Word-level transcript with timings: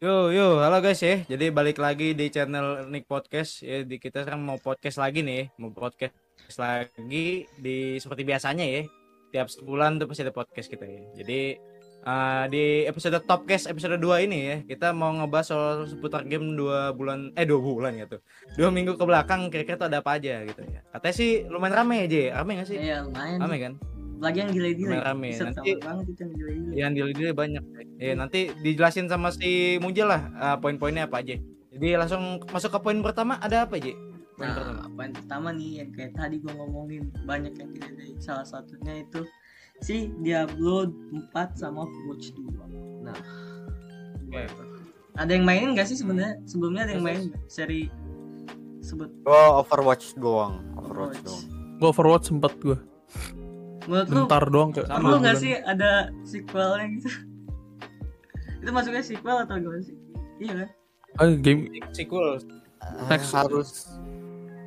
Yo 0.00 0.32
yo, 0.32 0.64
halo 0.64 0.80
guys 0.80 1.04
ya. 1.04 1.20
Jadi 1.28 1.52
balik 1.52 1.76
lagi 1.76 2.16
di 2.16 2.32
channel 2.32 2.88
Nick 2.88 3.04
Podcast 3.04 3.60
ya. 3.60 3.84
Di 3.84 4.00
kita 4.00 4.24
sekarang 4.24 4.40
mau 4.40 4.56
podcast 4.56 4.96
lagi 4.96 5.20
nih, 5.20 5.52
mau 5.60 5.76
podcast 5.76 6.16
lagi 6.56 7.44
di 7.60 8.00
seperti 8.00 8.24
biasanya 8.24 8.64
ya. 8.64 8.88
Tiap 9.28 9.52
sebulan 9.52 10.00
tuh 10.00 10.08
pasti 10.08 10.24
ada 10.24 10.32
podcast 10.32 10.72
kita 10.72 10.88
ya. 10.88 11.04
Jadi 11.20 11.52
uh, 12.08 12.48
di 12.48 12.88
episode 12.88 13.20
Topcast 13.28 13.68
episode 13.68 14.00
2 14.00 14.24
ini 14.24 14.38
ya, 14.40 14.56
kita 14.64 14.96
mau 14.96 15.12
ngebahas 15.12 15.52
soal 15.52 15.84
seputar 15.84 16.24
game 16.24 16.56
dua 16.56 16.96
bulan 16.96 17.36
eh 17.36 17.44
dua 17.44 17.60
bulan 17.60 17.92
ya 17.92 18.08
tuh. 18.08 18.24
Dua 18.56 18.72
minggu 18.72 18.96
ke 18.96 19.04
belakang 19.04 19.52
kira-kira 19.52 19.84
tuh 19.84 19.92
ada 19.92 20.00
apa 20.00 20.16
aja 20.16 20.48
gitu 20.48 20.64
ya. 20.64 20.80
Katanya 20.96 21.12
sih 21.12 21.44
lumayan 21.44 21.76
rame 21.76 22.08
aja, 22.08 22.40
rame 22.40 22.56
gak 22.56 22.72
sih? 22.72 22.80
Iya 22.80 23.04
lumayan. 23.04 23.36
Rame 23.36 23.56
kan? 23.60 23.74
Lagi 24.20 24.38
yang 24.44 24.52
delay-delay. 24.52 25.00
Rame. 25.00 25.28
Nanti- 25.32 25.80
banget 25.80 26.04
itu 26.12 26.20
yang 26.20 26.32
delay-delay. 26.36 26.76
Yang 26.76 26.90
deal 27.16 27.32
banyak. 27.32 27.64
Ya 27.96 28.12
nanti 28.12 28.40
dijelasin 28.60 29.08
sama 29.08 29.32
si 29.32 29.80
Mujel 29.80 30.12
lah 30.12 30.22
uh, 30.36 30.56
poin-poinnya 30.60 31.08
apa 31.08 31.24
aja. 31.24 31.40
Jadi 31.72 31.88
langsung 31.96 32.44
masuk 32.52 32.76
ke 32.76 32.78
poin 32.84 33.00
pertama 33.00 33.40
ada 33.40 33.64
apa 33.64 33.80
aja? 33.80 33.96
Poin 34.36 34.50
pertama. 34.52 34.80
Nah, 34.84 34.88
poin 34.92 35.10
pertama 35.16 35.48
nih 35.56 35.84
yang 35.84 35.90
kayak 35.96 36.12
tadi 36.16 36.36
gua 36.44 36.52
ngomongin 36.60 37.08
banyak 37.24 37.56
yang 37.56 37.70
delay. 37.72 38.12
Salah 38.20 38.44
satunya 38.44 39.00
itu 39.00 39.24
si 39.80 40.12
Diablo 40.20 40.92
4 41.32 41.56
sama 41.56 41.88
Overwatch 41.88 42.36
2. 42.36 43.08
Nah, 43.08 43.16
Oke. 44.28 44.44
ada 45.16 45.30
yang 45.32 45.48
mainin 45.48 45.72
gak 45.72 45.88
sih 45.88 45.96
sebenarnya? 45.96 46.36
Sebelumnya 46.44 46.84
ada 46.84 46.92
yang 46.96 47.04
main 47.04 47.22
seri 47.48 47.88
sebut 48.84 49.08
Gua 49.24 49.64
Overwatch 49.64 50.16
doang, 50.20 50.60
Overwatch 50.76 51.16
Overwatch. 51.16 51.20
doang. 51.24 51.44
Gue 51.80 51.88
Overwatch 51.88 52.26
sempat 52.28 52.52
gue 52.60 52.76
Menurut 53.86 54.08
lu 54.08 54.16
bentar 54.24 54.44
doang 54.44 54.70
kayak 54.70 54.86
perlu 54.88 55.06
dua 55.06 55.18
nggak 55.18 55.36
sih 55.36 55.52
ada 55.56 55.90
sequelnya 56.22 56.86
gitu? 56.96 57.08
itu 58.60 58.70
masuknya 58.70 59.02
sequel 59.02 59.36
atau 59.38 59.56
gimana 59.56 59.80
sih? 59.80 59.96
Iya 60.36 60.52
kan? 60.54 60.68
Ah, 61.16 61.26
game 61.32 61.60
Sequel. 61.90 62.38
Next. 63.08 63.30
Eh, 63.30 63.36
harus 63.36 63.68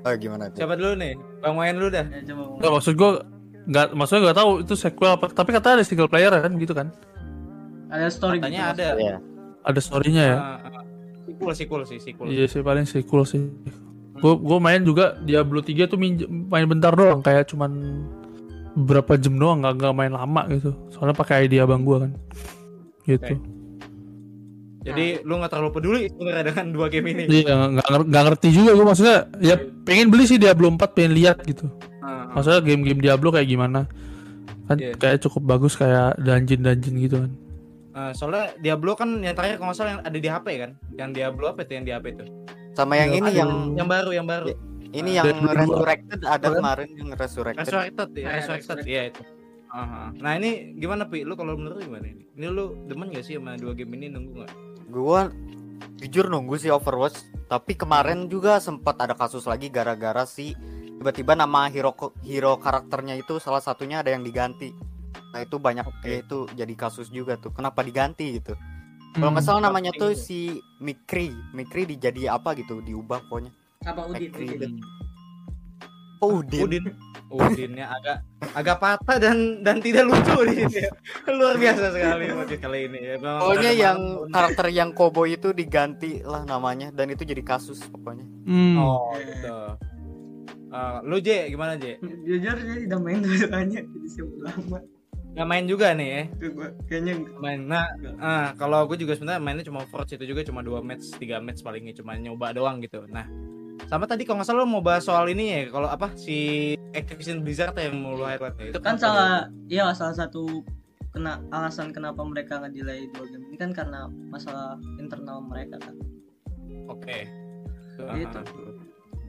Oh 0.03 0.11
gimana 0.13 0.51
tuh? 0.51 0.59
Siapa 0.59 0.75
dulu 0.75 0.93
nih? 0.95 1.13
Bang 1.39 1.55
main 1.55 1.73
dulu 1.73 1.87
dah. 1.89 2.03
Ya, 2.03 2.19
coba 2.27 2.41
nggak 2.59 2.71
maksud 2.73 2.93
gue 2.93 3.11
nggak 3.63 3.85
maksudnya 3.95 4.21
nggak 4.27 4.37
tahu 4.37 4.51
itu 4.59 4.73
sequel 4.75 5.11
apa 5.13 5.25
tapi 5.31 5.49
katanya 5.49 5.75
ada 5.79 5.85
single 5.85 6.11
player 6.11 6.29
kan 6.29 6.51
gitu 6.59 6.73
kan 6.73 6.91
Ada 7.87 8.11
story 8.11 8.37
Katanya 8.37 8.59
gitu. 8.69 8.73
ada. 8.75 8.87
Iya. 8.97 9.17
ada 9.63 9.79
storynya 9.79 10.23
ya 10.25 10.35
Ah, 10.35 10.43
ah. 10.59 10.83
sequel 11.23 11.51
sequel 11.55 11.81
sih 11.85 11.97
sequel. 11.97 12.27
iya 12.27 12.43
sih 12.43 12.59
paling 12.59 12.83
sequel 12.83 13.23
sih 13.23 13.47
gue 14.13 14.33
gue 14.35 14.57
main 14.59 14.83
juga 14.83 15.15
Diablo 15.17 15.59
3 15.59 15.87
tuh 15.87 15.95
main 15.95 16.65
bentar 16.65 16.91
doang 16.91 17.19
kayak 17.19 17.47
cuman 17.47 17.71
beberapa 18.73 19.13
jam 19.17 19.37
doang 19.37 19.61
nggak 19.61 19.73
nggak 19.79 19.93
main 19.93 20.13
lama 20.13 20.41
gitu 20.49 20.73
soalnya 20.89 21.13
pakai 21.13 21.45
ID 21.45 21.61
abang 21.61 21.85
gue 21.85 21.97
kan 22.07 22.11
gitu 23.05 23.35
Jadi 24.83 25.23
lu 25.23 25.39
nggak 25.39 25.47
terlalu 25.47 25.71
peduli 25.71 26.01
sebenarnya 26.11 26.43
dengan 26.51 26.65
dua 26.75 26.91
game 26.91 27.15
ini. 27.15 27.23
iya 27.31 27.55
nggak 28.03 28.23
ngerti 28.27 28.51
juga 28.51 28.75
gue 28.75 28.83
maksudnya 28.83 29.17
ya 29.39 29.55
pengen 29.87 30.11
beli 30.11 30.27
sih 30.27 30.35
Diablo 30.35 30.67
4 30.67 30.91
pengen 30.91 31.15
lihat 31.15 31.39
gitu 31.47 31.71
ah. 32.03 32.27
maksudnya 32.35 32.59
game-game 32.59 32.99
Diablo 32.99 33.31
kayak 33.31 33.47
gimana 33.47 33.87
kan 34.67 34.75
Iya. 34.75 34.91
kayak 34.99 35.23
cukup 35.23 35.55
bagus 35.55 35.79
kayak 35.79 36.19
dungeon-dungeon 36.19 36.95
gitu 36.99 37.15
kan 37.23 37.31
Ah, 37.93 38.09
soalnya 38.09 38.57
Diablo 38.57 38.97
kan 38.97 39.21
yang 39.21 39.37
terakhir 39.37 39.61
kalau 39.61 39.69
nggak 39.69 39.77
salah 39.77 39.91
yang 39.93 40.01
ada 40.01 40.17
di 40.17 40.25
HP 40.25 40.47
kan? 40.57 40.71
Yang 40.97 41.09
Diablo 41.13 41.45
apa 41.53 41.61
itu 41.61 41.71
yang 41.77 41.85
di 41.85 41.91
HP 41.93 42.05
itu? 42.17 42.25
Sama 42.73 42.97
yang 42.97 43.13
ini 43.13 43.29
Ada 43.29 43.37
yang 43.37 43.51
yang 43.77 43.85
baru 43.85 44.11
yang 44.17 44.25
baru. 44.25 44.49
Ini 44.93 45.11
yang 45.13 45.25
Dari 45.27 45.41
dua. 45.41 45.53
Resurrected 45.57 46.21
ada 46.23 46.47
kemarin 46.49 46.89
yang 46.93 47.09
Resurrected. 47.11 47.65
Resurrected, 47.65 48.09
ya, 48.13 48.27
Resurrected, 48.31 48.77
Resurrected. 48.77 48.85
iya 48.87 49.01
itu. 49.09 49.21
Ah. 49.67 50.13
Nah 50.13 50.37
ini 50.37 50.77
gimana 50.77 51.03
pi? 51.03 51.25
Lu 51.25 51.33
kalau 51.33 51.57
menurut 51.57 51.81
lu 51.81 51.89
gimana 51.89 52.05
ini? 52.05 52.29
Ini 52.31 52.45
lu 52.47 52.85
demen 52.85 53.09
gak 53.09 53.25
sih 53.25 53.35
sama 53.35 53.57
dua 53.57 53.73
game 53.73 53.97
ini 53.97 54.05
nunggu 54.07 54.31
nggak? 54.37 54.51
Gua 54.87 55.33
jujur 55.97 56.29
nunggu 56.29 56.55
sih 56.55 56.69
Overwatch, 56.69 57.17
tapi 57.45 57.73
kemarin 57.73 58.29
juga 58.29 58.61
sempat 58.61 59.01
ada 59.01 59.13
kasus 59.13 59.43
lagi 59.43 59.67
gara-gara 59.67 60.23
si 60.23 60.53
tiba-tiba 60.93 61.33
nama 61.33 61.67
hero 61.67 61.91
hero 62.21 62.55
karakternya 62.55 63.17
itu 63.17 63.41
salah 63.41 63.59
satunya 63.59 63.99
ada 63.99 64.13
yang 64.13 64.21
diganti. 64.21 64.69
Nah 65.33 65.41
itu 65.41 65.57
banyak 65.57 65.83
Oke. 65.83 66.05
ya 66.05 66.17
itu 66.21 66.45
jadi 66.53 66.73
kasus 66.77 67.09
juga 67.09 67.35
tuh. 67.35 67.49
Kenapa 67.49 67.81
diganti 67.81 68.37
gitu? 68.37 68.53
Kalau 69.13 69.29
nggak 69.29 69.41
Hmm. 69.41 69.57
salah 69.57 69.61
namanya 69.67 69.89
tuh. 69.91 70.13
si 70.13 70.61
Mikri, 70.77 71.33
Mikri 71.51 71.85
dijadi 71.85 72.25
apa 72.25 72.53
gitu, 72.53 72.77
diubah 72.79 73.25
pokoknya. 73.25 73.49
Apa 73.83 74.01
Udin? 74.07 74.31
Udin. 74.31 74.73
Oh, 76.19 76.39
Udin. 76.39 76.61
Udin. 76.63 76.85
Udinnya 77.33 77.89
agak 77.89 78.21
agak 78.53 78.77
patah 78.77 79.17
dan 79.17 79.65
dan 79.65 79.81
tidak 79.81 80.05
lucu 80.05 80.45
di 80.53 80.69
sini. 80.69 80.85
Luar 81.33 81.57
biasa 81.57 81.89
sekali 81.89 82.29
podcast 82.29 82.61
kali 82.61 82.79
ini 82.85 82.99
ya. 83.01 83.15
Memang 83.17 83.39
Pokoknya 83.41 83.71
yang 83.73 83.97
malam- 83.97 84.29
karakter 84.29 84.67
yang 84.69 84.89
Kobo 84.93 85.25
itu 85.25 85.49
diganti 85.49 86.21
lah 86.21 86.45
namanya 86.45 86.93
dan 86.93 87.09
itu 87.09 87.25
jadi 87.25 87.41
kasus 87.41 87.81
pokoknya. 87.89 88.25
Hmm. 88.45 88.77
Oh, 88.77 89.17
gitu. 89.17 89.55
Ah, 90.69 91.01
lu 91.01 91.17
J 91.17 91.49
gimana 91.49 91.73
J? 91.77 91.97
Jujur 92.01 92.53
saya 92.53 92.77
tidak 92.77 93.01
main 93.01 93.17
dua-duanya 93.21 93.81
jadi 93.81 94.07
saya 94.09 94.25
lama. 94.45 94.79
Gak 95.33 95.47
main 95.49 95.65
juga 95.65 95.97
nih 95.97 96.09
ya? 96.13 96.21
Kayaknya 96.85 97.13
Main. 97.41 97.65
Nah, 97.65 97.89
ah, 98.21 98.53
kalau 98.53 98.85
gue 98.85 99.01
juga 99.01 99.17
sebenarnya 99.17 99.41
mainnya 99.41 99.65
cuma 99.65 99.81
Overwatch 99.81 100.13
itu 100.13 100.29
juga 100.29 100.45
cuma 100.45 100.61
dua 100.61 100.85
match, 100.85 101.09
tiga 101.17 101.41
match 101.41 101.65
palingnya 101.65 101.97
cuma 101.97 102.13
nyoba 102.13 102.53
doang 102.53 102.77
gitu. 102.85 103.01
Nah, 103.09 103.25
sama 103.93 104.05
tadi 104.05 104.25
kalau 104.25 104.41
nggak 104.41 104.47
salah 104.47 104.59
lu 104.59 104.67
mau 104.67 104.81
bahas 104.81 105.05
soal 105.05 105.29
ini 105.29 105.45
ya, 105.45 105.61
kalau 105.69 105.85
apa 105.85 106.09
si 106.15 106.37
Activision 106.91 107.45
Blizzard 107.45 107.77
yang 107.77 107.93
mau 107.95 108.17
lu 108.17 108.25
highlight 108.25 108.57
ya. 108.57 108.73
itu 108.73 108.81
kan 108.81 108.97
salah 108.97 109.45
iya 109.69 109.93
salah 109.93 110.17
satu 110.17 110.65
kena 111.09 111.37
alasan 111.47 111.93
kenapa 111.93 112.25
mereka 112.25 112.57
ngedelay 112.57 113.05
dua 113.13 113.29
game 113.29 113.45
ini 113.45 113.55
kan 113.55 113.69
karena 113.69 114.09
masalah 114.27 114.81
internal 114.97 115.39
mereka 115.39 115.77
kan 115.77 115.93
Oke. 116.89 117.29
Gitu. 117.93 118.39
Ah, 118.41 118.65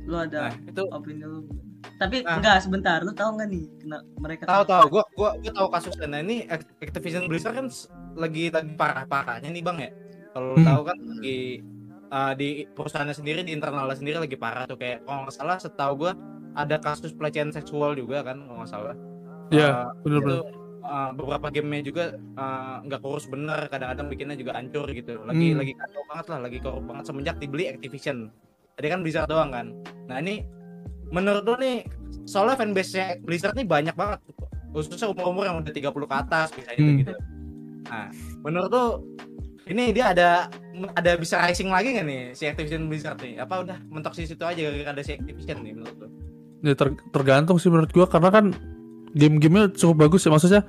lu 0.02 0.16
ada 0.16 0.48
Nah, 0.48 0.56
itu 0.64 0.82
opini 0.88 1.20
lu 1.20 1.44
gimana? 1.44 1.72
tapi 1.94 2.16
Nah. 2.18 2.40
enggak 2.40 2.56
sebentar 2.58 2.98
lu 2.98 3.12
tahu 3.12 3.36
nggak 3.36 3.48
nih 3.50 3.64
kena 3.78 3.98
mereka 4.16 4.42
tahu 4.48 4.64
tahu 4.64 4.84
gua 4.90 5.04
gua 5.12 5.30
gua 5.36 5.52
tahu 5.52 5.68
kasusnya 5.68 6.08
nah 6.08 6.18
ini 6.18 6.48
Act- 6.48 6.72
Activision 6.80 7.28
Blizzard 7.28 7.52
kan 7.52 7.68
lagi 8.14 8.48
lagi 8.48 8.72
parah 8.72 9.04
parahnya 9.04 9.52
nih 9.52 9.60
bang 9.60 9.76
ya 9.78 9.90
kalau 10.32 10.56
Hmm. 10.56 10.64
tahu 10.64 10.80
kan 10.82 10.96
lagi 10.98 11.60
uh, 12.10 12.32
di 12.34 12.66
perusahaannya 12.72 13.14
sendiri 13.14 13.40
di 13.44 13.52
internalnya 13.52 13.94
sendiri 13.94 14.18
lagi 14.20 14.36
parah 14.36 14.64
tuh. 14.64 14.76
Kayak 14.76 15.04
kalau 15.04 15.24
nggak 15.24 15.34
salah 15.34 15.56
setahu 15.56 15.92
gua 15.96 16.12
ada 16.54 16.76
kasus 16.78 17.10
pelecehan 17.10 17.50
seksual 17.50 17.94
juga 17.94 18.22
kan 18.22 18.42
kalau 18.42 18.58
nggak 18.60 18.70
salah. 18.70 18.96
Iya, 19.52 19.70
Uh, 19.70 20.02
bener-bener. 20.02 20.40
itu, 20.40 20.40
uh, 20.82 21.10
beberapa 21.12 21.46
gamenya 21.52 21.82
juga 21.84 22.04
uh, 22.34 22.76
nggak 22.82 23.00
kurus 23.00 23.26
bener 23.28 23.60
kadang-kadang 23.68 24.06
bikinnya 24.08 24.36
juga 24.36 24.56
hancur 24.56 24.86
gitu. 24.88 25.20
Lagi 25.22 25.46
Hmm. 25.52 25.58
lagi 25.60 25.72
kacau 25.76 26.02
banget 26.08 26.26
lah 26.32 26.38
lagi 26.42 26.58
korup 26.58 26.84
banget. 26.84 27.04
Semenjak 27.06 27.36
dibeli 27.38 27.64
Activision. 27.68 28.32
Tadi 28.74 28.86
kan 28.88 29.00
Blizzard 29.04 29.28
doang 29.28 29.52
kan. 29.52 29.66
Nah 30.08 30.18
ini 30.18 30.42
menurut 31.08 31.44
lo 31.44 31.54
nih 31.56 31.84
soalnya 32.24 32.56
fanbase-nya 32.56 33.20
Blizzard 33.20 33.54
nih 33.54 33.68
banyak 33.68 33.94
banget. 33.94 34.18
Khususnya 34.74 35.06
umur-umur 35.06 35.46
yang 35.46 35.62
udah 35.62 35.70
30 35.70 36.02
ke 36.02 36.16
atas 36.18 36.48
misalnya 36.52 36.80
Hmm. 36.82 36.98
gitu 36.98 37.14
nah 37.84 38.08
menurut 38.40 38.70
lo 38.72 38.84
ini 39.64 39.96
dia 39.96 40.12
ada 40.12 40.28
ada 40.92 41.10
bisa 41.16 41.40
rising 41.40 41.70
lagi 41.72 41.94
nggak 41.96 42.06
nih 42.06 42.20
si 42.36 42.44
Activision 42.44 42.90
Blizzard 42.90 43.16
nih? 43.22 43.40
Apa 43.40 43.64
udah 43.64 43.78
mentok 43.88 44.12
di 44.18 44.28
situ 44.28 44.42
aja 44.44 44.58
gara-gara 44.58 44.90
ada 44.92 45.02
si 45.02 45.12
Activision 45.16 45.62
nih 45.64 45.72
menurut 45.72 45.96
lo 46.04 46.08
Ya 46.64 46.72
ter- 46.72 46.96
tergantung 47.12 47.60
sih 47.60 47.68
menurut 47.68 47.92
gua 47.92 48.08
karena 48.08 48.32
kan 48.32 48.52
game-gamenya 49.12 49.72
cukup 49.76 50.08
bagus 50.08 50.24
ya 50.24 50.32
maksudnya 50.32 50.62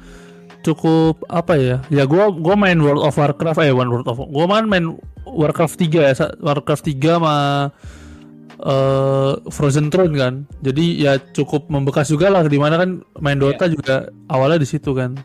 cukup 0.62 1.24
apa 1.28 1.54
ya? 1.56 1.78
Ya 1.92 2.04
gua 2.08 2.32
gua 2.32 2.56
main 2.56 2.80
World 2.80 3.04
of 3.04 3.16
Warcraft 3.16 3.64
eh 3.64 3.72
One 3.72 3.90
World 3.92 4.08
of 4.08 4.20
gua 4.32 4.46
main 4.48 4.68
main 4.68 4.86
Warcraft 5.24 5.76
3 5.80 6.12
ya 6.12 6.14
Warcraft 6.40 6.84
3 6.86 7.18
sama 7.20 7.36
eh, 8.60 9.32
Frozen 9.52 9.92
Throne 9.92 10.16
kan. 10.16 10.34
Jadi 10.64 11.04
ya 11.04 11.20
cukup 11.20 11.68
membekas 11.68 12.08
juga 12.08 12.32
lah 12.32 12.44
di 12.48 12.60
mana 12.60 12.80
kan 12.80 12.90
main 13.20 13.40
Dota 13.40 13.68
juga 13.68 14.08
awalnya 14.32 14.62
di 14.62 14.68
situ 14.70 14.92
kan. 14.96 15.16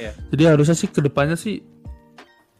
Iya. 0.00 0.16
jadi 0.32 0.42
harusnya 0.56 0.72
sih 0.72 0.88
ke 0.88 1.04
depannya 1.04 1.36
sih 1.36 1.60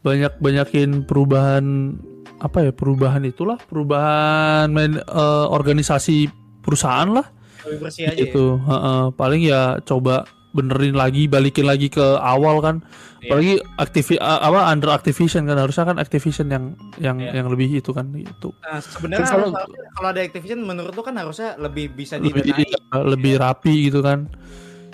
banyak 0.01 0.33
banyakin 0.37 1.05
perubahan 1.05 1.97
apa 2.37 2.57
ya 2.63 2.71
perubahan 2.71 3.21
itulah 3.21 3.61
perubahan 3.61 4.67
main 4.67 4.97
eh, 4.97 5.45
organisasi 5.47 6.25
perusahaan 6.59 7.09
lah 7.11 7.25
lebih 7.63 7.79
bersih 7.83 8.09
aja 8.09 8.13
ya? 8.13 8.25
gitu 8.25 8.57
heeh. 8.57 9.01
paling 9.13 9.41
ya 9.41 9.77
coba 9.81 10.25
benerin 10.51 10.93
lagi 10.93 11.25
balikin 11.25 11.63
lagi 11.63 11.87
ke 11.87 12.01
awal 12.17 12.59
kan 12.59 12.81
Iya. 13.21 13.29
apalagi 13.29 13.53
aktivi 13.77 14.15
a- 14.17 14.41
apa 14.41 14.65
under 14.67 14.89
Activision 14.89 15.45
kan 15.45 15.53
harusnya 15.55 15.85
kan 15.85 15.95
Activision 15.95 16.49
yang 16.49 16.73
yang 16.97 17.21
Iya. 17.21 17.37
yang 17.37 17.47
lebih 17.47 17.69
itu 17.71 17.93
kan 17.93 18.09
gitu 18.11 18.49
Nah, 18.59 18.81
sebenarnya 18.81 19.29
kalau- 19.29 19.53
kalau 19.93 20.07
ada 20.09 20.19
Activision 20.19 20.65
menurut 20.65 20.89
lu 20.89 21.05
kan 21.05 21.13
harusnya 21.15 21.53
lebih 21.55 21.93
bisa 21.93 22.17
lebih 22.17 22.41
iya, 22.49 22.81
lebih 22.97 23.37
rapi 23.37 23.87
gitu 23.87 24.01
kan 24.01 24.25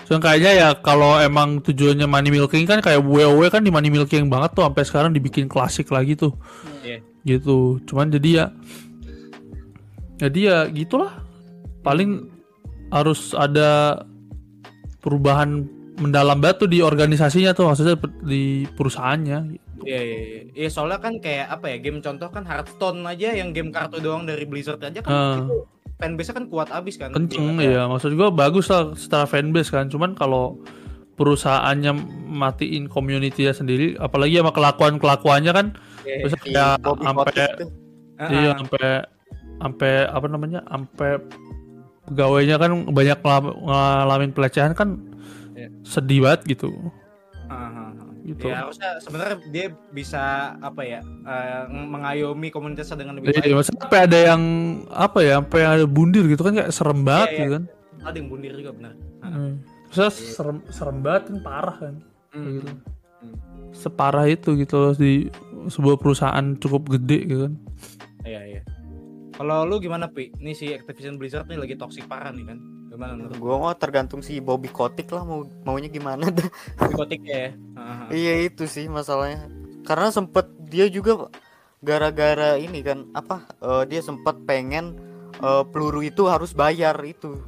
so 0.08 0.16
kayaknya 0.16 0.52
ya 0.56 0.68
kalau 0.80 1.20
emang 1.20 1.60
tujuannya 1.60 2.08
money 2.08 2.32
milking 2.32 2.64
kan 2.64 2.80
kayak 2.80 3.04
WoW 3.04 3.44
kan 3.52 3.60
di 3.60 3.68
money 3.68 3.92
milking 3.92 4.32
banget 4.32 4.56
tuh 4.56 4.64
sampai 4.64 4.84
sekarang 4.88 5.12
dibikin 5.12 5.52
klasik 5.52 5.92
lagi 5.92 6.16
tuh. 6.16 6.32
Iya. 6.80 7.04
gitu. 7.28 7.76
Cuman 7.84 8.08
jadi 8.08 8.28
ya 8.32 8.46
jadi 10.16 10.40
ya 10.40 10.58
gitulah. 10.72 11.12
Paling 11.84 12.24
harus 12.88 13.36
ada 13.36 14.00
perubahan 15.04 15.68
mendalam 16.00 16.40
tuh 16.56 16.72
di 16.72 16.80
organisasinya 16.80 17.52
tuh 17.52 17.68
maksudnya 17.68 18.00
di 18.24 18.64
perusahaannya 18.64 19.38
Iya, 19.80 20.00
iya, 20.00 20.18
iya. 20.18 20.40
Iya, 20.56 20.68
soalnya 20.68 20.98
kan 20.98 21.16
kayak 21.16 21.46
apa 21.48 21.66
ya, 21.68 21.76
game 21.78 21.98
contoh 21.98 22.28
kan 22.28 22.42
Hearthstone 22.42 23.02
aja 23.02 23.30
yang 23.30 23.50
game 23.50 23.68
kartu 23.68 23.98
doang 23.98 24.22
dari 24.22 24.42
Blizzard 24.42 24.80
aja 24.80 24.98
kan 24.98 25.10
Ah. 25.10 25.36
itu 25.38 25.64
fanbase 25.94 26.30
kan 26.30 26.46
kuat 26.46 26.70
abis 26.70 26.94
kan. 26.94 27.10
kenceng 27.10 27.58
Iya. 27.58 27.70
ya 27.76 27.82
maksud 27.86 28.14
gua 28.14 28.30
bagus 28.30 28.66
lah 28.66 28.94
secara 28.94 29.24
fanbase 29.24 29.68
kan 29.68 29.86
cuman 29.86 30.14
kalau 30.14 30.58
perusahaannya 31.14 31.90
matiin 32.28 32.86
community 32.86 33.42
sendiri 33.48 33.98
apalagi 33.98 34.38
sama 34.38 34.50
kelakuan 34.50 34.96
kelakuannya 34.96 35.50
kan 35.50 35.66
Iya, 36.02 36.22
bisa 36.24 36.36
Si 36.38 36.54
kayak 36.54 36.78
Bobby 36.80 37.02
sampai 37.02 37.46
iya 38.30 38.50
sampai 38.54 38.86
sampai 39.58 39.92
apa 40.06 40.26
namanya 40.26 40.60
sampai 40.64 41.10
pegawainya 42.04 42.56
kan 42.56 42.70
banyak 42.86 43.18
ngalamin 43.20 44.30
pelecehan 44.30 44.72
kan 44.72 45.02
Iya. 45.52 45.68
sedih 45.82 46.22
banget 46.22 46.40
gitu. 46.48 46.70
Gitu 48.28 48.52
Ya 48.52 48.64
harusnya 48.64 48.90
sebenarnya 49.00 49.36
dia 49.48 49.66
bisa 49.92 50.54
apa 50.60 50.82
ya 50.84 51.00
eh, 51.04 51.64
mengayomi 51.68 52.52
komunitasnya 52.52 53.00
dengan 53.00 53.16
lebih 53.18 53.32
Iya, 53.32 53.40
baik. 53.40 53.54
maksudnya 53.56 53.80
sampai 53.88 54.00
ada 54.04 54.18
yang 54.34 54.42
apa 54.92 55.18
ya, 55.24 55.32
sampai 55.40 55.60
ada 55.64 55.86
bundir 55.88 56.24
gitu 56.28 56.42
kan 56.44 56.52
kayak 56.56 56.70
serem 56.72 57.00
banget 57.02 57.28
iya. 57.32 57.38
gitu 57.40 57.50
kan. 57.56 57.64
Ada 58.04 58.16
yang 58.20 58.28
bundir 58.28 58.52
juga 58.54 58.70
benar. 58.76 58.92
Hmm. 59.24 59.52
Maksudnya 59.88 60.12
serem 60.12 60.58
serem 60.68 60.98
banget 61.00 61.22
kan 61.32 61.38
parah 61.40 61.76
kan. 61.80 61.94
Hmm. 62.36 62.46
Gitu. 62.60 62.68
Hmm. 62.68 63.36
Separah 63.72 64.26
itu 64.28 64.50
gitu 64.56 64.74
loh 64.76 64.92
di 64.94 65.28
sebuah 65.68 65.96
perusahaan 65.98 66.46
cukup 66.60 66.96
gede 66.98 67.18
gitu 67.26 67.40
kan. 67.48 67.54
Iya, 68.28 68.40
iya. 68.44 68.62
Kalau 69.38 69.62
lu 69.62 69.78
gimana, 69.78 70.10
Pi? 70.10 70.34
Ini 70.34 70.50
si 70.50 70.74
Activision 70.74 71.14
Blizzard 71.14 71.46
nih 71.46 71.62
lagi 71.62 71.74
toksik 71.78 72.10
parah 72.10 72.34
nih 72.34 72.42
kan. 72.42 72.58
Gimana 72.98 73.14
menurut 73.14 73.38
Gua 73.38 73.54
mau 73.62 73.70
tergantung 73.78 74.26
si 74.26 74.42
Bobby 74.42 74.66
Kotick 74.66 75.06
lah 75.14 75.22
mau 75.22 75.46
maunya 75.62 75.86
gimana 75.86 76.26
dah. 76.34 76.50
Psikotik 76.82 77.22
ya? 77.22 77.54
Ah, 77.78 77.78
ah. 77.78 78.06
Iya 78.10 78.50
itu 78.50 78.66
sih 78.66 78.90
masalahnya. 78.90 79.46
Karena 79.86 80.10
sempet 80.10 80.50
dia 80.66 80.90
juga 80.90 81.30
gara-gara 81.78 82.58
ini 82.58 82.82
kan 82.82 83.06
apa 83.14 83.46
eh, 83.62 83.86
dia 83.86 84.02
sempet 84.02 84.42
pengen 84.50 84.98
eh, 85.38 85.62
peluru 85.70 86.02
itu 86.02 86.26
harus 86.26 86.50
bayar 86.50 86.98
itu. 87.06 87.38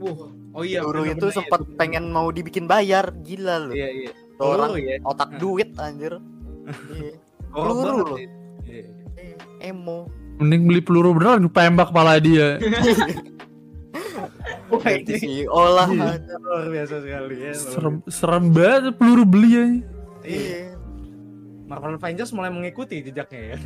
Wuh. 0.00 0.32
Oh 0.56 0.64
iya, 0.64 0.80
peluru 0.80 1.04
itu 1.04 1.26
ya 1.28 1.36
sempet 1.36 1.60
pengen 1.76 2.08
mau 2.08 2.32
dibikin 2.32 2.64
bayar, 2.64 3.12
gila 3.28 3.60
loh. 3.60 3.76
Iya, 3.76 3.88
iya. 3.92 4.10
Tuh 4.40 4.56
orang 4.56 4.72
Peluru 4.72 4.88
ya. 4.88 4.96
otak 5.04 5.30
duit 5.36 5.68
anjir. 5.76 6.16
Iya. 6.96 7.12
Oh, 7.52 7.60
Peluru 7.60 8.16
loh. 8.16 8.18
Iya. 8.64 8.88
Emo. 9.60 10.08
Mending 10.40 10.64
beli 10.64 10.80
peluru 10.80 11.12
beneran 11.12 11.44
tembak 11.52 11.92
kepala 11.92 12.16
dia. 12.16 12.56
Ganti 14.78 15.02
ini 15.04 15.14
CEO 15.16 15.62
lah. 15.68 15.86
Iya. 15.86 16.12
luar 16.36 16.66
biasa 16.68 16.94
sekali 16.98 17.36
ya. 17.38 17.52
serem 17.54 17.94
serem 18.06 18.44
banget 18.50 18.94
peluru 18.94 19.24
beli 19.24 19.50
ya. 19.50 19.64
Iya. 20.22 20.62
Marvel 21.64 21.96
Avengers 21.96 22.30
mulai 22.30 22.50
mengikuti 22.50 23.00
jejaknya 23.00 23.56
ya. 23.56 23.58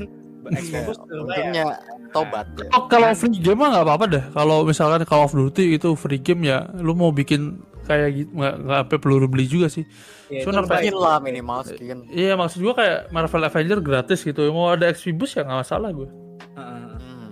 Ya, 0.48 0.86
tuh, 0.86 0.94
untungnya 1.18 1.64
tobat 2.08 2.46
ya. 2.56 2.70
Oh, 2.72 2.86
kalau 2.86 3.10
free 3.12 3.36
game 3.36 3.58
mah 3.58 3.68
nggak 3.70 3.84
apa-apa 3.84 4.04
deh. 4.06 4.24
Kalau 4.30 4.62
misalkan 4.62 5.02
Call 5.02 5.26
of 5.26 5.34
Duty 5.34 5.74
itu 5.74 5.92
free 5.92 6.16
game 6.16 6.46
ya, 6.46 6.62
lu 6.78 6.94
mau 6.94 7.10
bikin 7.10 7.58
kayak 7.84 8.08
gitu 8.14 8.30
nggak 8.32 8.54
nggak 8.62 8.78
sampai 8.78 8.98
peluru 9.02 9.26
beli 9.26 9.44
juga 9.44 9.66
sih. 9.66 9.82
Ya, 10.30 10.46
Cuma 10.46 10.62
apa- 10.62 10.78
Skin 10.78 10.94
lah 10.94 11.18
minimal 11.18 11.66
skin. 11.66 12.06
Iya 12.06 12.38
maksud 12.38 12.60
gua 12.60 12.76
kayak 12.76 13.10
Marvel 13.10 13.44
Avenger 13.44 13.78
gratis 13.80 14.22
gitu. 14.22 14.46
Mau 14.48 14.70
ada 14.70 14.86
XP 14.86 15.10
boost 15.10 15.34
ya 15.34 15.42
nggak 15.42 15.58
masalah 15.58 15.90
gue. 15.90 16.06
Heeh. 16.54 16.86
Hmm. 16.96 17.30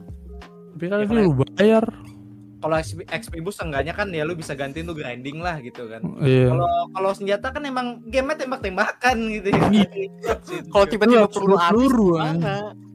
Tapi 0.74 0.84
kan 0.84 0.98
Ya, 0.98 1.04
itu 1.04 1.12
lu 1.14 1.32
bayar. 1.46 1.84
Kalau 2.66 2.82
XP, 2.82 3.06
XP 3.06 3.34
boost 3.38 3.62
seenggaknya 3.62 3.94
kan 3.94 4.10
ya 4.10 4.26
lu 4.26 4.34
bisa 4.34 4.58
gantiin 4.58 4.82
tuh 4.84 4.98
grinding 4.98 5.38
lah 5.38 5.62
gitu 5.62 5.86
kan. 5.86 6.02
Iya. 6.18 6.50
Kalau 6.50 6.66
kalau 6.90 7.10
senjata 7.14 7.54
kan 7.54 7.62
emang 7.62 8.02
gamenya 8.04 8.42
tembak-tembakan 8.42 9.16
gitu 9.30 9.54
ya. 9.54 9.62
Kalau 10.74 10.86
tiba-tiba 10.90 11.22
Iya, 11.22 11.30
peluru 11.30 11.54
habis 11.54 11.70
peluru? 11.86 12.10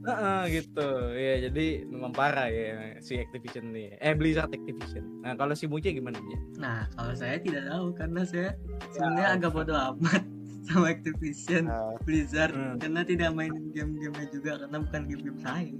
Heeh, 0.02 0.40
gitu. 0.52 0.88
Ya 1.14 1.34
jadi 1.48 1.66
memang 1.86 2.12
parah 2.12 2.52
ya 2.52 3.00
si 3.00 3.16
Activision 3.16 3.72
nih. 3.72 3.96
Eh 3.96 4.12
Blizzard 4.12 4.52
Activision. 4.52 5.24
Nah, 5.24 5.40
kalau 5.40 5.56
si 5.56 5.64
Muja 5.64 5.88
gimana 5.88 6.20
dia? 6.20 6.38
Nah, 6.60 6.84
kalau 6.92 7.16
saya 7.16 7.40
tidak 7.40 7.64
tahu 7.64 7.86
karena 7.96 8.20
saya 8.28 8.52
sebenarnya 8.92 9.28
agak 9.40 9.56
bodoh 9.56 9.78
amat 9.96 10.20
sama 10.68 10.92
Activision 10.92 11.64
Nah, 11.64 11.96
Blizzard 12.04 12.52
Hmm. 12.52 12.76
karena 12.76 13.00
tidak 13.02 13.30
mainin 13.32 13.72
game-gamenya 13.72 14.28
juga 14.28 14.52
karena 14.60 14.76
bukan 14.84 15.00
game-game 15.08 15.40
saya. 15.40 15.72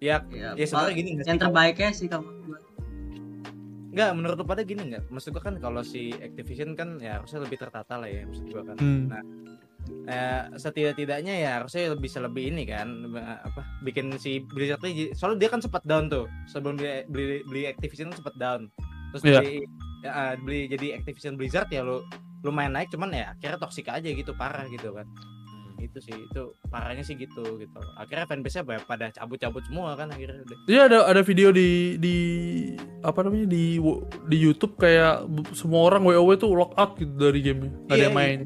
Ya, 0.00 0.20
Ya, 0.28 0.52
ya 0.52 0.64
sebenarnya 0.68 0.94
gini 0.96 1.10
yang 1.24 1.40
terbaiknya 1.40 1.90
sih 1.96 2.06
kalau 2.06 2.28
gua. 2.44 2.60
Enggak, 3.96 4.10
menurut 4.12 4.36
lu 4.36 4.44
pada 4.44 4.60
gini 4.60 4.92
enggak? 4.92 5.08
Maksud 5.08 5.32
gua 5.32 5.42
kan 5.44 5.56
kalau 5.56 5.80
si 5.80 6.12
Activision 6.20 6.76
kan 6.76 7.00
ya 7.00 7.16
harusnya 7.16 7.40
lebih 7.44 7.56
tertata 7.56 7.96
lah 7.96 8.08
ya 8.08 8.28
maksud 8.28 8.44
gua 8.52 8.62
kan. 8.68 8.76
Hmm. 8.76 9.08
Eh, 10.06 10.42
setidak-tidaknya 10.58 11.34
ya 11.46 11.50
harusnya 11.62 11.94
bisa 11.94 12.18
lebih 12.18 12.50
ini 12.50 12.66
kan 12.66 13.06
apa 13.14 13.62
bikin 13.86 14.18
si 14.18 14.42
Blizzard 14.42 14.82
ini 14.82 15.14
soalnya 15.14 15.46
dia 15.46 15.50
kan 15.50 15.62
sempat 15.62 15.86
down 15.86 16.10
tuh 16.10 16.26
sebelum 16.50 16.74
dia 16.74 17.06
beli 17.06 17.46
beli 17.46 17.70
Activision 17.70 18.10
kan 18.10 18.18
sempat 18.18 18.34
down 18.34 18.60
terus 19.14 19.22
Iya. 19.22 19.38
beli 19.38 19.54
ya, 20.02 20.10
eh, 20.10 20.34
beli 20.42 20.60
jadi 20.66 20.86
Activision 20.98 21.38
Blizzard 21.38 21.70
ya 21.70 21.86
lu 21.86 22.02
lumayan 22.42 22.74
naik 22.74 22.90
cuman 22.90 23.14
ya 23.14 23.30
akhirnya 23.34 23.62
toksik 23.62 23.86
aja 23.86 24.06
gitu 24.10 24.34
parah 24.34 24.66
gitu 24.70 24.90
kan 24.90 25.06
itu 25.78 25.98
sih 26.00 26.12
itu 26.12 26.42
parahnya 26.66 27.00
sih 27.00 27.14
gitu 27.14 27.56
gitu 27.56 27.80
akhirnya 27.94 28.24
fanbase 28.24 28.58
nya 28.58 28.80
pada 28.80 29.06
cabut-cabut 29.10 29.60
semua 29.62 29.92
kan 29.92 30.08
akhirnya 30.08 30.40
udah 30.42 30.58
Iya 30.64 30.80
ada 30.86 30.98
ada 31.04 31.20
video 31.20 31.50
di 31.50 31.94
di 31.96 32.16
apa 33.00 33.20
namanya 33.20 33.46
di 33.46 33.76
di 34.26 34.36
YouTube 34.36 34.74
kayak 34.74 35.24
semua 35.52 35.84
orang 35.84 36.02
WoW 36.02 36.32
tuh 36.34 36.50
lock 36.50 36.72
out 36.74 36.94
gitu 36.94 37.12
dari 37.12 37.40
game 37.40 37.68
Gak 37.86 37.92
ada 37.92 37.96
Iya, 37.96 38.04
yang 38.04 38.16
main. 38.16 38.38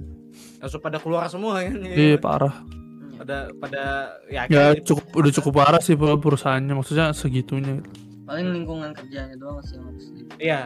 langsung 0.59 0.81
pada 0.81 0.99
keluar 0.99 1.25
semua 1.27 1.61
kan 1.61 1.79
Iya 1.81 2.17
parah. 2.17 2.55
pada 3.17 3.53
pada 3.53 3.82
ya 4.27 4.49
Ya 4.49 4.73
cukup 4.75 5.05
udah 5.15 5.31
cukup 5.31 5.53
parah 5.55 5.79
sih 5.79 5.93
per- 5.93 6.17
perusahaannya 6.17 6.73
maksudnya 6.73 7.12
segitunya. 7.12 7.85
Paling 8.25 8.49
lingkungan 8.55 8.91
kerjanya 8.91 9.37
doang 9.37 9.61
sih 9.61 9.77
yang 9.77 9.87
harus 9.87 10.06
di 10.11 10.23
iya 10.38 10.61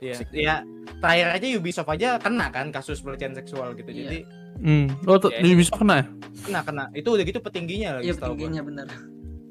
Iya, 0.00 0.16
iya. 0.32 0.56
Terakhir 0.96 1.28
aja 1.28 1.46
Ubisoft 1.60 1.90
aja 1.90 2.16
kena 2.16 2.48
kan 2.48 2.72
kasus 2.72 3.04
pelecehan 3.04 3.36
seksual 3.36 3.76
gitu. 3.76 3.90
Iya. 3.90 4.00
Jadi 4.08 4.18
Hmm. 4.60 4.86
Oh 5.08 5.16
tuh 5.16 5.32
Ya, 5.32 5.40
di 5.40 5.56
bisa 5.56 5.72
kena 5.72 5.94
ya? 6.00 6.06
kena 6.44 6.60
kena. 6.64 6.84
Itu 6.92 7.16
udah 7.16 7.24
gitu 7.24 7.40
petingginya 7.40 8.00
lagi 8.00 8.08
Iya 8.08 8.14
setahu 8.16 8.36
gua. 8.36 8.48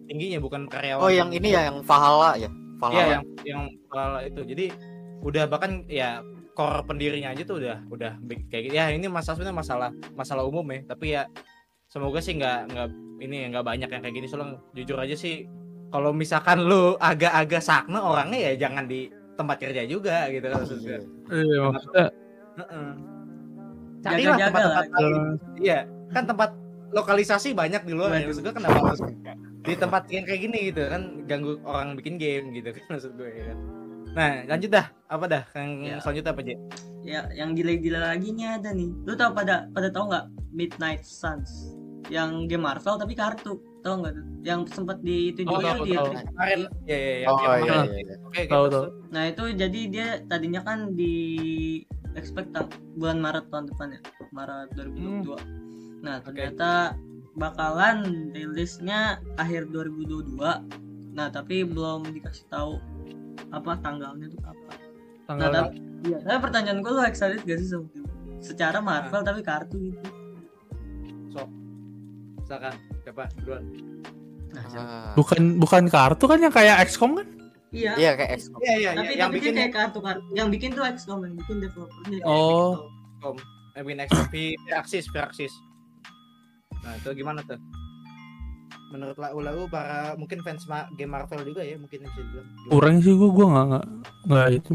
tingginya 0.09 0.39
bukan 0.41 0.61
karyawan. 0.65 1.01
Oh 1.05 1.11
yang 1.13 1.29
ini 1.29 1.53
ya 1.53 1.69
yang 1.69 1.85
Valhalla 1.85 2.33
ya. 2.33 2.49
Iya, 2.49 2.49
Valhalla. 2.81 3.09
yang 3.13 3.23
yang 3.45 3.61
Valhalla 3.89 4.19
itu. 4.25 4.41
Jadi 4.45 4.65
udah 5.21 5.43
bahkan 5.45 5.83
ya 5.85 6.21
core 6.57 6.81
pendirinya 6.85 7.29
aja 7.33 7.43
tuh 7.45 7.61
udah 7.61 7.77
udah 7.93 8.11
kayak 8.49 8.63
gitu. 8.69 8.73
Ya 8.73 8.89
ini 8.89 9.05
masalah 9.05 9.37
sebenarnya 9.37 9.57
masalah 9.57 9.89
masalah 10.17 10.43
umum 10.49 10.65
ya, 10.73 10.81
tapi 10.89 11.13
ya 11.13 11.23
semoga 11.89 12.21
sih 12.21 12.37
nggak 12.37 12.73
nggak 12.73 12.87
ini 13.21 13.35
ya, 13.45 13.47
nggak 13.53 13.65
banyak 13.65 13.89
yang 13.89 14.01
kayak 14.01 14.15
gini 14.17 14.27
soalnya 14.29 14.57
jujur 14.73 14.97
aja 14.97 15.13
sih 15.13 15.45
kalau 15.89 16.13
misalkan 16.13 16.65
lu 16.65 16.93
agak-agak 17.01 17.61
sakna 17.61 18.01
orangnya 18.01 18.53
ya 18.53 18.69
jangan 18.69 18.85
di 18.85 19.09
tempat 19.37 19.57
kerja 19.57 19.85
juga 19.85 20.27
gitu 20.29 20.45
kan 20.49 20.57
maksud 20.61 20.79
gua. 20.83 20.99
Iya 21.33 21.59
maksudnya 21.69 22.05
Heeh. 22.59 22.89
Carilah 23.99 24.37
tempat-tempat 24.39 24.85
lain. 24.91 25.21
Iya, 25.57 25.79
kan 26.09 26.23
tempat 26.25 26.49
lokalisasi 26.89 27.53
banyak 27.53 27.81
di 27.83 27.93
luar 27.93 28.15
ya. 28.15 28.25
Maksud 28.25 28.41
gue 28.41 28.53
kenapa 28.53 28.79
harus 28.83 29.01
di 29.59 29.75
tempat 29.75 30.07
yang 30.07 30.23
kayak 30.23 30.41
gini 30.41 30.59
gitu 30.67 30.81
kan 30.85 31.01
ganggu 31.23 31.59
orang 31.61 31.93
bikin 31.93 32.15
game 32.15 32.49
gitu 32.51 32.71
kan 32.71 32.83
maksud 32.93 33.11
gue 33.13 33.29
ya 33.29 33.43
kan. 33.47 33.57
Nah, 34.09 34.29
lanjut 34.47 34.71
dah. 34.71 34.85
Apa 35.05 35.25
dah? 35.25 35.43
Yang 35.53 35.69
Ya. 35.83 35.95
selanjutnya 36.01 36.31
apa, 36.33 36.41
J? 36.41 36.49
Ya 36.99 37.21
yang 37.31 37.53
gila-gila 37.53 37.99
lagi 38.07 38.29
nih 38.29 38.47
ada 38.51 38.69
nih. 38.71 38.89
Lu 39.03 39.13
tau 39.13 39.31
pada 39.31 39.69
pada 39.69 39.87
tahu 39.87 40.09
nggak 40.09 40.25
Midnight 40.49 41.03
Suns? 41.03 41.77
Yang 42.09 42.49
game 42.49 42.65
Marvel 42.65 42.97
tapi 42.97 43.13
kartu. 43.13 43.61
Tahu 43.79 43.95
nggak 44.01 44.13
tuh? 44.13 44.25
Yang 44.41 44.59
sempat 44.73 44.97
di 44.99 45.29
itu 45.29 45.45
Oh, 45.45 45.55
juga 45.55 45.77
tahu, 45.77 45.85
di 45.85 45.93
tahu. 45.93 46.09
E3. 46.09 46.25
Kemarin 46.25 46.59
ya 46.83 46.97
ya 46.97 47.13
ya. 47.15 47.27
Oh 47.27 47.37
yang 47.37 47.39
iya 47.39 47.49
kemarin. 47.61 47.85
iya. 47.85 48.01
iya. 48.01 48.15
Oke, 48.25 48.41
Tahu, 48.43 48.63
gitu. 48.65 48.73
tahu. 48.73 48.85
Nah 49.09 49.23
itu 49.25 49.43
jadi 49.53 49.79
dia 49.85 50.07
tadinya 50.25 50.61
kan 50.63 50.79
di 50.91 51.15
expect 52.17 52.49
tang- 52.55 52.71
bulan 52.97 53.19
Maret 53.21 53.45
tahun 53.49 53.65
depan 53.69 53.87
ya 53.97 54.01
Maret 54.31 54.69
2022 54.73 56.03
Nah 56.05 56.23
ternyata 56.23 56.95
bakalan 57.35 58.31
rilisnya 58.31 59.19
akhir 59.35 59.69
2022 59.69 60.39
Nah 61.13 61.27
tapi 61.29 61.67
belum 61.67 62.07
dikasih 62.09 62.47
tahu 62.47 62.79
apa 63.49 63.77
tanggalnya 63.81 64.29
tuh 64.29 64.41
apa 64.45 64.71
tanggal 65.25 65.49
Nah 65.49 65.59
tapi, 65.67 65.77
iya, 66.05 66.17
tapi 66.23 66.37
pertanyaan 66.39 66.79
gue 66.81 66.91
lu 66.91 67.01
excited 67.03 67.41
gak 67.43 67.59
sih 67.59 67.69
sama? 67.69 67.87
Secara 68.39 68.79
Marvel 68.79 69.21
tapi 69.21 69.43
kartu 69.43 69.77
gitu 69.77 70.19
Silakan. 72.49 72.73
Siapa? 73.05 73.23
Duluan. 73.45 73.63
Nah? 74.49 74.63
Ah. 74.73 75.13
bukan 75.13 75.61
bukan 75.61 75.85
kartu 75.85 76.25
kan 76.25 76.41
yang 76.41 76.49
kayak 76.49 76.81
XCOM 76.89 77.21
kan? 77.21 77.27
Iya 77.69 77.91
Iya 77.95 78.11
kayak 78.15 78.31
X. 78.33 78.41
Iya, 78.55 78.73
iya, 78.75 78.89
tapi, 78.91 79.05
iya. 79.07 79.17
yang 79.19 79.29
tapi 79.29 79.37
bikin 79.37 79.53
kayak 79.53 79.71
kartu 79.71 79.99
kartu 79.99 80.25
yang 80.33 80.47
bikin 80.49 80.69
tuh 80.71 80.83
XCOM 80.83 81.19
yang 81.21 81.35
bikin 81.35 81.55
developernya 81.59 82.17
kayak 82.17 82.25
Oh. 82.25 82.73
XCOM. 83.15 83.35
yang 83.71 83.83
bikin 83.85 83.99
XP 84.03 84.33
Firaxis, 84.59 85.05
Firaxis. 85.07 85.53
Nah, 86.79 86.93
itu 86.95 87.09
gimana 87.13 87.39
tuh? 87.43 87.59
Menurut 88.89 89.15
lau-lau 89.15 89.69
para 89.69 90.15
mungkin 90.15 90.41
fans 90.41 90.65
game 90.91 91.07
Marvel 91.07 91.45
juga 91.45 91.61
ya 91.61 91.77
mungkin 91.77 92.01
bisa 92.01 92.17
dibilang. 92.17 92.47
Kurang 92.67 92.95
sih 92.99 93.13
gua 93.13 93.29
gua 93.29 93.45
nggak 93.47 93.65
nggak 93.67 93.85
nggak 94.25 94.47
itu 94.51 94.71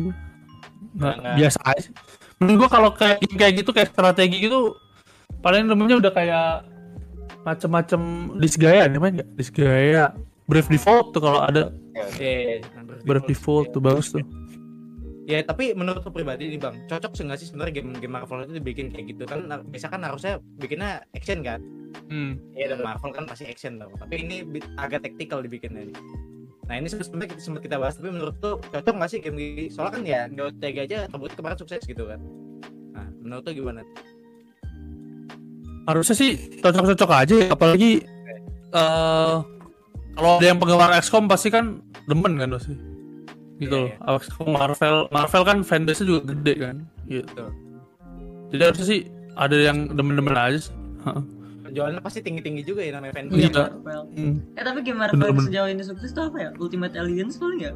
nggak 0.94 1.14
Nggak- 1.16 1.36
biasa 1.36 1.60
aja. 1.66 1.90
Menurut 2.36 2.56
gua 2.56 2.70
kalau 2.70 2.90
kayak 2.92 3.18
kayak 3.28 3.52
gitu 3.58 3.70
kayak 3.70 3.90
strategi 3.90 4.38
gitu 4.40 4.78
paling 5.40 5.66
namanya 5.66 5.98
udah 5.98 6.12
kayak 6.12 6.62
macem-macem 7.42 8.00
disgaya 8.38 8.86
nih 8.86 8.96
main 8.96 9.14
nggak 9.14 9.30
disgaya 9.34 10.14
Brave 10.44 10.68
Default 10.68 11.16
tuh 11.16 11.22
kalau 11.24 11.40
ada 11.40 11.72
Iya, 12.20 12.60
Brave 13.06 13.26
Default 13.28 13.72
tuh 13.72 13.80
bagus 13.80 14.12
tuh 14.12 14.24
Ya 15.24 15.40
tapi 15.40 15.72
menurut 15.72 16.04
pribadi 16.12 16.52
nih 16.52 16.60
bang, 16.60 16.84
cocok 16.84 17.16
sih 17.16 17.24
nggak 17.24 17.40
sih 17.40 17.48
sebenarnya 17.48 17.80
game 17.80 17.96
game 17.96 18.12
Marvel 18.12 18.44
itu 18.44 18.60
dibikin 18.60 18.92
kayak 18.92 19.16
gitu 19.16 19.24
kan? 19.24 19.48
Nah, 19.48 19.64
Biasa 19.64 19.88
kan 19.88 20.04
harusnya 20.04 20.36
bikinnya 20.60 21.00
action 21.16 21.40
kan? 21.40 21.64
hmm. 22.12 22.52
Iya 22.52 22.76
dan 22.76 22.84
Marvel 22.84 23.08
kan 23.16 23.24
pasti 23.24 23.48
action 23.48 23.80
tau. 23.80 23.88
Tapi 23.96 24.20
ini 24.20 24.44
agak 24.76 25.00
tactical 25.00 25.40
dibikinnya 25.40 25.88
nih. 25.88 25.96
Nah 26.68 26.74
ini 26.76 26.92
sebenarnya 26.92 27.32
kita 27.32 27.40
sempat 27.40 27.64
kita 27.64 27.80
bahas, 27.80 27.96
tapi 27.96 28.12
menurut 28.12 28.36
tuh 28.36 28.60
cocok 28.68 28.94
nggak 29.00 29.10
sih 29.16 29.18
game 29.24 29.40
gini? 29.40 29.64
Soalnya 29.72 29.92
kan 29.96 30.02
ya 30.04 30.20
GOTG 30.28 30.76
aja 30.92 30.98
terbukti 31.08 31.40
kemarin 31.40 31.56
sukses 31.56 31.80
gitu 31.88 32.04
kan. 32.04 32.20
Nah 32.92 33.08
menurut 33.24 33.48
tuh 33.48 33.56
gimana? 33.56 33.80
harusnya 35.84 36.16
sih 36.16 36.30
cocok-cocok 36.64 37.10
aja 37.12 37.34
ya 37.44 37.48
apalagi 37.52 38.00
eh 38.74 39.36
kalau 40.14 40.38
ada 40.38 40.46
yang 40.46 40.58
penggemar 40.58 40.90
XCOM 40.98 41.26
pasti 41.26 41.48
kan 41.50 41.78
demen 42.06 42.38
kan 42.38 42.50
pasti 42.54 42.74
gitu 43.58 43.90
Iya, 43.90 43.98
loh 44.02 44.18
XCOM 44.18 44.48
Marvel 44.50 44.96
Marvel 45.10 45.42
kan 45.46 45.58
fanbase 45.62 46.02
nya 46.02 46.06
juga 46.10 46.20
gede 46.34 46.54
kan 46.58 46.76
gitu 47.06 47.44
jadi 48.50 48.70
harusnya 48.70 48.86
sih 48.86 49.00
ada 49.34 49.56
yang 49.58 49.90
demen-demen 49.90 50.30
aja 50.38 50.70
sih. 50.70 50.74
Heeh. 51.04 51.22
Penjualannya 51.66 52.02
pasti 52.06 52.22
tinggi-tinggi 52.22 52.62
juga 52.62 52.86
ya 52.86 52.94
namanya 52.94 53.18
fan. 53.18 53.26
Iya. 53.34 53.50
Marvel. 53.66 54.02
Hmm. 54.14 54.36
Eh 54.54 54.62
tapi 54.62 54.78
game 54.86 54.98
Marvel 55.02 55.18
Bener, 55.18 55.34
bener. 55.34 55.46
sejauh 55.50 55.68
ini 55.74 55.82
sukses 55.82 56.10
tuh 56.14 56.30
apa 56.30 56.38
ya? 56.38 56.50
Ultimate 56.62 56.94
Alliance 56.94 57.34
paling 57.34 57.60
ya? 57.66 57.72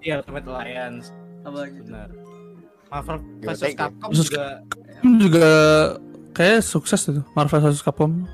Iya 0.00 0.14
Ultimate 0.24 0.46
Alliance 0.48 1.12
Apa 1.44 1.68
gitu? 1.68 1.84
benar. 1.92 2.08
Marvel 2.88 3.16
versus 3.44 3.74
Capcom 3.76 4.10
juga 4.14 4.44
juga 5.04 5.48
kayak 6.32 6.64
sukses 6.64 7.00
tuh 7.04 7.20
Marvel 7.36 7.60
vs 7.60 7.84
Capcom. 7.84 8.24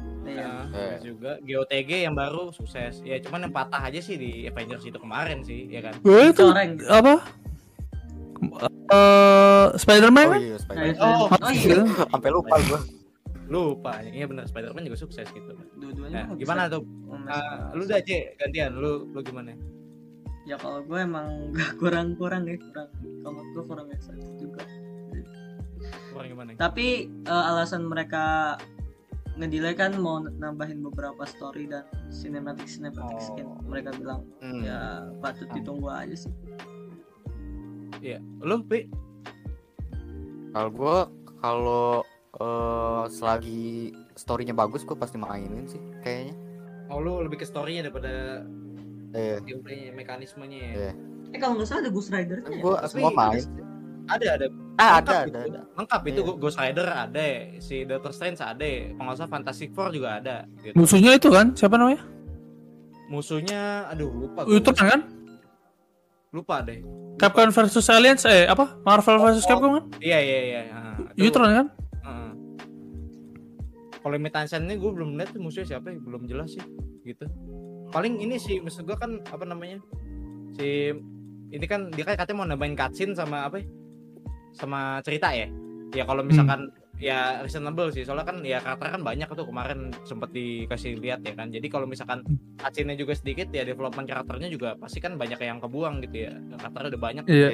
Juga 1.22 1.38
GOTG 1.38 2.02
yang 2.02 2.12
baru 2.12 2.50
sukses. 2.50 2.98
Ya 3.00 3.22
cuman 3.22 3.46
yang 3.46 3.54
patah 3.54 3.78
aja 3.80 4.02
sih 4.02 4.18
di 4.18 4.44
Avengers 4.44 4.82
itu 4.82 4.98
kemarin 4.98 5.38
sih, 5.40 5.70
ya 5.70 5.78
kan? 5.80 5.94
Gue 6.02 6.28
itu 6.28 6.42
Coreng. 6.42 6.82
apa 6.84 7.14
eh 8.90 9.66
Spider-Man 9.78 10.26
Oh 10.26 10.32
kan? 10.32 10.40
iya, 10.42 10.56
Spider-Man. 10.58 10.90
itu- 10.90 11.00
Oh, 11.00 11.26
oh 11.30 11.50
iya. 11.52 11.78
Sampai 12.10 12.30
lupa 12.30 12.54
gua. 12.66 12.80
Lupa, 13.46 13.92
iya 14.02 14.24
benar 14.24 14.44
Spider-Man 14.44 14.82
juga 14.82 14.98
sukses 14.98 15.28
gitu. 15.28 15.52
Dua-duanya 15.76 16.18
Nah, 16.18 16.26
bagus 16.26 16.40
gimana 16.40 16.62
tuh? 16.66 16.82
Ah, 17.28 17.70
lu 17.70 17.84
udah 17.84 17.98
aja 17.98 18.16
gantian, 18.36 18.74
lu 18.74 19.06
lu 19.08 19.20
gimana? 19.20 19.54
Ya 20.42 20.58
kalau 20.58 20.82
gue 20.82 20.98
emang 20.98 21.54
gak 21.54 21.70
kurang-kurang 21.80 22.50
ya, 22.50 22.58
kurang. 22.58 22.88
Kalau 23.22 23.42
gue 23.46 23.62
kurang 23.62 23.86
excited 23.90 24.26
juga. 24.36 24.62
Kurang 26.10 26.28
gimana? 26.28 26.48
Tapi 26.56 26.86
eh, 27.06 27.44
alasan 27.46 27.86
mereka 27.86 28.56
ngedelay 29.34 29.72
kan 29.72 29.96
mau 29.96 30.20
nambahin 30.20 30.82
beberapa 30.82 31.24
story 31.24 31.64
dan 31.64 31.82
cinematic 32.08 32.66
cinematic 32.66 33.16
Oh. 33.16 33.24
skin. 33.24 33.46
Mereka 33.64 33.96
bilang 33.96 34.28
Hmm. 34.38 34.60
ya 34.60 34.78
patut 35.18 35.48
ditunggu 35.50 35.88
aja 35.88 36.16
sih. 36.18 36.32
Iya, 37.98 38.18
lu 38.40 38.60
Pi? 38.62 38.90
Kalau 40.50 40.70
gua 40.70 40.96
kalau 41.38 42.02
eh, 42.34 43.04
selagi 43.08 43.92
storynya 44.14 44.52
bagus 44.52 44.82
gua 44.82 44.96
pasti 44.96 45.16
mainin 45.16 45.64
sih 45.64 45.80
kayaknya. 46.00 46.34
Oh, 46.88 46.98
lu 46.98 47.20
lebih 47.20 47.38
ke 47.38 47.46
story-nya 47.46 47.86
daripada 47.86 48.44
Eh, 49.12 49.36
gameplaynya, 49.38 49.92
mekanismenya 49.92 50.58
ya. 50.58 50.72
Iya. 50.72 50.92
Eh 51.28 51.38
kalau 51.38 51.56
nggak 51.56 51.68
salah 51.68 51.84
ada 51.84 51.90
Ghost 51.90 52.08
Rider-nya. 52.08 52.48
ya? 52.48 52.60
gua 52.60 52.76
Tapi- 52.80 52.88
semua 52.90 53.10
main. 53.12 53.44
Ada 54.12 54.26
ada 54.34 54.46
Ah, 54.74 54.98
lengkap 54.98 55.14
ada 55.14 55.16
itu. 55.22 55.30
ada 55.30 55.40
ada. 55.42 55.60
Lengkap 55.74 56.00
itu 56.06 56.20
Iya. 56.22 56.32
Ghost 56.34 56.58
Rider 56.58 56.86
ada, 56.86 57.24
si 57.58 57.76
Doctor 57.84 58.10
Strange 58.10 58.40
ada, 58.40 58.64
salah 59.14 59.30
Fantastic 59.30 59.70
Four 59.70 59.88
juga 59.90 60.16
ada 60.16 60.44
gitu. 60.58 60.74
musuhnya 60.74 61.12
itu 61.12 61.28
kan 61.28 61.52
siapa 61.52 61.76
namanya 61.76 62.02
Musuhnya 63.04 63.60
aduh 63.86 64.08
lupa. 64.08 64.44
Ultron 64.44 64.74
kan 64.78 65.00
Lupa 66.30 66.64
deh. 66.64 66.80
Capcom 67.14 67.52
versus 67.52 67.84
Aliens 67.86 68.24
eh 68.24 68.48
apa 68.48 68.80
Marvel 68.82 69.20
versus 69.20 69.44
Capcom 69.44 69.70
kan 69.70 69.84
Iya 70.00 70.18
iya 70.18 70.38
iya. 70.42 70.60
Nah, 70.66 70.96
itu- 71.12 71.28
Ultron 71.28 71.52
kan 71.52 71.66
Heeh. 72.02 72.30
Kalau 73.94 74.16
Metansan 74.18 74.64
ini 74.64 74.74
gue 74.74 74.90
belum 74.90 75.14
lihat 75.14 75.30
tuh 75.30 75.38
musuhnya 75.38 75.68
siapa 75.68 75.88
ya, 75.88 75.98
belum 75.98 76.24
jelas 76.24 76.50
sih 76.50 76.64
gitu. 77.02 77.28
Paling 77.88 78.18
ini 78.18 78.34
sih 78.34 78.58
maksud 78.58 78.82
gue 78.82 78.96
kan 78.96 79.20
apa 79.22 79.44
namanya? 79.44 79.78
Si 80.50 80.90
ini 81.48 81.64
kan 81.66 81.86
dia 81.88 82.02
kan 82.02 82.16
katanya 82.16 82.34
mau 82.34 82.48
nambahin 82.48 82.72
cutscene 82.72 83.12
sama 83.12 83.44
apa 83.44 83.60
ya? 83.60 83.66
Sama 84.52 85.00
cerita 85.04 85.32
ya. 85.32 85.48
Ya 85.92 86.04
kalau 86.08 86.24
misalkan 86.24 86.72
ya 87.02 87.42
reasonable 87.42 87.90
sih 87.90 88.06
soalnya 88.06 88.22
kan 88.30 88.38
ya 88.46 88.62
karakter 88.62 88.94
kan 88.94 89.02
banyak 89.02 89.26
tuh 89.26 89.42
kemarin 89.42 89.90
sempat 90.06 90.30
dikasih 90.30 90.96
lihat 91.02 91.20
ya 91.26 91.34
kan. 91.34 91.50
Jadi 91.50 91.66
kalau 91.66 91.84
misalkan 91.84 92.22
cutscene-nya 92.56 92.94
juga 92.94 93.12
sedikit 93.18 93.50
ya 93.50 93.66
development 93.66 94.06
karakternya 94.06 94.48
juga 94.48 94.78
pasti 94.78 95.02
kan 95.02 95.18
banyak 95.18 95.36
yang 95.42 95.58
kebuang 95.58 96.00
gitu 96.06 96.30
ya. 96.30 96.32
Karakternya 96.56 96.88
udah 96.94 97.02
banyak 97.02 97.24
iya 97.26 97.48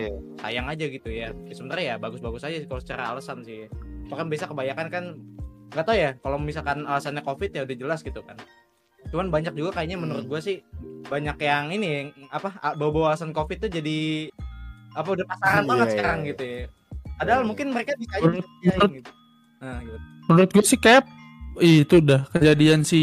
sayang 0.44 0.66
aja 0.68 0.84
gitu 0.86 1.08
ya. 1.08 1.32
Ya, 1.32 1.54
Sebenarnya 1.56 1.84
ya 1.84 1.96
bagus-bagus 1.96 2.44
aja 2.44 2.56
sih 2.60 2.68
kalau 2.68 2.82
secara 2.84 3.02
alasan 3.16 3.40
sih. 3.42 3.66
Bahkan 4.12 4.26
biasa 4.28 4.44
kebanyakan 4.52 4.86
kan 4.92 5.04
nggak 5.68 5.84
tahu 5.84 5.96
ya 5.96 6.10
kalau 6.20 6.38
misalkan 6.40 6.84
alasannya 6.84 7.22
covid 7.24 7.50
ya 7.52 7.64
udah 7.64 7.76
jelas 7.76 8.00
gitu 8.04 8.20
kan. 8.22 8.36
Cuman 9.08 9.32
banyak 9.32 9.56
juga 9.56 9.80
kayaknya 9.80 9.96
menurut 9.96 10.28
gua 10.28 10.38
sih 10.44 10.60
banyak 11.08 11.40
yang 11.40 11.72
ini 11.72 12.12
apa 12.28 12.52
bawa-bawa 12.76 13.16
alasan 13.16 13.32
covid 13.32 13.64
tuh 13.64 13.72
jadi 13.72 14.28
apa 14.92 15.08
udah 15.08 15.24
pasaran 15.24 15.64
Iya, 15.64 15.68
banget 15.72 15.86
iya, 15.88 15.92
sekarang 15.96 16.18
iya. 16.20 16.28
gitu 16.32 16.44
ya. 16.44 16.62
Padahal 17.18 17.42
mungkin 17.42 17.66
mereka 17.68 17.92
bisa 17.94 18.14
aja 18.14 18.24
Menurut- 18.24 18.50
menurut- 18.62 18.94
gitu. 18.94 19.10
Nah, 19.58 19.78
gitu. 19.82 19.98
menurut 20.26 20.50
gue 20.50 20.64
sih 20.64 20.78
kayak 20.78 21.04
itu 21.58 21.94
udah 21.98 22.20
kejadian 22.30 22.80
si 22.82 23.00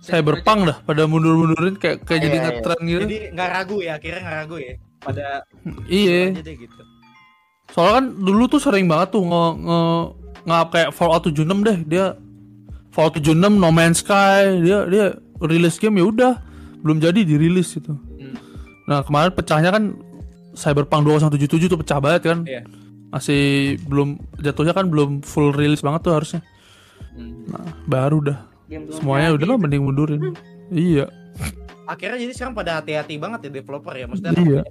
Cyberpunk 0.00 0.60
dah 0.64 0.78
pada 0.80 1.04
mundur-mundurin 1.04 1.76
kayak 1.76 2.00
kayak 2.02 2.20
jadi 2.22 2.28
Iya, 2.30 2.40
iya. 2.40 2.48
ngetren 2.50 2.80
gitu 2.82 3.00
Jadi 3.04 3.18
nggak 3.30 3.48
ragu 3.50 3.76
ya, 3.78 3.92
akhirnya 3.94 4.20
nggak 4.24 4.36
ragu 4.38 4.56
ya. 4.58 4.74
Pada 4.98 5.26
iya 5.86 6.32
deh 6.34 6.56
gitu. 6.56 6.80
soalnya 7.68 7.94
kan 7.94 8.06
dulu 8.18 8.48
tuh 8.48 8.58
sering 8.58 8.88
banget 8.88 9.12
tuh 9.12 9.22
nge 9.22 9.44
nge 9.60 9.80
nge 10.42 10.58
kayak 10.72 10.90
Fallout 10.90 11.22
76 11.22 11.60
deh 11.60 11.78
dia 11.84 12.06
Fallout 12.90 13.14
76 13.14 13.36
No 13.54 13.68
Man's 13.68 14.00
Sky 14.00 14.58
dia 14.58 14.88
dia 14.88 15.06
rilis 15.38 15.76
game 15.76 16.00
ya 16.00 16.08
udah 16.08 16.32
belum 16.80 16.98
jadi 16.98 17.20
dirilis 17.22 17.70
gitu 17.70 17.92
Hmm. 17.92 18.34
nah 18.88 19.04
kemarin 19.04 19.30
pecahnya 19.30 19.70
kan 19.70 19.94
Cyberpunk 20.58 21.06
2077 21.06 21.38
tuh 21.66 21.78
pecah 21.78 21.98
banget 21.98 22.22
kan 22.24 22.38
Iya. 22.42 22.62
masih 23.08 23.42
belum 23.82 24.08
jatuhnya 24.36 24.72
kan 24.72 24.86
belum 24.86 25.22
full 25.22 25.50
rilis 25.50 25.80
banget 25.80 26.02
tuh 26.02 26.12
harusnya 26.12 26.42
Hmm. 27.14 27.46
nah 27.46 27.62
baru 27.84 28.18
dah 28.22 28.38
semuanya 28.92 29.32
udah 29.32 29.46
lah 29.48 29.56
mending 29.56 29.82
mundurin 29.82 30.34
iya 30.68 31.06
akhirnya 31.84 32.20
jadi 32.20 32.32
sekarang 32.32 32.54
pada 32.54 32.78
hati-hati 32.78 33.16
banget 33.16 33.48
ya 33.48 33.50
developer 33.54 33.90
ya 33.92 34.04
maksudnya 34.04 34.32
Iya. 34.36 34.62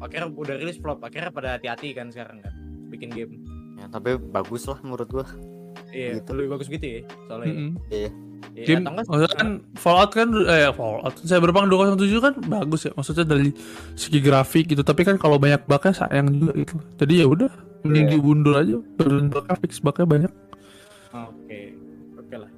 akhirnya 0.00 0.28
udah 0.28 0.54
rilis 0.56 0.74
flop 0.76 0.98
akhirnya 1.00 1.28
pada 1.28 1.54
hati-hati 1.54 1.92
kan 1.92 2.08
sekarang 2.08 2.40
kan 2.40 2.52
bikin 2.88 3.10
game 3.10 3.34
Ya, 3.74 3.90
tapi 3.90 4.14
bagus 4.16 4.64
lah 4.64 4.78
menurut 4.80 5.06
gua. 5.08 5.26
iya 5.90 6.16
Gitu. 6.16 6.30
lebih 6.32 6.50
bagus 6.52 6.66
gitu 6.68 6.82
ya 6.82 7.00
soalnya 7.26 7.46
Mm-mm. 7.48 7.70
Iya. 7.88 8.10
Ya, 8.52 8.76
game 8.76 8.84
maksudnya 8.84 9.30
kan 9.32 9.48
Fallout 9.74 10.10
kan 10.12 10.28
eh 10.44 10.68
Fallout. 10.76 11.14
Cyberpunk 11.24 11.72
2077 11.72 12.20
kan 12.20 12.34
bagus 12.44 12.80
ya 12.84 12.92
maksudnya 12.92 13.24
dari 13.24 13.48
segi 13.96 14.20
grafik 14.20 14.68
gitu. 14.68 14.84
Tapi 14.84 15.02
kan 15.02 15.16
kalau 15.16 15.40
banyak 15.40 15.64
bugnya 15.64 15.96
sayang 15.96 16.28
juga 16.28 16.52
gitu. 16.60 16.76
Jadi 17.00 17.12
ya 17.24 17.26
udah 17.26 17.50
mending 17.84 18.06
Iya. 18.08 18.12
diundur 18.16 18.54
aja 18.56 18.76
turun 19.00 19.26
bugnya 19.32 19.54
fix 19.60 19.80
bugnya 19.80 20.04
banyak. 20.04 20.32
Oke 21.12 21.60
oke 22.20 22.34
lah. 22.36 22.50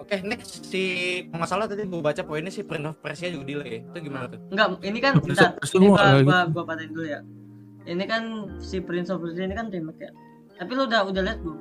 Oke 0.00 0.14
next 0.22 0.66
si 0.66 0.82
nggak 1.28 1.48
salah 1.48 1.64
tadi 1.64 1.86
gue 1.86 2.00
baca 2.00 2.22
poinnya 2.22 2.52
si 2.52 2.60
Prince 2.64 2.90
of 2.92 2.96
Persia 2.98 3.30
juga 3.30 3.44
delay. 3.46 3.82
Itu 3.82 3.98
gimana 4.00 4.28
tuh? 4.28 4.40
Enggak, 4.52 4.66
ini 4.82 4.98
kan 4.98 5.12
Persia 5.18 5.52
Ini 5.58 5.86
gua 5.88 6.22
gua, 6.22 6.38
gua 6.50 6.62
patahin 6.66 6.90
dulu 6.92 7.06
ya. 7.06 7.20
Ini 7.84 8.04
kan 8.08 8.22
si 8.64 8.80
Prince 8.80 9.12
of 9.12 9.20
Persia 9.20 9.44
ini 9.44 9.52
kan 9.52 9.68
remake 9.68 10.00
ya. 10.00 10.10
Tapi 10.54 10.70
lu 10.72 10.86
udah 10.86 11.02
udah 11.04 11.22
lihat 11.24 11.38
belum? 11.42 11.58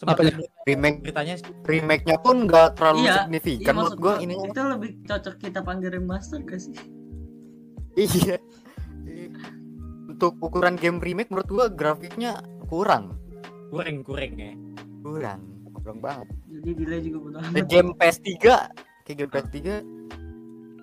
Lihat 0.00 0.18
Remake 0.64 0.98
beritanya 1.02 1.34
remake-nya 1.62 2.16
pun 2.18 2.44
nggak 2.44 2.74
terlalu 2.74 3.04
Iya, 3.04 3.14
signifikan 3.20 3.72
menurut 3.74 3.96
gua 3.96 4.14
ini. 4.18 4.34
itu 4.34 4.60
lebih 4.60 4.90
cocok 5.04 5.34
kita 5.36 5.60
panggil 5.60 5.90
remaster 5.90 6.40
gak 6.40 6.56
sih? 6.56 6.72
Iya. 7.94 8.36
Untuk 10.08 10.36
ukuran 10.38 10.74
game 10.74 10.98
remake 10.98 11.28
menurut 11.28 11.48
gua 11.48 11.66
grafiknya 11.66 12.40
kurang. 12.66 13.16
kurang 13.68 14.02
kurang 14.02 14.32
ya 14.34 14.52
Kurang. 15.00 15.40
Kurang 15.76 15.98
banget. 15.98 16.26
Jadi 16.50 16.70
delay 16.74 17.00
juga 17.00 17.18
bodo 17.20 17.38
amat. 17.40 17.64
game 17.64 17.90
PS3 17.94 18.28
kayak 19.02 19.16
game 19.16 19.30
PS3 19.30 19.56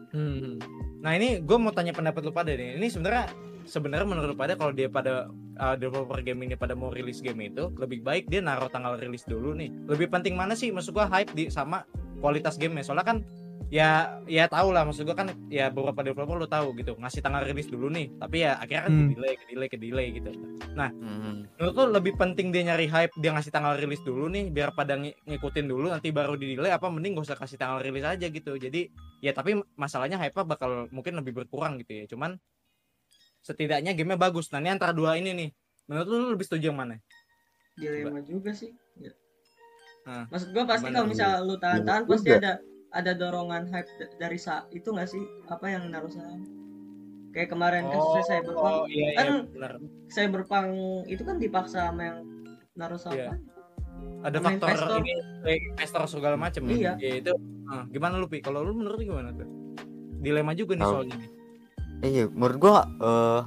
Hmm. 0.08 0.58
Nah 0.98 1.12
ini 1.14 1.44
gue 1.44 1.58
mau 1.58 1.70
tanya 1.70 1.92
pendapat 1.92 2.24
lu 2.24 2.32
pada 2.32 2.50
nih. 2.50 2.80
Ini 2.80 2.88
sebenarnya 2.88 3.28
sebenarnya 3.68 4.08
menurut 4.08 4.34
pada 4.34 4.56
kalau 4.56 4.72
dia 4.72 4.88
pada 4.88 5.28
uh, 5.60 5.76
developer 5.76 6.18
game 6.24 6.48
ini 6.48 6.56
pada 6.56 6.74
mau 6.74 6.90
rilis 6.90 7.20
game 7.20 7.52
itu 7.52 7.70
lebih 7.76 8.02
baik 8.02 8.32
dia 8.32 8.40
naruh 8.40 8.72
tanggal 8.72 8.96
rilis 8.96 9.28
dulu 9.28 9.54
nih. 9.54 9.70
Lebih 9.86 10.08
penting 10.08 10.34
mana 10.34 10.56
sih? 10.56 10.72
Maksud 10.72 10.96
gua 10.96 11.06
hype 11.12 11.36
di 11.36 11.52
sama 11.52 11.84
kualitas 12.18 12.56
game 12.56 12.80
Soalnya 12.82 13.06
kan 13.06 13.18
ya 13.68 14.18
ya 14.26 14.48
tahu 14.48 14.72
lah. 14.72 14.88
Maksud 14.88 15.04
gua 15.04 15.14
kan 15.20 15.36
ya 15.52 15.68
beberapa 15.68 16.00
developer 16.02 16.40
lu 16.40 16.48
tahu 16.48 16.72
gitu. 16.80 16.96
Ngasih 16.96 17.20
tanggal 17.20 17.44
rilis 17.44 17.68
dulu 17.68 17.92
nih. 17.92 18.08
Tapi 18.16 18.36
ya 18.42 18.56
akhirnya 18.58 18.84
kan 18.88 18.94
Hmm. 18.96 19.10
ke 19.12 19.16
delay 19.20 19.34
ke 19.36 19.46
delay 19.52 19.68
ke 19.68 19.78
delay 19.78 20.08
gitu 20.16 20.32
Hmm. 20.78 21.50
menurut 21.58 21.74
lu 21.74 21.84
lebih 21.98 22.14
penting 22.22 22.54
dia 22.54 22.62
nyari 22.62 22.86
hype 22.86 23.12
dia 23.18 23.34
ngasih 23.34 23.50
tanggal 23.50 23.74
rilis 23.82 23.98
dulu 24.06 24.30
nih 24.30 24.54
biar 24.54 24.78
pada 24.78 24.94
ng- 24.94 25.26
ngikutin 25.26 25.66
dulu 25.66 25.90
nanti 25.90 26.14
baru 26.14 26.38
di 26.38 26.54
delay 26.54 26.70
apa 26.70 26.86
mending 26.88 27.18
gak 27.18 27.34
usah 27.34 27.38
kasih 27.38 27.58
tanggal 27.58 27.82
rilis 27.82 28.06
aja 28.06 28.30
gitu. 28.30 28.56
Jadi 28.56 28.88
ya 29.20 29.34
tapi 29.34 29.58
masalahnya 29.74 30.22
hype 30.22 30.38
bakal 30.46 30.86
mungkin 30.94 31.18
lebih 31.18 31.34
berkurang 31.34 31.82
gitu 31.82 31.92
ya. 31.98 32.06
Cuman 32.06 32.38
setidaknya 33.48 33.96
gamenya 33.96 34.20
bagus. 34.20 34.52
Nah 34.52 34.60
ini 34.60 34.70
antara 34.70 34.92
dua 34.92 35.16
ini 35.16 35.32
nih. 35.32 35.50
Menurut 35.88 36.06
lu, 36.06 36.16
lu 36.18 36.28
lebih 36.36 36.44
setuju 36.44 36.68
yang 36.68 36.78
mana? 36.78 37.00
Dilema 37.74 38.20
juga 38.22 38.52
sih. 38.52 38.76
Ya. 38.98 39.14
Nah, 40.04 40.24
maksud 40.28 40.52
gua 40.52 40.64
pasti 40.66 40.88
kalau 40.90 41.08
misal 41.08 41.44
lu 41.44 41.56
tahan-tahan 41.56 42.04
pasti 42.04 42.28
juga. 42.28 42.40
ada 42.40 42.52
ada 42.90 43.12
dorongan 43.14 43.68
hype 43.68 43.88
da- 43.98 44.14
dari 44.18 44.36
sa 44.36 44.68
itu 44.70 44.88
nggak 44.88 45.08
sih? 45.08 45.24
Apa 45.48 45.66
yang 45.70 45.88
naruh 45.88 46.10
saham? 46.10 46.44
Kayak 47.32 47.54
kemarin 47.54 47.86
kasusnya 47.86 48.24
Cyberpunk. 48.26 48.66
oh 48.66 48.86
iya 48.88 49.08
iya 49.08 49.20
Kan- 49.22 49.46
benar. 49.48 49.72
Cyberpunk 50.10 50.70
itu 51.06 51.22
kan 51.22 51.36
dipaksa 51.38 51.88
sama 51.88 52.02
yang 52.04 52.18
naruh 52.74 52.98
saham 52.98 53.16
Iya. 53.16 53.28
kan? 53.30 53.40
ada 54.20 54.38
Sama 54.38 54.46
faktor 54.52 54.68
investor. 54.70 54.98
ini 55.00 55.14
eh, 55.44 55.58
investor 55.68 56.02
segala 56.08 56.36
macam 56.36 56.62
Iya. 56.66 56.94
ya 56.98 57.14
itu 57.18 57.32
ah, 57.68 57.84
gimana 57.88 58.18
lu 58.18 58.26
pi? 58.26 58.40
Kalau 58.40 58.62
lu 58.62 58.74
menurut 58.74 58.98
gimana 58.98 59.30
tuh 59.32 59.46
dilema 60.18 60.52
juga 60.52 60.74
nih 60.74 60.82
Kalau- 60.82 61.02
soalnya 61.02 61.16
nih 61.16 61.30
Iya, 62.00 62.28
menurut 62.28 62.58
gua 62.58 62.76
eh 62.96 63.42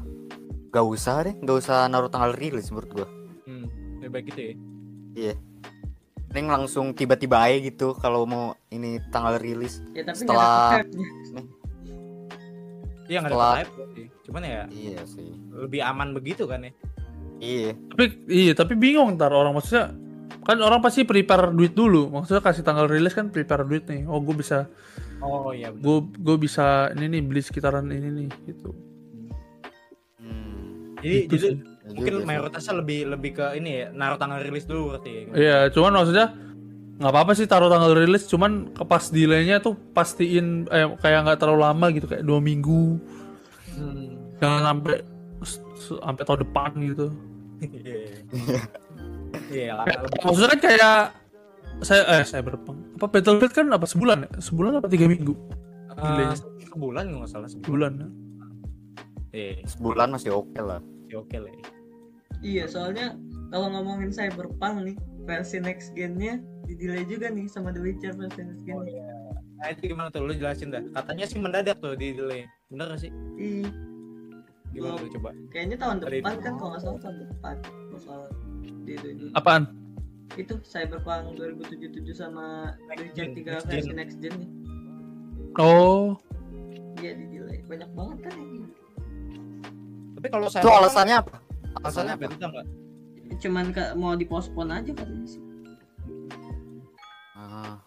gak 0.69 0.85
usah 0.85 1.15
deh, 1.23 1.35
gak 1.37 1.57
usah 1.59 1.87
naruh 1.87 2.09
tanggal 2.09 2.33
rilis 2.33 2.69
menurut 2.69 2.91
gua. 2.93 3.09
hmm, 3.43 3.65
lebih 3.99 4.11
baik 4.11 4.25
gitu 4.29 4.41
ya 5.13 5.35
Neng 6.31 6.47
langsung 6.47 6.93
tiba-tiba 6.93 7.43
aja 7.43 7.59
gitu 7.61 7.91
kalau 7.93 8.23
mau 8.23 8.45
ini 8.69 9.03
tanggal 9.09 9.35
rilis. 9.37 9.83
ya 9.91 10.03
tapi 10.03 10.23
nggak 10.23 10.31
Setelah- 10.31 10.71
iya 13.05 13.19
nggak 13.19 13.27
ada 13.27 13.35
Setelah- 13.35 13.57
hype 13.57 13.73
sih. 13.91 14.07
cuman 14.23 14.43
ya 14.45 14.63
Iya 14.69 15.01
sih. 15.05 15.29
lebih 15.53 15.81
aman 15.81 16.09
begitu 16.13 16.47
kan 16.47 16.63
ya 16.63 16.73
Iya. 17.41 17.73
Tapi 17.73 18.05
iya, 18.29 18.53
tapi 18.53 18.77
bingung 18.77 19.17
ntar 19.17 19.33
orang 19.33 19.51
maksudnya 19.51 19.97
kan 20.41 20.61
orang 20.61 20.79
pasti 20.79 21.03
prepare 21.03 21.49
duit 21.51 21.73
dulu. 21.73 22.07
Maksudnya 22.11 22.39
kasih 22.39 22.61
tanggal 22.61 22.85
rilis 22.85 23.11
kan 23.11 23.29
prepare 23.29 23.65
duit 23.65 23.85
nih. 23.87 24.05
Oh, 24.05 24.21
gue 24.21 24.37
bisa 24.37 24.69
oh 25.21 25.51
iya 25.51 25.69
gue 25.71 25.97
gue 26.11 26.37
bisa 26.37 26.67
ini 26.93 27.09
nih 27.11 27.23
beli 27.23 27.41
sekitaran 27.41 27.87
ini 27.87 28.09
nih 28.17 28.29
gitu. 28.47 28.71
Hmm. 30.17 30.97
jadi 30.99 31.17
Gitu 31.23 31.33
jadi 31.33 31.47
sih. 31.47 31.55
ya 31.57 31.91
mungkin 31.91 32.15
sih. 32.15 32.25
mayoritasnya 32.25 32.75
lebih 32.77 32.99
lebih 33.09 33.31
ke 33.35 33.47
ini 33.55 33.71
ya 33.75 33.87
naruh 33.91 34.17
tanggal 34.17 34.39
rilis 34.39 34.65
dulu 34.65 34.95
berarti 34.95 35.11
ya 35.11 35.23
Iya, 35.33 35.59
cuman 35.71 35.93
maksudnya 35.95 36.27
nggak 36.97 37.11
apa-apa 37.11 37.33
sih 37.33 37.47
taruh 37.47 37.67
tanggal 37.67 37.95
rilis, 37.95 38.25
cuman 38.27 38.53
ke 38.71 38.85
pas 38.85 39.01
delaynya 39.07 39.57
tuh 39.59 39.73
pastiin 39.73 40.69
eh, 40.69 40.85
kayak 40.97 41.25
nggak 41.25 41.39
terlalu 41.39 41.61
lama 41.63 41.87
gitu 41.89 42.05
kayak 42.05 42.21
dua 42.23 42.39
minggu, 42.39 43.01
Hmm. 43.73 44.37
jangan 44.37 44.61
sampai 44.69 44.97
sampai 45.81 46.23
tahun 46.23 46.41
depan 46.43 46.71
gitu. 46.85 47.07
Iya. 47.61 48.05
Iya, 49.49 49.71
lah, 49.75 49.85
Kayak- 49.85 50.01
lebih- 50.03 50.23
maksudnya 50.23 50.51
kan 50.51 50.61
kayak 50.61 50.97
saya 51.81 52.03
eh 52.11 52.25
saya 52.25 52.43
berpeng 52.43 52.79
apa 52.95 53.07
Battlefield 53.09 53.53
kan 53.53 53.67
apa 53.71 53.87
sebulan 53.87 54.19
ya? 54.25 54.31
Sebulan 54.39 54.73
apa 54.77 54.87
tiga 54.87 55.07
minggu? 55.07 55.33
Eh, 55.91 55.97
delaynya. 55.99 56.37
sebulan 56.65 57.05
nggak 57.09 57.29
salah 57.29 57.49
sebulan. 57.49 57.93
Sebulan. 57.93 57.93
ya. 57.99 58.09
Iya, 59.31 59.53
Sebulan 59.65 60.09
masih 60.11 60.31
oke 60.33 60.59
lah. 60.59 60.81
ya 61.07 61.17
oke 61.19 61.37
lah. 61.37 61.51
ya. 61.51 61.63
iya 62.41 62.65
soalnya 62.65 63.15
kalau 63.49 63.69
ngomongin 63.69 64.09
Cyberpunk 64.09 64.75
nih 64.83 64.97
versi 65.23 65.59
next 65.59 65.93
gen-nya 65.93 66.39
di 66.65 66.75
delay 66.75 67.03
juga 67.05 67.29
nih 67.29 67.47
sama 67.47 67.69
The 67.69 67.79
Witcher 67.79 68.15
versi 68.15 68.41
next 68.41 68.63
gen 68.63 68.77
Oh, 68.77 68.87
Nah 69.61 69.67
itu 69.69 69.93
gimana 69.93 70.09
tuh 70.09 70.25
lu 70.25 70.33
jelasin 70.33 70.73
dah. 70.73 70.81
Katanya 70.91 71.25
sih 71.25 71.37
mendadak 71.37 71.77
tuh 71.79 71.93
di 71.93 72.17
delay. 72.17 72.49
Bener 72.69 72.89
gak 72.89 73.01
sih? 73.01 73.13
Ih, 73.37 73.69
Gimana 74.71 74.95
Belum. 74.95 75.03
tuh 75.03 75.11
coba? 75.19 75.31
kayaknya 75.51 75.77
tahun 75.77 75.97
depan 76.01 76.33
itu. 76.33 76.41
kan 76.41 76.53
kalau 76.55 76.71
nggak 76.71 76.81
salah 76.81 77.01
tahun 77.03 77.17
depan 77.21 77.55
masalah 77.91 78.29
di 78.81 78.93
itu 78.95 79.07
ini. 79.11 79.25
Apaan? 79.35 79.63
Itu 80.37 80.55
Cyberpunk 80.63 81.35
2077 81.35 82.07
sama 82.13 82.71
Witcher 82.89 83.27
3 83.29 83.35
Next 83.35 83.67
versi 83.67 83.81
gen. 83.85 83.97
next 83.97 84.17
gen 84.19 84.35
nih 84.37 84.51
Oh, 85.59 86.15
iya 86.97 87.11
di 87.13 87.27
delay 87.29 87.59
banyak 87.65 87.91
banget 87.91 88.19
kan 88.23 88.35
ini 88.37 88.63
Tapi 90.15 90.27
kalau 90.29 90.47
saya 90.47 90.63
Itu 90.63 90.71
alasannya 90.71 91.17
apa? 91.19 91.35
alasannya 91.77 92.15
apa? 92.15 92.25
apa? 92.25 92.33
Itu 92.33 92.47
enggak? 92.47 92.67
cuman 93.33 93.67
ke, 93.71 93.83
mau 93.95 94.15
dipospon 94.15 94.69
aja 94.69 94.91
katanya 94.91 95.27
sih 95.27 95.43
Ah, 97.33 97.79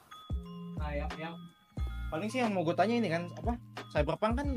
Nah, 0.76 0.92
yang, 0.94 1.12
yang 1.18 1.36
paling 2.10 2.28
sih 2.28 2.40
yang 2.40 2.52
mau 2.52 2.64
gue 2.64 2.74
tanya 2.74 2.96
ini 2.96 3.08
kan 3.08 3.28
apa? 3.34 3.56
Cyberpunk 3.90 4.34
kan 4.36 4.48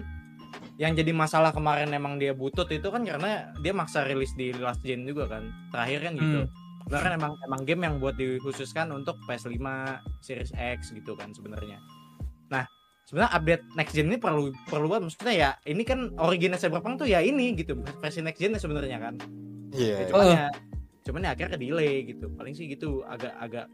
yang 0.77 0.92
jadi 0.92 1.09
masalah 1.11 1.51
kemarin 1.51 1.88
emang 1.90 2.16
dia 2.16 2.33
butut 2.33 2.68
itu 2.68 2.85
kan 2.85 3.01
karena 3.01 3.49
dia 3.57 3.72
maksa 3.72 4.05
rilis 4.05 4.33
di 4.33 4.53
last 4.53 4.81
gen 4.81 5.03
juga 5.03 5.25
kan. 5.27 5.42
Terakhir 5.70 6.01
kan 6.03 6.12
gitu. 6.14 6.40
Hmm. 6.42 6.53
Sebenarnya 6.87 7.03
kan 7.03 7.14
emang 7.18 7.33
emang 7.42 7.61
game 7.66 7.83
yang 7.83 7.94
buat 7.99 8.14
dikhususkan 8.14 8.94
untuk 8.94 9.18
PS5, 9.27 9.59
Series 10.22 10.55
X 10.55 10.94
gitu 10.94 11.18
kan 11.18 11.35
sebenarnya. 11.35 11.83
Nah, 12.46 12.62
sebenarnya 13.11 13.35
update 13.35 13.64
next 13.75 13.90
gen 13.90 14.07
ini 14.07 14.22
perlu 14.22 14.55
perlu 14.70 14.87
banget 14.87 15.11
maksudnya 15.11 15.35
ya 15.35 15.51
ini 15.66 15.83
kan 15.83 16.14
original 16.22 16.62
Cyberpunk 16.62 17.03
tuh 17.03 17.11
ya 17.11 17.18
ini 17.18 17.59
gitu 17.59 17.75
versi 17.99 18.22
next 18.22 18.38
gen 18.38 18.55
sebenarnya 18.55 19.03
kan. 19.03 19.18
Iya. 19.75 19.83
Ya, 19.83 19.96
iya. 19.99 20.07
cuman 20.07 20.22
Oh. 20.22 20.31
ya 20.31 20.46
cuman 21.07 21.20
ya 21.27 21.31
akhirnya 21.35 21.51
ke 21.55 21.59
delay 21.59 21.94
gitu. 22.07 22.27
Paling 22.38 22.55
sih 22.55 22.70
gitu 22.70 23.03
agak 23.03 23.35
agak 23.42 23.66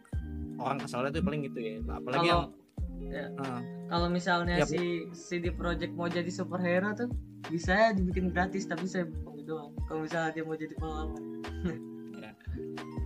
orang 0.56 0.80
kesalnya 0.80 1.12
tuh 1.12 1.20
paling 1.20 1.44
gitu 1.44 1.58
ya. 1.60 1.84
Apalagi 1.92 2.28
yang 2.32 2.48
kalau 2.48 3.12
ya, 3.12 3.24
Ah. 3.44 3.60
kalau 3.92 4.08
misalnya 4.08 4.56
Yap. 4.64 4.72
si 4.72 5.04
CD 5.12 5.52
Projekt 5.52 5.92
mau 5.92 6.08
jadi 6.08 6.32
superhero 6.32 6.96
tuh 6.96 7.12
bisa 7.52 7.76
ya 7.76 7.88
dibikin 7.92 8.32
gratis 8.32 8.64
tapi 8.64 8.88
saya 8.88 9.04
doang 9.42 9.74
kalau 9.90 10.06
misalnya 10.06 10.30
dia 10.32 10.44
mau 10.46 10.54
jadi 10.54 10.70
pahlawan 10.78 11.18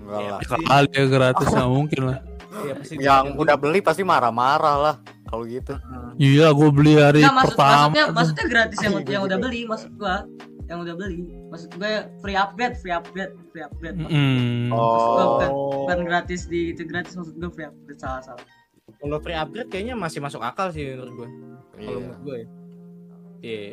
Enggak 0.07 0.21
Iya, 0.21 0.31
lah. 0.31 0.40
kali 0.62 0.88
ya 0.92 1.05
gratis 1.09 1.47
nggak 1.49 1.71
mungkin 1.73 2.01
lah. 2.05 2.19
iya, 2.57 2.73
pasti 2.75 2.95
Yang 2.97 3.25
dia- 3.27 3.37
udah 3.37 3.57
beli 3.57 3.79
pasti 3.81 4.03
marah-marah 4.03 4.77
lah 4.79 4.95
kalau 5.25 5.45
gitu. 5.45 5.75
Ah. 5.75 6.14
Iya, 6.16 6.47
gue 6.49 6.69
beli 6.71 6.92
hari 6.97 7.21
Nggak, 7.21 7.35
maksud, 7.37 7.51
pertama. 7.53 7.75
maksudnya 7.83 8.05
maksudnya 8.09 8.47
gratis 8.47 8.79
yang 8.79 8.92
yang 8.95 9.05
gitu. 9.05 9.27
udah 9.27 9.38
beli 9.38 9.61
maksud 9.64 9.90
gua 9.92 10.16
yang 10.64 10.79
udah 10.81 10.95
beli 10.95 11.19
maksud 11.47 11.71
gua 11.75 11.88
ya 11.88 12.01
free 12.16 12.35
upgrade 12.35 12.75
free 12.77 12.90
upgrade 12.90 13.33
free 13.49 13.61
upgrade 13.61 13.97
Mm. 14.01 14.71
bukan, 14.71 15.49
Oh. 15.49 15.85
bukan 15.85 15.99
gratis 16.03 16.47
di 16.47 16.71
itu 16.71 16.83
gratis 16.83 17.14
maksud 17.14 17.35
gua 17.35 17.51
free 17.51 17.66
upgrade 17.66 17.99
salah 17.99 18.23
salah 18.25 18.42
Kalau 18.97 19.19
free 19.19 19.35
upgrade 19.35 19.66
kayaknya 19.66 19.95
masih 19.95 20.19
masuk 20.19 20.38
akal 20.40 20.71
sih 20.71 20.87
menurut 20.88 21.12
gue. 21.12 21.29
Kalau 21.29 21.83
Iya. 21.83 21.97
menurut 22.01 22.21
gue. 22.21 22.37
ya. 22.37 22.47
Iya. 23.42 23.73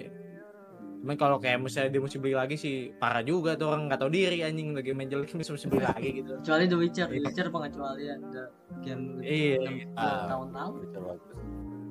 Cuman 1.03 1.19
kalau 1.19 1.35
kayak 1.35 1.59
misalnya 1.59 1.91
dia 1.91 1.99
mesti 1.99 2.15
beli 2.15 2.31
lagi 2.31 2.55
sih 2.55 2.95
parah 2.95 3.19
juga 3.19 3.59
tuh 3.59 3.75
orang 3.75 3.91
nggak 3.91 3.99
tahu 3.99 4.07
diri 4.07 4.39
anjing 4.39 4.71
lagi 4.71 4.95
main 4.95 5.11
jelek 5.11 5.35
mesti 5.35 5.51
mesti 5.51 5.67
beli 5.67 5.83
lagi 5.83 6.09
gitu. 6.23 6.39
kecuali 6.39 6.63
The 6.63 6.77
Witcher 6.79 7.07
The 7.11 7.19
Witcher 7.19 7.47
pengecualian 7.51 8.19
udah 8.23 8.47
game 8.87 9.03
Iya, 9.19 9.59
iya. 9.67 9.85
Ah. 9.99 10.31
tahun 10.31 10.49
lalu 10.55 10.79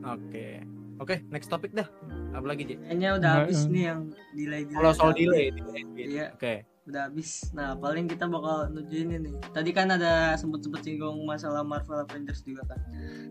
Oke. 0.02 0.48
Oke, 0.96 1.14
next 1.28 1.50
topic 1.50 1.76
dah. 1.76 1.84
Apa 2.32 2.46
lagi, 2.46 2.62
Ji? 2.64 2.76
kayaknya 2.78 3.20
udah 3.20 3.30
Nggak, 3.36 3.44
habis 3.44 3.60
eh. 3.60 3.68
nih 3.68 3.82
yang 3.84 4.00
delay 4.32 4.62
delay 4.64 4.76
Kalau 4.80 4.92
soal 4.96 5.12
delay, 5.12 5.46
delay. 5.52 5.82
Iya. 5.98 6.26
Oke. 6.32 6.54
Udah 6.82 7.06
habis 7.06 7.46
nah 7.50 7.72
paling 7.72 8.04
kita 8.04 8.26
bakal 8.26 8.66
nuju 8.68 9.06
ini 9.06 9.16
nih 9.20 9.34
tadi 9.50 9.70
kan 9.70 9.86
ada 9.88 10.34
sempet-sempet 10.34 10.82
singgung 10.82 11.22
masalah 11.22 11.62
Marvel 11.62 12.02
Avengers 12.02 12.42
juga 12.42 12.66
kan 12.66 12.80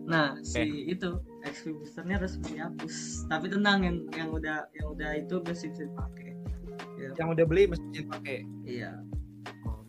nah 0.02 0.40
si 0.40 0.60
itu 0.88 1.20
XP 1.42 1.74
boosternya 1.74 2.16
resmi 2.16 2.56
dihapus 2.56 3.28
tapi 3.28 3.46
tenang 3.46 3.84
yang 3.84 3.96
yang 4.10 4.28
udah 4.30 4.64
yang 4.72 4.86
udah 4.88 5.10
itu 5.14 5.36
masih 5.42 5.68
bisa 5.70 5.84
dipakai 5.84 6.28
Ya, 6.96 7.10
Yang 7.18 7.28
udah 7.34 7.44
beli 7.44 7.62
mesti 7.66 7.84
dipakai. 7.92 8.38
iya 8.62 8.94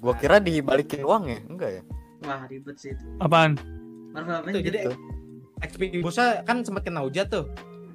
Gua 0.02 0.14
kira 0.14 0.42
dibalikin 0.42 1.06
uang 1.06 1.30
ya? 1.30 1.40
Enggak 1.46 1.70
ya? 1.72 1.82
wah 2.20 2.42
ribet 2.44 2.76
sih 2.76 2.92
itu 2.92 3.06
Apaan? 3.20 3.54
Marvel 4.12 4.34
Itu 4.34 4.42
Avengers 4.42 4.66
jadi 4.66 4.80
XP 5.62 5.82
bosnya 6.02 6.42
kan 6.44 6.60
sempat 6.60 6.84
kena 6.84 7.06
hujat 7.06 7.30
tuh. 7.30 7.48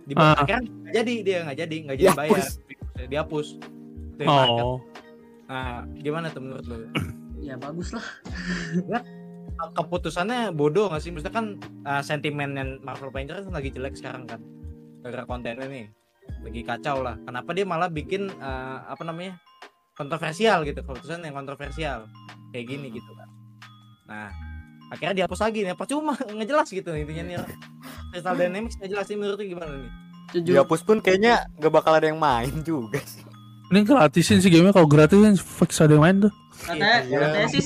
Di 0.06 0.14
Ah. 0.14 0.32
akhirnya 0.32 0.64
nggak 0.64 0.94
jadi 0.94 1.14
dia 1.20 1.38
nggak 1.44 1.58
jadi 1.58 1.76
nggak 1.84 1.96
jadi 1.98 2.08
bayar. 2.14 2.30
Dihapus. 2.32 2.48
Dihapus. 3.10 3.48
Dari 4.16 4.26
market. 4.26 4.64
Nah, 5.48 5.88
gimana 5.96 6.28
tuh 6.28 6.44
menurut 6.44 6.64
lo? 6.68 6.76
ya 7.48 7.54
bagus 7.56 7.94
lah 7.94 8.02
keputusannya 9.78 10.54
bodoh 10.54 10.86
nggak 10.92 11.02
sih? 11.02 11.10
Maksudnya 11.10 11.34
kan 11.34 11.46
uh, 11.82 12.02
sentimen 12.04 12.54
yang 12.54 12.70
Marvel 12.84 13.10
Avengers 13.10 13.48
kan 13.48 13.54
lagi 13.54 13.74
jelek 13.74 13.98
sekarang 13.98 14.24
kan. 14.28 14.40
Gara-gara 15.02 15.24
kontennya 15.26 15.66
nih 15.66 15.86
lagi 16.44 16.60
kacau 16.62 17.02
lah. 17.02 17.18
Kenapa 17.26 17.50
dia 17.56 17.64
malah 17.66 17.90
bikin 17.90 18.30
uh, 18.38 18.86
apa 18.86 19.02
namanya 19.02 19.40
kontroversial 19.98 20.62
gitu? 20.62 20.84
Keputusan 20.84 21.26
yang 21.26 21.34
kontroversial 21.34 22.06
kayak 22.54 22.66
gini 22.70 22.86
Hmm. 22.92 22.96
gitu 23.02 23.10
kan. 23.18 23.28
Nah, 24.08 24.28
akhirnya 24.94 25.24
dihapus 25.24 25.40
lagi 25.42 25.66
nih. 25.66 25.74
Percuma 25.74 26.14
nggak 26.36 26.48
jelas 26.48 26.68
gitu 26.70 26.90
intinya 26.94 27.24
nih. 27.26 27.36
Crystal 28.14 28.36
Dynamics 28.38 28.78
nggak 28.78 28.90
jelas 28.94 29.04
sih 29.10 29.16
menurut 29.18 29.38
lu 29.42 29.46
gimana 29.58 29.72
nih? 29.74 29.92
jujur 30.28 30.60
Dihapus 30.60 30.80
pun 30.84 31.00
kayaknya 31.00 31.48
gak 31.56 31.72
bakal 31.72 31.96
ada 31.96 32.04
yang 32.12 32.20
main 32.20 32.52
juga 32.68 33.00
sih. 33.02 33.24
Ini 33.68 33.80
gratisin 33.82 34.38
sih 34.38 34.48
gamenya 34.48 34.72
kalau 34.72 34.86
gratis 34.86 35.16
kan 35.16 35.34
fix 35.36 35.78
ada 35.78 35.92
yang 35.92 36.02
main 36.02 36.16
tuh. 36.20 36.32
katanya 36.58 36.98
Iya. 37.02 37.18
katanya 37.22 37.48
sih 37.48 37.60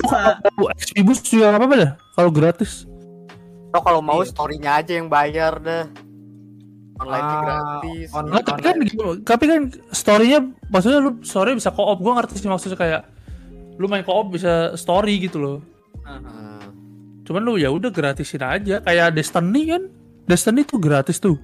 Oh, 0.52 0.68
XP 0.70 0.94
boost 1.00 1.24
juga 1.24 1.50
apa 1.50 1.64
apa 1.64 1.74
dah 1.74 1.90
kalau 2.12 2.30
gratis. 2.30 2.84
Atau 3.68 3.80
kalau 3.80 4.00
mau 4.00 4.20
Iya. 4.20 4.28
story-nya 4.28 4.70
aja 4.76 4.92
yang 4.94 5.08
bayar 5.08 5.56
dah. 5.58 5.86
online 6.94 7.24
Ah, 7.24 7.40
gratis. 7.40 8.08
on- 8.12 8.28
Nggak, 8.28 8.44
tapi 8.44 8.60
kan 8.60 8.76
tapi 9.24 9.44
kan 9.44 9.60
story-nya 9.90 10.38
maksudnya 10.68 10.98
lu 10.98 11.18
story 11.20 11.50
bisa 11.52 11.70
co-op. 11.70 11.98
Gua 11.98 12.12
ngerti 12.14 12.36
sih 12.36 12.46
maksudnya 12.46 12.76
kayak 12.76 13.02
lu 13.74 13.86
main 13.86 14.02
co-op 14.02 14.30
bisa 14.30 14.76
story 14.76 15.18
gitu 15.20 15.36
loh. 15.36 15.58
Ah, 16.04 16.62
Cuman 17.22 17.42
lu 17.42 17.54
ya 17.54 17.70
udah 17.70 17.88
gratisin 17.88 18.38
aja 18.40 18.78
kayak 18.78 19.14
Destiny 19.14 19.62
kan. 19.68 19.82
Destiny 20.24 20.62
tuh 20.62 20.78
gratis 20.78 21.18
tuh. 21.18 21.34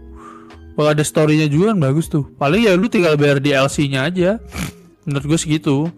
Kalau 0.79 0.88
ada 0.88 1.03
story-nya 1.03 1.51
juga 1.51 1.75
kan 1.75 1.83
bagus 1.83 2.07
tuh. 2.07 2.23
Paling 2.38 2.62
ya 2.62 2.73
lu 2.73 2.87
tinggal 2.87 3.19
bayar 3.19 3.43
DLC-nya 3.43 4.07
aja. 4.07 4.38
Menurut 5.03 5.27
gue 5.27 5.38
segitu. 5.41 5.91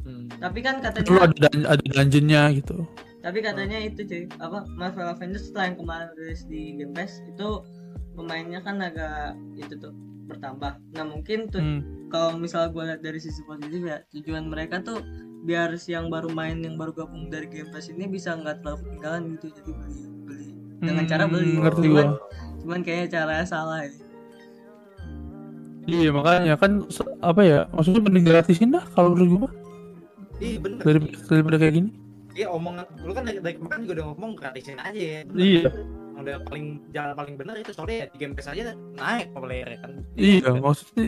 Hmm. 0.00 0.30
Tapi 0.32 0.58
kan 0.60 0.78
Lu 0.78 0.86
katanya 0.86 1.26
ada 1.26 1.34
dun- 1.48 1.66
ada 1.68 1.82
dungeonnya 1.84 2.42
gitu. 2.54 2.86
tapi 3.20 3.44
katanya 3.44 3.76
itu 3.76 4.00
cuy 4.00 4.24
apa 4.38 4.64
Marvel 4.72 5.04
Avengers 5.06 5.44
setelah 5.44 5.68
yang 5.68 5.76
kemarin 5.76 6.08
rilis 6.16 6.40
di 6.46 6.72
Game 6.72 6.96
Pass 6.96 7.20
itu 7.26 7.48
pemainnya 8.14 8.60
kan 8.60 8.80
agak 8.80 9.36
itu 9.54 9.76
tuh 9.76 9.92
bertambah. 10.24 10.80
Nah 10.94 11.04
mungkin 11.04 11.44
tuh 11.46 11.60
Hmm. 11.60 12.08
kalau 12.08 12.38
misalnya 12.38 12.70
gue 12.70 12.84
lihat 12.86 13.00
dari 13.02 13.18
sisi 13.18 13.44
positif 13.44 13.82
ya 13.82 14.00
tujuan 14.08 14.48
mereka 14.48 14.80
tuh 14.80 15.04
biar 15.40 15.76
si 15.76 15.92
yang 15.92 16.08
baru 16.08 16.30
main 16.30 16.60
yang 16.60 16.76
baru 16.76 16.94
gabung 16.94 17.28
dari 17.28 17.44
Game 17.44 17.68
Pass 17.68 17.88
ini 17.88 18.06
bisa 18.06 18.32
nggak 18.32 18.62
terlalu 18.62 18.78
ketinggalan 18.86 19.22
gitu 19.34 19.46
jadi 19.50 19.68
beli 19.74 19.98
beli 20.24 20.46
dengan 20.80 21.02
Hmm, 21.02 21.10
cara 21.10 21.24
beli 21.26 21.52
ngerti 21.58 21.80
cuman, 21.82 21.92
gua. 21.92 22.04
Cuman 22.60 22.80
kayaknya 22.80 23.06
caranya 23.10 23.46
salah 23.46 23.80
ya 23.82 23.92
Iya 25.88 26.12
makanya 26.12 26.54
kan 26.54 26.86
apa 27.18 27.40
ya 27.42 27.58
maksudnya 27.72 28.04
mending 28.04 28.22
gratisin 28.22 28.70
dah 28.70 28.84
kalau 28.94 29.16
menurut 29.16 29.26
gue 29.26 29.40
mah 29.40 29.52
Iya 30.38 30.56
bener. 30.56 30.80
dari 30.80 30.98
daripada 31.26 31.56
kayak 31.58 31.74
gini. 31.74 31.90
Iya 32.32 32.46
omongan 32.48 32.84
lu 33.02 33.12
kan 33.12 33.24
dari, 33.26 33.38
dari 33.42 33.54
kemarin 33.58 33.80
juga 33.84 33.94
udah 33.98 34.06
ngomong 34.08 34.30
gratisin 34.38 34.78
aja 34.78 34.96
ya. 34.96 35.20
Bener. 35.26 35.40
Iya. 35.40 35.68
Udah 36.16 36.36
paling 36.46 36.64
jalan 36.92 37.12
paling 37.12 37.34
bener 37.36 37.54
itu 37.58 37.72
soalnya 37.72 37.96
ya 37.96 38.06
di 38.08 38.16
game 38.16 38.32
pass 38.32 38.48
aja 38.48 38.72
naik 38.94 39.26
populer 39.32 39.66
kan. 39.80 39.90
Iya 40.14 40.48
maksudnya 40.54 41.04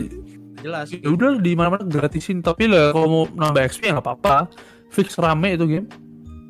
Jelas. 0.59 0.87
ya 0.91 1.09
udah 1.09 1.31
di 1.37 1.51
mana-mana 1.53 1.85
gratisin 1.85 2.41
tapi 2.41 2.69
lah 2.69 2.91
kalau 2.91 3.07
mau 3.07 3.23
nambah 3.29 3.61
XP 3.63 3.87
ya 3.87 3.97
nggak 3.97 4.05
apa-apa. 4.05 4.51
Fix 4.89 5.15
rame 5.17 5.53
itu 5.55 5.65
game. 5.65 5.87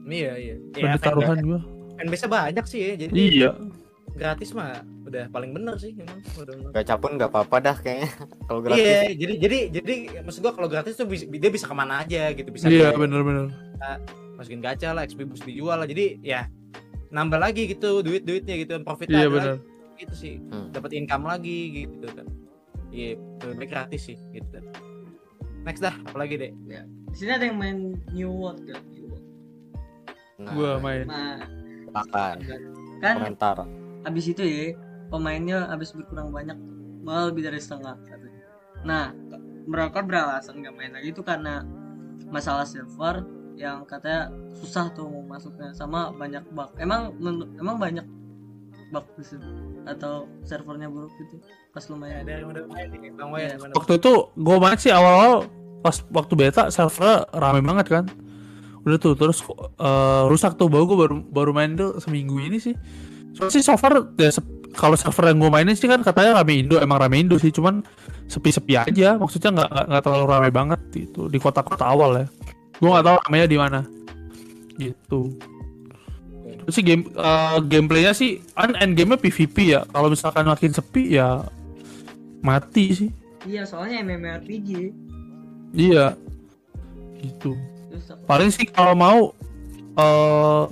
Iya 0.03 0.31
iya. 0.35 0.55
Ya, 0.75 0.95
taruhan 0.97 1.39
gua. 1.39 1.59
Fanbase 1.95 2.27
banyak 2.27 2.65
sih 2.65 2.79
ya. 2.81 2.91
Jadi 2.97 3.11
Iya. 3.13 3.51
Gratis 4.13 4.53
mah 4.53 4.81
udah 5.03 5.25
paling 5.29 5.51
bener 5.51 5.75
sih 5.75 5.93
emang. 5.93 6.21
Udah. 6.37 6.53
Gacha 6.71 6.95
pun 6.95 7.17
nggak 7.17 7.29
apa-apa 7.29 7.57
dah 7.59 7.75
kayaknya 7.77 8.09
kalau 8.47 8.59
gratis. 8.61 8.81
Iya, 8.81 9.01
jadi 9.13 9.33
jadi 9.37 9.57
jadi 9.73 9.93
maksud 10.21 10.41
gua 10.41 10.53
kalau 10.53 10.69
gratis 10.69 10.93
tuh 10.93 11.05
bisa, 11.05 11.25
dia 11.25 11.49
bisa 11.49 11.65
ke 11.65 11.75
mana 11.75 12.01
aja 12.01 12.29
gitu, 12.31 12.49
bisa 12.49 12.69
Iya 12.69 12.93
kayak 12.93 12.99
bener-bener. 12.99 13.49
masukin 14.33 14.61
gacha 14.61 14.89
lah, 14.91 15.05
XP 15.05 15.25
boost 15.25 15.45
dijual 15.45 15.77
lah. 15.77 15.87
Jadi 15.87 16.17
ya 16.21 16.49
nambah 17.09 17.37
lagi 17.37 17.69
gitu 17.69 18.01
duit-duitnya 18.01 18.55
gitu, 18.57 18.73
profit 18.81 19.09
Iya 19.09 19.29
bener. 19.29 19.55
lagi, 19.61 20.01
gitu 20.01 20.15
sih. 20.15 20.33
Hmm. 20.49 20.73
Dapat 20.73 20.91
income 20.93 21.25
lagi 21.25 21.85
gitu 21.85 22.07
kan. 22.09 22.25
Iya, 22.89 23.17
lebih 23.45 23.57
baik 23.59 23.69
gratis 23.69 24.01
sih 24.05 24.17
gitu. 24.31 24.57
Next 25.63 25.79
dah, 25.79 25.95
apalagi 26.05 26.37
deh? 26.37 26.51
di 27.13 27.21
sini 27.21 27.29
ada 27.29 27.45
yang 27.45 27.61
main 27.61 27.77
New 28.09 28.33
World 28.33 28.65
kan 28.65 28.81
New 28.89 29.05
World. 29.05 29.25
Nah, 30.41 30.53
Gua 30.57 30.71
main. 30.81 31.05
nah 31.05 31.37
makan 31.93 32.35
kan 32.97 33.15
komentar. 33.21 33.57
Abis 34.03 34.25
itu 34.31 34.43
ya 34.43 34.75
pemainnya 35.09 35.67
abis 35.71 35.93
berkurang 35.95 36.29
banyak 36.33 36.57
malah 37.03 37.29
lebih 37.29 37.47
dari 37.47 37.59
setengah 37.59 37.99
katanya. 38.07 38.43
nah 38.83 39.05
mereka 39.63 40.03
beralasan 40.03 40.63
gak 40.63 40.75
main 40.75 40.91
lagi 40.91 41.11
itu 41.11 41.23
karena 41.23 41.63
masalah 42.27 42.67
server 42.67 43.23
yang 43.53 43.85
katanya 43.85 44.33
susah 44.57 44.89
tuh 44.91 45.05
mau 45.05 45.37
masuknya 45.37 45.71
sama 45.77 46.09
banyak 46.15 46.41
bug 46.51 46.73
emang 46.81 47.13
emang 47.59 47.77
banyak 47.77 48.05
bug 48.89 49.05
di 49.17 49.25
situ 49.25 49.49
atau 49.83 50.25
servernya 50.47 50.87
buruk 50.87 51.11
gitu 51.19 51.37
pas 51.73 51.81
Ya, 51.83 51.89
lumayan 51.89 52.23
dari 52.23 52.43
udah 52.45 52.63
main 52.69 52.87
nih, 52.93 53.11
Bang. 53.17 53.33
Wayan 53.33 53.57
mana? 53.57 53.73
Waktu 53.73 53.97
itu 53.97 54.13
gue 54.29 54.57
main 54.61 54.77
sih 54.77 54.93
awal-awal 54.93 55.49
pas 55.81 55.97
waktu 56.13 56.33
beta 56.37 56.69
servernya 56.69 57.25
rame 57.33 57.65
banget 57.65 57.87
kan. 57.89 58.05
Udah 58.85 58.97
tuh 59.01 59.17
terus 59.17 59.41
eh, 59.81 60.23
rusak 60.29 60.53
tuh 60.55 60.69
baru 60.69 60.85
gue 60.85 60.97
baru 61.01 61.15
baru 61.25 61.51
main 61.51 61.73
tuh 61.73 61.97
seminggu 61.97 62.37
ini 62.39 62.61
sih. 62.61 62.77
Soalnya 63.33 63.51
sih 63.51 63.61
so 63.61 63.73
far 63.73 63.93
ya 64.15 64.29
kalau 64.73 64.93
server 64.93 65.29
yang 65.29 65.37
gue 65.37 65.49
mainin 65.49 65.73
sih 65.73 65.85
kan 65.85 66.01
katanya 66.01 66.39
rame 66.39 66.57
Indo 66.59 66.77
emang 66.77 66.97
rame 66.97 67.17
Indo 67.17 67.35
sih 67.35 67.49
cuman 67.49 67.85
sepi-sepi 68.25 68.73
aja 68.79 69.15
maksudnya 69.15 69.53
nggak 69.53 69.69
nggak- 69.69 70.01
terlalu 70.01 70.25
rame 70.27 70.49
banget 70.49 70.79
gitu 70.91 71.27
di 71.27 71.37
kota-kota 71.37 71.85
awal 71.85 72.11
ya. 72.15 72.25
Gue 72.75 72.89
nggak 72.89 73.03
tahu 73.03 73.17
ramenya 73.19 73.47
di 73.47 73.57
mana 73.57 73.79
gitu. 74.75 75.21
Terus 76.63 76.73
sih 76.73 76.81
game 76.81 77.03
eh, 77.07 77.57
gameplaynya 77.59 78.13
sih 78.13 78.41
kan 78.51 78.73
end 78.75 78.93
gamenya 78.93 79.19
PVP 79.19 79.55
ya. 79.67 79.81
Kalau 79.85 80.07
misalkan 80.07 80.45
makin 80.45 80.71
sepi 80.71 81.11
ya 81.11 81.43
mati 82.39 82.85
sih. 82.93 83.09
iya 83.43 83.63
soalnya 83.63 83.99
MMORPG 84.01 84.69
Iya. 85.73 86.15
Gitu. 87.17 87.51
Paling 88.23 88.49
sih 88.49 88.65
kalau 88.65 88.93
mau 88.93 89.19
eh 89.93 90.63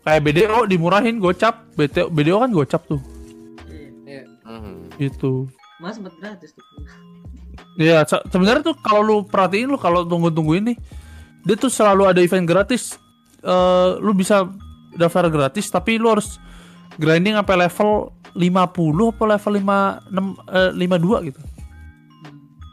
kayak 0.00 0.20
BDO 0.22 0.64
dimurahin 0.64 1.16
gocap. 1.16 1.64
BDO, 1.74 2.08
BDO 2.08 2.36
kan 2.38 2.50
gocap 2.50 2.82
tuh. 2.86 3.00
iya. 4.04 4.24
Hmm. 4.42 4.88
Gitu. 4.94 5.46
mas 5.78 5.96
sempat 5.96 6.12
gratis 6.14 6.52
tuh 6.52 6.64
Iya, 7.76 8.04
se- 8.04 8.24
sebenarnya 8.28 8.60
tuh 8.62 8.76
kalau 8.76 9.00
lu 9.00 9.16
perhatiin 9.22 9.64
lu 9.66 9.76
kalau 9.76 10.04
tunggu-tunggu 10.04 10.58
ini 10.58 10.74
dia 11.40 11.56
tuh 11.56 11.72
selalu 11.72 12.04
ada 12.04 12.20
event 12.20 12.44
gratis. 12.44 13.00
Eh 13.40 13.90
lu 13.96 14.12
bisa 14.12 14.44
daftar 14.92 15.28
gratis 15.28 15.66
tapi 15.66 15.96
lu 15.96 16.10
harus 16.10 16.36
grinding 16.96 17.32
sampai 17.32 17.56
level 17.64 18.12
50 18.36 18.52
apa 19.08 19.24
level 19.26 19.52
56 19.56 20.36
eh, 20.52 20.70
52 20.76 21.28
gitu. 21.32 21.40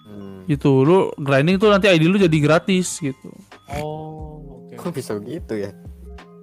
Hmm. 0.04 0.40
Gitu. 0.46 0.72
Lu 0.84 0.98
grinding 1.16 1.56
tuh 1.56 1.70
nanti 1.70 1.88
ID 1.88 2.04
lu 2.04 2.20
jadi 2.20 2.38
gratis 2.40 3.00
gitu. 3.00 3.32
Oh, 3.72 4.68
oke. 4.68 4.76
Kok 4.76 4.92
bisa 4.92 5.16
begitu 5.16 5.54
ya? 5.58 5.72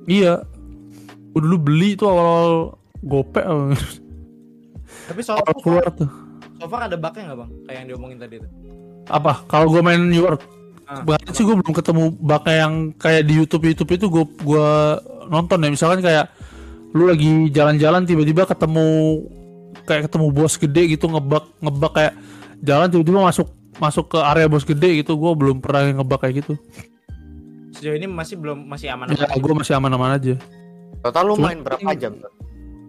Iya. 0.07 0.35
Gua 1.35 1.41
dulu 1.43 1.57
beli 1.59 1.99
tuh 1.99 2.07
awal-awal 2.07 2.79
gopek 3.03 3.45
Tapi 5.05 5.21
so, 5.21 5.35
awal 5.35 5.55
keluar 5.61 5.91
tuh. 5.91 6.09
so 6.55 6.65
far 6.65 6.87
ada 6.87 6.95
bugnya 6.95 7.29
nggak 7.29 7.39
bang? 7.43 7.51
Kayak 7.67 7.77
yang 7.77 7.87
diomongin 7.91 8.19
tadi 8.23 8.35
tuh. 8.39 8.51
Apa? 9.05 9.43
Kalau 9.45 9.67
gue 9.69 9.83
main 9.83 10.01
New 10.01 10.23
World, 10.23 10.41
Ah. 10.85 11.01
bahkan 11.01 11.33
sih 11.33 11.43
gue 11.43 11.57
belum 11.57 11.73
ketemu 11.73 12.13
bugnya 12.15 12.57
yang 12.69 12.75
kayak 12.95 13.25
di 13.25 13.35
YouTube 13.37 13.65
YouTube 13.65 13.91
itu 13.91 14.07
gue 14.07 14.25
gua 14.45 15.01
nonton 15.27 15.59
ya. 15.59 15.73
Misalkan 15.73 16.01
kayak 16.01 16.29
lu 16.95 17.11
lagi 17.11 17.51
jalan-jalan 17.51 18.07
tiba-tiba 18.07 18.47
ketemu 18.47 18.87
kayak 19.85 20.07
ketemu 20.07 20.27
bos 20.31 20.55
gede 20.55 20.83
gitu 20.95 21.11
ngebug 21.11 21.45
ngebug 21.59 21.93
kayak 21.93 22.15
jalan 22.63 22.87
tiba-tiba 22.87 23.21
masuk 23.21 23.49
masuk 23.77 24.07
ke 24.15 24.19
area 24.23 24.47
bos 24.47 24.63
gede 24.63 25.03
gitu 25.03 25.19
gue 25.19 25.33
belum 25.35 25.59
pernah 25.59 25.91
ngebug 25.91 26.23
kayak 26.23 26.47
gitu 26.47 26.55
Sejauh 27.75 27.99
ini 27.99 28.07
masih 28.07 28.39
belum 28.39 28.63
masih 28.65 28.95
aman 28.95 29.11
ya 29.11 29.27
gue 29.27 29.55
masih 29.59 29.75
aman-aman 29.75 30.15
aja 30.17 30.39
Total 31.05 31.23
lu 31.23 31.35
Cuma- 31.35 31.47
main 31.47 31.61
berapa 31.61 31.91
jam? 31.95 32.13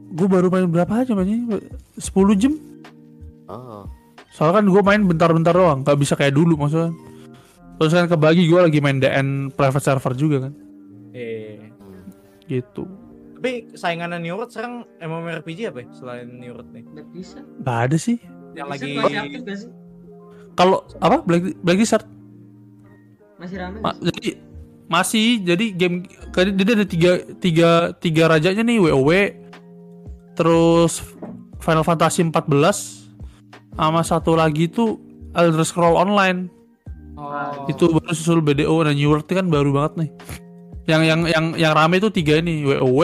gue 0.07 0.27
baru 0.27 0.47
main 0.47 0.65
berapa 0.65 0.93
aja 0.97 1.11
mainnya 1.11 1.59
10 1.93 2.07
jam 2.35 2.53
Oh. 3.45 3.83
Soalnya 4.31 4.57
kan 4.57 4.65
gue 4.65 4.81
main 4.81 5.01
bentar-bentar 5.01 5.51
doang, 5.51 5.79
nggak 5.79 5.95
bisa 5.95 6.13
kayak 6.13 6.33
dulu 6.33 6.57
maksudnya. 6.57 6.95
Terus 7.75 7.91
kan 7.93 8.07
kebagi 8.07 8.43
gue 8.43 8.57
lagi 8.57 8.79
main 8.79 8.97
DN 8.97 9.27
private 9.49 9.83
server 9.85 10.13
juga 10.13 10.37
kan, 10.41 10.53
Eh, 11.11 11.59
gitu. 12.45 12.87
tapi 13.35 13.69
saingannya 13.71 14.17
New 14.17 14.33
World 14.33 14.49
sekarang 14.49 14.73
MMORPG 14.97 15.59
apa 15.67 15.79
ya 15.79 15.87
selain 15.93 16.27
New 16.33 16.51
World 16.51 16.67
nih? 16.69 16.83
udah 16.85 17.05
bisa 17.07 17.39
Gak 17.61 17.79
ada 17.85 17.97
sih. 17.97 18.17
Yang 18.53 18.67
lagi 18.67 18.83
masih 18.93 19.19
aktif 19.19 19.41
gak 19.43 19.57
sih 19.59 19.69
Kalau 20.53 20.77
apa 20.97 21.17
Black 21.21 21.43
Black 21.59 21.77
Desert? 21.77 22.05
masih 23.35 23.55
rame 23.57 23.77
Ma- 23.77 23.99
jadi 24.01 24.39
masih 24.85 25.41
jadi 25.41 25.65
game 25.73 26.05
kan 26.29 26.53
jadi 26.53 26.71
ada 26.77 26.85
tiga 26.85 27.11
tiga 27.41 27.69
tiga 27.97 28.29
rajanya 28.29 28.61
nih 28.61 28.77
WoW, 28.77 29.09
terus 30.33 31.01
Final 31.57 31.81
Fantasy 31.81 32.21
14 32.21 32.45
sama 33.73 34.01
satu 34.05 34.37
lagi 34.37 34.69
tuh 34.69 35.01
Elder 35.33 35.65
Scroll 35.65 35.97
Online. 35.97 36.47
oh, 37.17 37.65
itu 37.65 37.89
baru 37.89 38.11
susul 38.11 38.43
BDO 38.43 38.75
dan 38.83 38.93
New 38.93 39.09
World 39.09 39.25
kan 39.25 39.47
baru 39.47 39.71
banget 39.71 39.93
nih 40.05 40.09
yang 40.85 41.01
yang 41.01 41.21
yang 41.25 41.45
yang 41.57 41.73
rame 41.73 41.97
itu 41.97 42.11
tiga 42.13 42.37
ini 42.37 42.61
WoW 42.61 43.01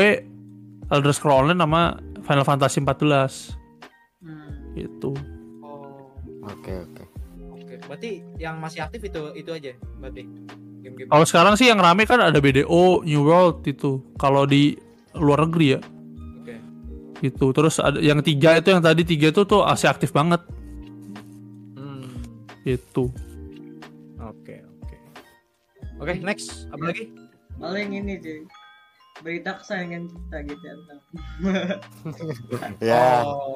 Elder 0.91 1.13
Scrolls 1.15 1.47
Online 1.49 1.59
sama 1.59 1.81
Final 2.21 2.45
Fantasy 2.45 2.77
14 2.79 3.57
Hmm. 4.21 4.77
gitu 4.77 5.17
oh, 5.65 6.13
Oke 6.45 6.77
oke. 6.77 7.03
oke. 7.57 7.73
Berarti 7.89 8.21
yang 8.37 8.61
masih 8.61 8.85
aktif 8.85 9.01
itu 9.01 9.33
itu 9.33 9.49
aja 9.49 9.73
berarti 9.97 10.29
game-game. 10.81 11.07
kalau 11.07 11.23
sekarang 11.23 11.53
sih 11.53 11.65
yang 11.65 11.77
rame 11.77 12.03
kan 12.03 12.19
ada 12.19 12.35
BDO 12.35 12.65
New 13.01 13.21
World 13.21 13.61
itu 13.63 14.01
kalau 14.15 14.43
di 14.43 14.75
luar 15.13 15.45
negeri 15.45 15.67
ya 15.69 15.79
Oke. 16.37 16.55
gitu 17.21 17.45
terus 17.51 17.77
ada 17.77 17.97
yang 17.97 18.19
tiga 18.19 18.55
itu 18.55 18.69
yang 18.69 18.79
tadi 18.79 19.03
tiga 19.03 19.29
itu 19.29 19.41
tuh 19.43 19.61
masih 19.61 19.87
aktif 19.87 20.09
banget 20.09 20.41
Hmm. 21.73 22.07
gitu 22.63 23.09
Oke, 24.21 24.61
oke. 24.79 24.95
Oke, 25.97 26.13
next. 26.19 26.65
Apa 26.69 26.87
lagi? 26.87 27.09
paling 27.53 27.93
ini 27.93 28.17
cuy 28.17 28.41
berita 29.21 29.53
kesayangan 29.53 30.09
kita 30.09 30.37
gitu 30.49 30.63
ya 30.63 30.75
Ya. 32.89 33.21
Oh. 33.21 33.53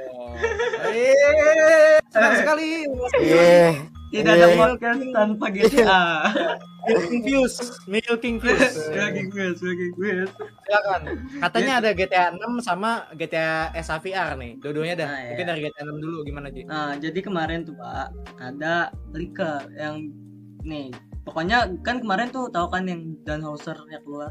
Eh, 0.85 1.97
senang 2.07 2.33
sekali. 2.37 2.85
Iya. 3.17 3.81
Tidak 4.15 4.31
ada 4.33 4.45
Iya. 4.45 4.55
podcast 4.57 5.01
tanpa 5.11 5.45
GTA 5.47 5.99
Milking 6.85 7.21
Fuse, 7.23 7.57
Milking 7.85 8.37
Fuse. 8.37 8.77
lagi 8.93 9.25
quiz 9.27 9.57
lagi 9.57 9.87
quiz 9.91 10.29
Silakan. 10.61 11.01
Katanya 11.41 11.73
ada 11.81 11.89
GTA 11.91 12.25
6 12.31 12.39
sama 12.61 13.09
GTA 13.11 13.73
SAVR 13.75 14.37
nih. 14.37 14.61
Dua-duanya 14.61 14.95
dah. 14.95 15.07
Ah, 15.07 15.17
iya. 15.17 15.29
Mungkin 15.33 15.45
dari 15.45 15.59
GTA 15.63 15.81
6 15.83 15.97
dulu 15.97 16.17
gimana, 16.21 16.47
Ji? 16.49 16.61
Nah, 16.63 16.93
jadi 16.95 17.19
kemarin 17.19 17.65
tuh 17.65 17.73
Pak, 17.73 18.07
ada 18.37 18.93
leaker 19.11 19.65
yang 19.73 20.13
nih, 20.61 20.93
pokoknya 21.21 21.73
kan 21.81 21.97
kemarin 21.99 22.29
tuh 22.29 22.49
tahu 22.49 22.69
kan 22.69 22.85
yang 22.85 23.17
Dan 23.21 23.41
Hauser-nya 23.41 23.97
keluar. 24.01 24.29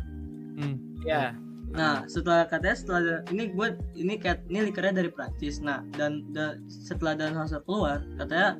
Hmm. 0.54 0.78
Ya. 1.02 1.34
Nah, 1.74 2.06
setelah 2.06 2.46
katanya 2.46 2.78
setelah 2.78 3.00
ini 3.34 3.50
gue 3.50 3.68
ini 3.98 4.14
kat 4.14 4.46
ini 4.46 4.70
leakernya 4.70 4.94
dari 4.94 5.10
Prancis. 5.10 5.58
Nah, 5.58 5.82
dan, 5.98 6.22
da- 6.30 6.54
setelah 6.70 7.18
Dan 7.18 7.34
Hauser 7.34 7.66
keluar, 7.66 7.98
katanya 8.14 8.54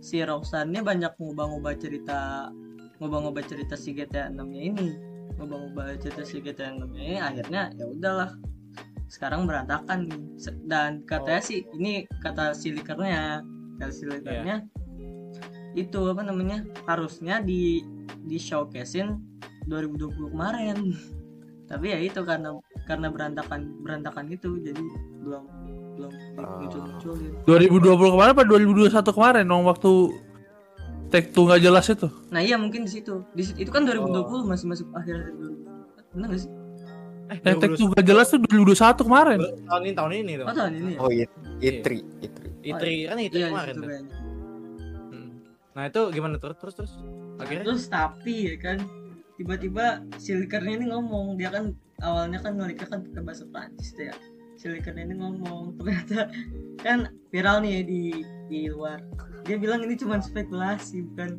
si 0.00 0.20
Roxanne 0.22 0.80
banyak 0.80 1.12
ngubah-ngubah 1.16 1.74
cerita 1.78 2.50
ngubah-ngubah 2.96 3.42
cerita 3.44 3.74
si 3.76 3.92
GTA 3.92 4.32
6-nya 4.32 4.62
ini. 4.72 4.90
Ngubah-ngubah 5.36 6.00
cerita 6.00 6.22
si 6.24 6.40
GTA 6.40 6.72
6-nya 6.76 7.02
ini 7.04 7.18
akhirnya 7.20 7.62
ya 7.76 7.84
udahlah. 7.86 8.30
Sekarang 9.06 9.46
berantakan 9.46 10.08
nih. 10.10 10.20
Dan 10.66 11.04
katanya 11.06 11.42
sih 11.44 11.62
ini 11.76 12.08
kata 12.24 12.56
si 12.56 12.74
leakernya, 12.74 13.44
kata 13.78 13.92
si 13.92 14.04
leakernya 14.08 14.66
itu 15.76 16.00
apa 16.08 16.24
namanya? 16.24 16.64
Harusnya 16.88 17.44
di 17.44 17.84
di 18.26 18.38
showcasein 18.40 19.36
2020 19.70 20.34
kemarin 20.34 20.78
tapi 21.70 21.90
ya 21.90 21.98
itu 21.98 22.22
karena 22.22 22.54
karena 22.86 23.10
berantakan 23.10 23.82
berantakan 23.82 24.30
itu 24.30 24.62
jadi 24.62 24.84
belum 25.22 25.44
belum 25.96 26.12
Ah. 26.36 26.60
muncul 26.60 26.80
munculin 26.82 27.32
2020 27.42 28.12
kemarin 28.12 28.30
apa 28.30 28.44
2021 28.44 28.92
kemarin 29.10 29.44
dong 29.44 29.64
waktu 29.64 29.90
take 31.06 31.30
two 31.30 31.44
nggak 31.44 31.60
jelas 31.60 31.86
itu 31.86 32.08
nah 32.28 32.40
iya 32.40 32.54
mungkin 32.54 32.84
di 32.84 32.92
situ 32.92 33.24
di 33.32 33.42
situ 33.42 33.58
itu 33.58 33.70
kan 33.70 33.82
2020 33.82 34.44
masih 34.44 34.66
masuk 34.66 34.86
akhir 34.92 35.16
akhir 35.22 35.34
2020 35.34 36.14
benar 36.14 36.28
gak 36.28 36.40
sih 36.40 36.52
Eh, 37.26 37.38
2021 37.42 37.74
two 37.74 37.86
nggak 37.88 38.06
jelas 38.06 38.26
tuh 38.28 38.38
2021 38.40 39.02
kemarin 39.02 39.38
tahun 39.64 39.82
ini 39.82 39.94
tahun 39.94 40.12
ini 40.14 40.32
dong. 40.36 40.46
oh 40.46 40.54
tahun 40.54 40.72
ini 40.74 40.90
ya 40.92 40.98
Oh, 40.98 41.10
it, 41.10 41.30
itri, 41.58 41.98
itri. 42.20 42.48
Itri 42.62 42.94
kan 43.04 43.16
itu 43.18 43.34
iya 43.36 43.48
kemarin. 43.48 43.74
tuh. 43.74 43.82
kayaknya 43.84 44.14
Hmm. 45.06 45.28
Nah, 45.72 45.82
itu 45.84 46.02
gimana 46.08 46.34
terus 46.36 46.56
terus 46.56 46.74
terus? 46.76 46.92
Akhirnya 47.36 47.64
terus 47.64 47.84
tapi 47.86 48.34
ya 48.44 48.56
kan 48.56 48.78
tiba-tiba 49.34 49.86
si 50.16 50.32
leakernya 50.32 50.72
ini 50.76 50.86
ngomong 50.88 51.34
dia 51.34 51.50
kan 51.50 51.74
awalnya 51.98 52.38
kan 52.38 52.54
ngeliknya 52.54 52.86
kan 52.86 52.98
pakai 53.02 53.22
bahasa 53.22 53.44
Prancis 53.44 53.90
tuh 53.92 54.06
ya 54.06 54.14
si 54.56 54.66
leakernya 54.66 55.04
ini 55.04 55.14
ngomong 55.14 55.76
ternyata 55.76 56.32
kan 56.80 56.98
viral 57.28 57.60
nih 57.60 57.70
ya 57.70 57.82
di 57.82 58.02
di 58.46 58.60
luar 58.66 58.98
dia 59.44 59.56
bilang 59.56 59.80
ini 59.80 59.94
cuma 59.94 60.16
spekulasi 60.18 61.04
bukan 61.06 61.36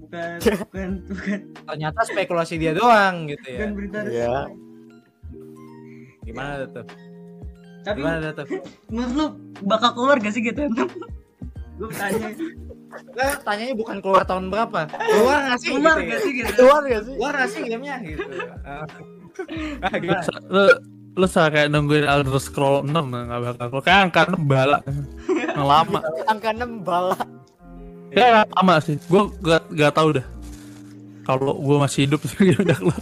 bukan 0.00 0.38
bukan 0.66 0.90
bukan 1.06 1.38
ternyata 1.64 2.00
spekulasi 2.04 2.54
dia 2.56 2.72
doang 2.72 3.26
gitu 3.26 3.46
ya. 3.46 3.56
bukan 3.56 3.70
berita 3.72 3.98
Iya. 4.02 4.34
resmi. 4.44 4.54
Gimana 6.22 6.64
tuh? 6.66 6.86
tapi 7.80 7.98
Gimana 8.02 8.28
tuh? 8.32 8.46
menurut 8.90 9.12
lu 9.14 9.26
bakal 9.62 9.94
keluar 9.94 10.18
gak 10.18 10.34
sih 10.34 10.42
6 10.42 10.74
gue 11.76 11.88
tanya 11.92 12.28
Nah, 13.12 13.36
tanyanya 13.44 13.76
bukan 13.76 14.00
keluar 14.00 14.24
tahun 14.24 14.48
berapa? 14.48 14.88
Keluar 14.88 15.38
nggak 15.44 15.58
sih? 15.60 15.68
keluar 15.68 16.00
gitu 16.00 16.02
gak 16.02 16.08
ya? 16.08 16.18
sih 16.18 16.32
gitu 16.32 16.50
Keluar 16.56 16.80
gak 16.82 17.02
sih? 17.04 17.12
Keluar 17.12 17.32
nggak 17.36 17.50
sih 17.52 17.60
gamenya 17.62 17.96
gitu? 18.00 18.22
Ah. 18.64 18.86
Gimana? 19.92 20.24
lu, 20.48 20.64
lu 21.16 21.26
sa- 21.26 21.48
kayak 21.48 21.68
nungguin 21.68 22.04
Elder 22.04 22.36
Scroll 22.36 22.84
6 22.84 22.92
nggak 22.92 23.40
bakal. 23.42 23.66
Keluar 23.70 23.82
kayak 23.82 24.00
angka 24.04 24.20
6 24.28 24.44
bala 24.44 24.78
yang 25.50 25.64
lama. 25.64 25.98
Angka 26.26 26.50
6 26.52 26.84
bala. 26.84 27.16
ya 28.08 28.44
lama 28.46 28.74
sih. 28.78 28.96
Gue 29.02 29.32
gak, 29.40 29.64
gak 29.70 29.92
tau 29.92 30.12
dah. 30.12 30.26
Kalau 31.24 31.56
gue 31.56 31.76
masih 31.76 32.06
hidup 32.06 32.20
dia 32.38 32.54
udah 32.54 32.76
keluar 32.76 33.00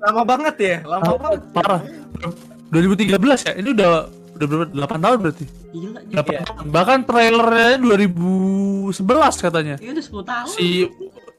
Lama 0.00 0.22
banget 0.24 0.54
ya, 0.56 0.76
lama 0.82 1.12
banget. 1.14 1.40
parah. 1.52 1.82
2013 2.72 3.12
ya? 3.44 3.52
Ini 3.52 3.68
udah 3.70 3.90
udah 4.32 4.46
berapa 4.48 4.96
8 4.96 5.04
tahun 5.04 5.18
berarti? 5.20 5.44
Gila 5.70 6.00
8 6.00 6.08
Iya. 6.08 6.40
tahun. 6.40 6.64
Bahkan 6.72 6.98
trailernya 7.04 7.70
2011 7.76 8.96
katanya. 9.38 9.76
Ya 9.76 9.90
udah 9.92 10.04
10 10.06 10.24
tahun. 10.24 10.46
Si 10.48 10.88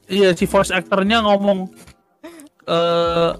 iya 0.06 0.30
si 0.30 0.44
voice 0.44 0.70
actornya 0.70 1.22
ngomong 1.22 1.66
eh 2.62 3.30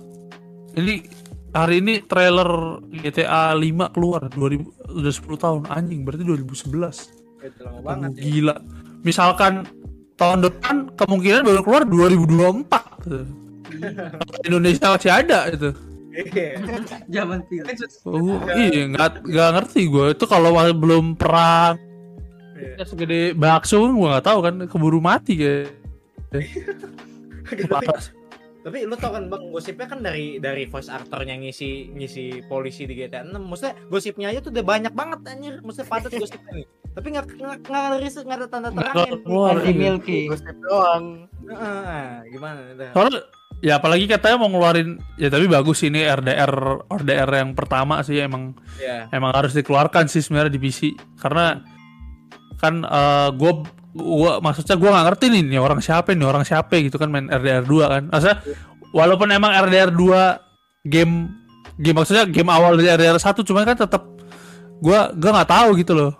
ini 0.75 1.07
hari 1.53 1.85
ini 1.85 2.01
trailer 2.03 2.81
GTA 2.91 3.53
5 3.53 3.95
keluar 3.95 4.27
2000 4.29 4.97
udah 4.97 5.13
10 5.13 5.37
tahun. 5.39 5.61
Anjing 5.69 6.01
berarti 6.03 6.25
2011 6.25 7.13
Itu 7.43 7.61
lama 7.65 7.81
banget 7.85 8.13
ya. 8.17 8.23
gila. 8.25 8.57
Misalkan 9.03 9.67
tahun 10.17 10.41
depan 10.47 10.95
kemungkinan 10.95 11.43
baru 11.43 11.61
keluar 11.61 11.83
2024 11.85 14.47
Indonesia 14.47 14.87
masih 14.95 15.11
ada 15.11 15.51
itu 15.51 15.71
Iya. 16.13 16.61
zaman 17.09 17.41
film 17.49 17.65
oh, 18.05 18.37
iya 18.53 18.85
nggak 18.85 19.25
nggak 19.25 19.51
ngerti 19.57 19.89
gue 19.89 20.13
itu 20.13 20.25
kalau 20.29 20.53
masih 20.53 20.77
belum 20.77 21.17
perang 21.17 21.81
Iya. 22.53 22.85
segede 22.85 23.33
bakso 23.33 23.81
gue 23.81 24.13
nggak 24.13 24.29
tahu 24.29 24.39
kan 24.45 24.55
keburu 24.69 25.01
mati 25.01 25.41
kayak 25.41 25.73
Tapi, 28.63 28.87
lu 28.87 28.95
tau 28.95 29.11
kan 29.11 29.27
bang 29.27 29.45
gosipnya 29.51 29.87
kan 29.91 30.01
dari 30.07 30.39
dari 30.39 30.71
voice 30.71 30.87
aktornya 30.87 31.35
ngisi 31.35 31.91
ngisi 31.99 32.47
polisi 32.47 32.87
di 32.87 32.95
GTA 32.95 33.27
6 33.27 33.35
maksudnya 33.43 33.75
gosipnya 33.91 34.27
aja 34.31 34.39
tuh 34.39 34.55
udah 34.55 34.65
banyak 34.65 34.93
banget 34.95 35.21
anjir. 35.27 35.55
Maksudnya 35.67 35.89
padat 35.91 36.13
gosipnya 36.15 36.53
nih. 36.63 36.67
Tapi 36.93 37.07
nggak 37.11 37.27
nggak 37.43 37.57
nggak 37.67 37.83
ada 37.83 37.99
riset 37.99 38.25
nggak 38.25 38.39
ada 38.39 38.49
tanda 38.49 38.71
terangin. 38.71 39.13
Keluar, 39.27 39.59
Anti 39.59 39.73
iya. 39.73 39.79
Milky. 39.79 40.21
Gosip 40.31 40.57
doang. 40.63 41.05
Heeh, 41.43 41.79
nah, 41.83 42.23
gimana 42.31 42.59
nih 42.71 42.91
Soalnya 42.95 43.21
ya 43.63 43.79
apalagi 43.79 44.11
katanya 44.11 44.43
mau 44.43 44.51
ngeluarin 44.51 44.99
ya 45.15 45.31
tapi 45.31 45.47
bagus 45.47 45.87
ini 45.87 46.03
RDR 46.03 46.83
RDR 46.91 47.31
yang 47.31 47.55
pertama 47.55 48.03
sih 48.03 48.19
emang 48.19 48.59
ya 48.83 49.07
emang 49.15 49.31
harus 49.31 49.55
dikeluarkan 49.55 50.11
sih 50.11 50.19
sebenarnya 50.19 50.59
di 50.59 50.61
PC 50.61 50.99
karena 51.23 51.63
kan 52.59 52.83
eh 52.83 53.31
gue 53.39 53.53
gua 53.93 54.41
maksudnya 54.41 54.77
gue 54.81 54.89
nggak 54.89 55.07
ngerti 55.13 55.25
nih, 55.29 55.43
nih 55.53 55.61
orang 55.61 55.81
siapa 55.85 56.17
nih 56.17 56.25
orang 56.25 56.45
siapa 56.49 56.81
gitu 56.81 56.97
kan 56.97 57.13
main 57.13 57.29
RDR 57.29 57.65
2 57.69 57.93
kan 57.93 58.03
maksudnya 58.09 58.39
walaupun 58.97 59.29
emang 59.29 59.53
RDR 59.69 59.93
2 59.93 60.89
game 60.89 61.29
game 61.77 61.97
maksudnya 62.01 62.25
game 62.25 62.49
awal 62.49 62.81
dari 62.81 62.89
RDR 62.89 63.21
1 63.21 63.37
cuman 63.45 63.63
kan 63.69 63.77
tetap 63.77 64.03
gue 64.81 64.99
gua 65.13 65.31
nggak 65.37 65.51
tahu 65.53 65.69
gitu 65.77 65.93
loh 65.93 66.13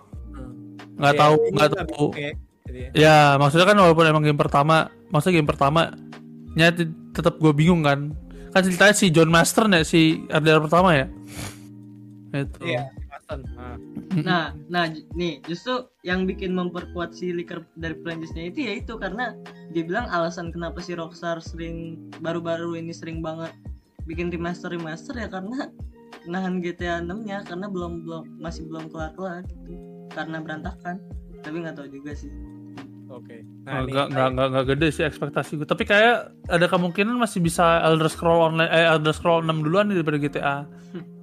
nggak 0.97 1.15
Iya, 1.17 1.21
tahu 1.21 1.35
ini 1.35 1.51
nggak 1.53 1.69
juga 1.69 1.85
tahu 1.89 2.07
ya. 2.13 2.31
Ya. 2.73 2.89
Ya, 2.95 3.17
maksudnya 3.37 3.67
kan 3.69 3.77
walaupun 3.77 4.05
emang 4.07 4.23
game 4.25 4.39
pertama, 4.39 4.89
maksudnya 5.13 5.41
game 5.41 5.49
pertama 5.49 5.93
nyati 6.57 6.89
tetap 7.13 7.37
gue 7.37 7.53
bingung 7.53 7.85
kan. 7.85 8.13
Kan 8.53 8.61
ceritanya 8.65 8.95
si 8.95 9.09
John 9.09 9.29
Master 9.29 9.65
nih 9.69 9.83
si 9.85 10.25
RDR 10.29 10.63
pertama 10.63 10.95
ya. 10.95 11.05
Itu. 12.33 12.59
Iya, 12.65 12.89
Ah. 13.57 13.77
Nah, 14.21 14.45
nah 14.69 14.85
nih 15.17 15.41
justru 15.49 15.89
yang 16.05 16.29
bikin 16.29 16.53
memperkuat 16.53 17.17
si 17.17 17.33
leaker 17.33 17.65
dari 17.79 17.97
Prancisnya 17.97 18.53
itu 18.53 18.59
ya 18.69 18.73
itu 18.77 18.93
karena 19.01 19.33
dia 19.73 19.81
bilang 19.81 20.05
alasan 20.13 20.53
kenapa 20.53 20.83
si 20.83 20.93
Rockstar 20.93 21.41
sering 21.41 21.97
baru-baru 22.21 22.77
ini 22.77 22.93
sering 22.93 23.25
banget 23.25 23.49
bikin 24.05 24.29
remaster 24.29 24.69
remaster 24.69 25.15
ya 25.15 25.31
karena 25.31 25.71
nahan 26.27 26.63
GTA 26.63 27.03
6-nya 27.03 27.43
karena 27.47 27.67
belum 27.67 28.05
belum 28.07 28.23
masih 28.39 28.67
belum 28.67 28.91
kelar-kelar 28.91 29.43
gitu. 29.47 29.73
Karena 30.13 30.37
berantakan. 30.39 31.01
Tapi 31.43 31.55
nggak 31.59 31.75
tahu 31.75 31.87
juga 31.89 32.11
sih. 32.15 32.31
Oke. 33.11 33.45
Nah, 33.67 33.81
Nah, 33.81 33.81
nggak 33.85 34.05
nggak 34.09 34.27
nggak 34.33 34.47
nggak 34.53 34.65
gede 34.75 34.87
sih 34.89 35.03
ekspektasi 35.05 35.51
gue. 35.61 35.67
Tapi 35.67 35.83
kayak 35.85 36.33
ada 36.49 36.65
kemungkinan 36.65 37.15
masih 37.19 37.43
bisa 37.43 37.83
Elder 37.83 38.09
Scroll 38.09 38.53
online 38.53 38.71
eh 38.71 38.87
Elder 38.89 39.13
Scroll 39.13 39.45
6 39.45 39.65
duluan 39.65 39.91
nih 39.91 40.01
daripada 40.01 40.17
GTA. 40.19 40.57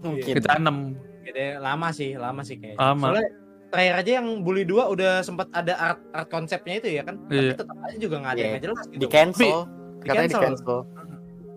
Mungkin. 0.04 0.32
GTA 0.38 0.56
6. 0.60 1.09
Gede, 1.30 1.46
lama 1.56 1.88
sih, 1.90 2.10
lama 2.14 2.42
sih 2.42 2.56
kayaknya. 2.56 2.78
Lama. 2.78 3.04
Soalnya 3.06 3.26
terakhir 3.68 3.94
aja 3.96 4.10
yang 4.18 4.26
Bully 4.40 4.64
2 4.64 4.82
udah 4.88 5.12
sempat 5.20 5.46
ada 5.50 5.74
art 5.76 6.00
art 6.10 6.28
konsepnya 6.28 6.74
itu 6.76 6.88
ya 6.90 7.02
kan. 7.02 7.16
Iya. 7.26 7.54
Tapi 7.54 7.56
tetap 7.56 7.76
aja 7.80 7.96
juga 7.96 8.16
nggak 8.18 8.32
ada 8.32 8.36
Iya. 8.36 8.48
yang 8.48 8.62
jelas 8.64 8.84
gitu. 8.84 8.98
Di 8.98 9.06
cancel. 9.06 9.56
Di 9.96 10.04
Katanya 10.04 10.26
di 10.26 10.36
cancel. 10.36 10.78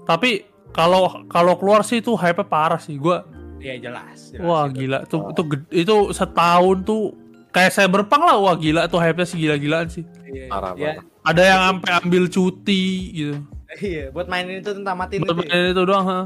Tapi 0.04 0.30
kalau 0.72 1.04
kalau 1.28 1.54
keluar 1.56 1.82
sih 1.82 1.98
itu 1.98 2.14
hype 2.14 2.44
parah 2.44 2.78
sih. 2.78 2.96
Gua 2.96 3.26
Iya 3.58 3.80
jelas. 3.82 4.30
jelas 4.30 4.44
wah 4.44 4.68
gitu. 4.68 4.76
gila 4.84 5.00
tuh 5.06 5.20
itu 5.30 5.42
ged- 5.48 5.72
itu 5.74 5.96
setahun 6.12 6.78
tuh 6.84 7.16
kayak 7.50 7.72
saya 7.72 7.88
berpang 7.88 8.20
lah 8.20 8.36
wah 8.36 8.54
gila 8.54 8.86
tuh 8.86 9.00
hype-nya 9.00 9.24
sih 9.24 9.38
gila-gilaan 9.40 9.88
sih. 9.88 10.04
Iya, 10.26 10.50
Parah 10.50 10.74
iya. 10.76 11.00
banget. 11.00 11.04
Ada 11.24 11.42
yang 11.46 11.62
sampai 11.64 11.92
ambil 11.98 12.24
cuti 12.28 12.84
gitu. 13.14 13.36
Iya, 13.74 14.12
buat 14.12 14.28
mainin 14.28 14.60
itu 14.60 14.70
tentang 14.70 14.94
matiin 14.94 15.24
Buat 15.24 15.34
itu. 15.34 15.42
ya. 15.42 15.50
mainin 15.50 15.70
itu 15.72 15.84
doang, 15.84 16.06
ha. 16.06 16.20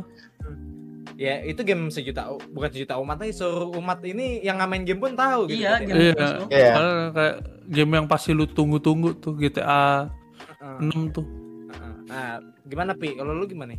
Ya, 1.17 1.41
itu 1.41 1.59
game 1.61 1.89
sejuta 1.89 2.29
bukan 2.47 2.69
sejuta 2.69 2.93
umat 2.95 3.17
lagi, 3.17 3.33
seluruh 3.33 3.73
umat 3.75 4.05
ini 4.05 4.37
yang 4.39 4.61
ngamen 4.61 4.85
game 4.85 5.01
pun 5.01 5.13
tahu 5.13 5.49
gitu. 5.49 5.59
Iya, 5.59 5.81
gitu. 5.81 5.89
game 5.89 5.97
Iya. 5.99 6.13
loh. 6.13 6.47
Iya. 6.47 6.71
Karena 6.71 6.93
kayak 7.11 7.35
game 7.67 7.91
yang 7.91 8.05
pasti 8.05 8.29
lu 8.31 8.45
tunggu-tunggu 8.45 9.17
tuh 9.17 9.33
GTA 9.33 10.13
Heeh, 10.61 10.77
6 10.79 11.09
tuh. 11.09 11.25
heeh. 11.67 11.93
Nah, 12.07 12.37
gimana 12.63 12.93
Pi? 12.93 13.17
Kalau 13.17 13.33
lu 13.33 13.43
gimana? 13.43 13.73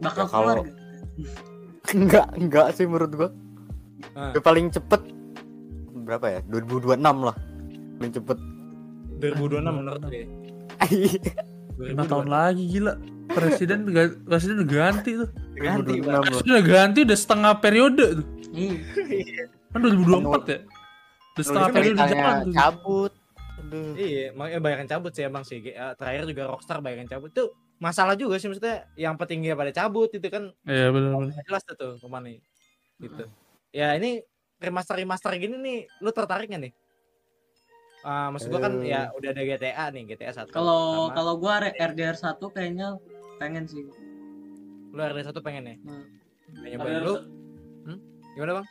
Bakal 0.00 0.24
Ya, 0.24 0.30
kalau- 0.30 0.56
keluar 0.56 0.58
gak? 0.64 0.76
enggak 1.94 2.26
enggak 2.34 2.66
sih 2.72 2.84
menurut 2.84 3.12
gua. 3.12 3.28
Yang 4.32 4.42
paling 4.42 4.66
cepet 4.70 5.00
berapa 6.00 6.26
ya 6.26 6.40
2026 6.44 6.96
lah 7.20 7.36
paling 7.94 8.12
cepet 8.12 8.38
2026 9.20 9.68
menurut 9.70 10.02
gue. 10.02 10.24
lima 11.86 12.04
tahun 12.04 12.26
lagi 12.26 12.64
gila 12.66 12.96
presiden 13.28 13.84
presiden 14.28 14.64
ganti 14.64 15.14
tuh 15.14 15.28
Ganti, 15.60 16.00
2026 16.00 16.08
lah 16.08 16.20
presiden 16.22 16.48
udah 16.48 16.64
ganti 16.64 16.98
udah 17.02 17.18
setengah 17.18 17.52
periode 17.56 18.04
tuh 18.16 18.26
Iya. 18.50 19.44
kan 19.70 19.78
2024 19.78 20.00
ya 20.44 20.58
udah 21.30 21.44
setengah 21.44 21.60
Nulis 21.62 21.76
periode 21.76 21.98
jalan 22.00 22.34
tuh 22.42 22.54
cabut 22.54 23.12
Aduh. 23.60 23.92
Iya, 23.94 24.32
makanya 24.32 24.58
banyak 24.58 24.78
yang 24.82 24.90
cabut 24.90 25.12
sih 25.12 25.22
emang 25.22 25.44
sih. 25.44 25.62
Eh, 25.62 25.92
Terakhir 25.94 26.26
juga 26.26 26.42
Rockstar 26.48 26.80
banyak 26.80 27.06
yang 27.06 27.12
cabut 27.12 27.30
tuh 27.30 27.52
masalah 27.78 28.12
juga 28.12 28.34
sih 28.34 28.48
maksudnya 28.48 28.88
yang 28.94 29.14
petinggi 29.14 29.54
pada 29.54 29.70
cabut 29.70 30.10
itu 30.10 30.26
kan 30.26 30.50
iya 30.64 30.90
benar 30.90 31.30
jelas 31.44 31.62
tuh 31.62 31.94
ke 31.94 32.08
mana 32.08 32.26
nih. 32.26 32.40
gitu. 32.98 33.24
Ya 33.70 33.94
ini 33.94 34.24
remaster 34.58 34.98
remaster 34.98 35.30
gini 35.36 35.54
nih, 35.54 35.78
lu 36.00 36.10
tertarik 36.10 36.50
nggak 36.50 36.62
nih? 36.66 36.72
Ah, 38.00 38.28
maksud 38.28 38.48
gua 38.48 38.60
kan 38.60 38.74
Eh. 38.80 38.90
ya 38.90 39.12
udah 39.12 39.28
ada 39.28 39.42
GTA 39.44 39.84
nih, 39.88 40.02
GTA 40.08 40.32
1. 40.34 40.50
Kalau 40.50 41.08
kalau 41.12 41.34
gua 41.36 41.60
RDR 41.62 42.16
1 42.16 42.50
kayaknya 42.50 42.96
pengen 43.38 43.64
sih. 43.64 43.86
Lu 44.90 45.00
RD 45.00 45.18
1 45.24 45.40
pengen 45.40 45.62
ya? 45.64 45.74
Hmm. 45.78 46.04
Pengen 46.56 46.70
nyobain 46.74 47.00
lu? 47.00 47.14
Hmm? 47.84 47.98
Gimana, 48.32 48.52
Bang? 48.56 48.66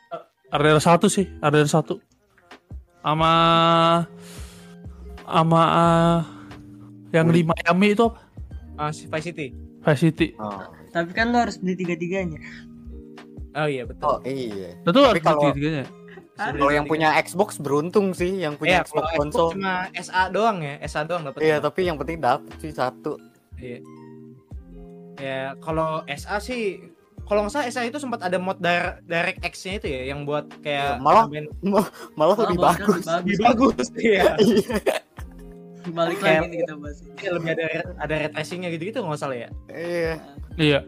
RDR 0.49 0.79
satu 0.79 1.05
sih 1.05 1.29
RDR 1.39 1.69
satu 1.69 2.01
sama 2.99 3.32
sama 5.21 5.62
ah, 5.62 6.19
yang 7.10 7.29
di 7.29 7.41
Miami 7.43 7.93
itu 7.93 8.03
apa 8.03 8.19
Ah, 8.79 8.89
si 8.89 9.05
Vice 9.05 9.29
City. 9.29 9.47
Vice 9.79 10.01
City 10.01 10.27
Oh, 10.36 10.63
Tapi 10.89 11.12
kan 11.12 11.29
lo 11.29 11.38
harus 11.38 11.55
beli 11.55 11.75
tiga-tiganya. 11.75 12.39
Oh 13.51 13.67
iya, 13.67 13.84
betul. 13.84 14.17
oh 14.17 14.23
iya 14.23 14.73
itu 14.73 14.89
harus 14.95 15.19
kalau- 15.19 15.43
tiga-tiganya 15.45 15.86
Bisa 16.32 16.49
kalau 16.49 16.71
yang 16.71 16.86
punya 16.86 17.10
Xbox 17.19 17.60
beruntung 17.60 18.12
sih 18.12 18.39
yang 18.39 18.55
Iya, 18.55 18.60
punya 18.60 18.75
kalau 18.79 18.86
Xbox 18.86 19.03
Xbox 19.03 19.19
konsol 19.19 19.47
cuma 19.53 19.73
SA 19.93 20.21
doang 20.29 20.58
ya, 20.60 20.73
SA 20.82 21.01
doang 21.03 21.21
dapat. 21.23 21.39
iya 21.41 21.60
tapi 21.60 21.84
yang 21.84 21.95
penting 21.95 22.17
dapet 22.17 22.51
sih 22.58 22.71
satu 22.71 23.19
Iya. 23.55 23.84
Ya, 25.19 25.39
kalau 25.60 25.89
SA 26.08 26.39
sih 26.39 26.79
kalau 27.21 27.43
nggak 27.43 27.53
salah 27.53 27.67
SA 27.67 27.82
itu 27.84 27.97
sempat 27.97 28.19
ada 28.21 28.36
mod 28.36 28.58
Dir- 28.58 29.03
Direct 29.03 29.43
X-nya 29.45 29.77
itu 29.77 29.88
ya 29.88 30.01
yang 30.08 30.23
buat 30.23 30.49
kayak 30.62 30.89
Ya, 30.89 30.97
malah- 30.97 31.27
nambahin- 31.27 31.53
malah 32.15 32.34
Oh, 32.34 32.41
lebih 32.41 32.58
bagus 32.58 33.03
lebih 33.03 33.36
lebih 33.36 33.36
bagus 33.43 33.88
iya. 33.93 34.23
Iya. 34.39 34.77
Balik 35.89 36.17
Kayak- 36.19 36.41
lagi 36.41 36.47
nih 36.47 36.60
kita 36.60 36.73
bahas. 36.75 36.97
ini. 36.99 37.12
Iya, 37.15 37.29
lebih 37.32 37.49
ada 37.51 37.65
ada 37.97 38.13
ray 38.15 38.29
tracing-nya 38.29 38.69
gitu-gitu 38.69 38.97
nggak 38.99 39.17
salah 39.17 39.38
ya. 39.38 39.49
iya 39.69 40.13
iya 40.58 40.79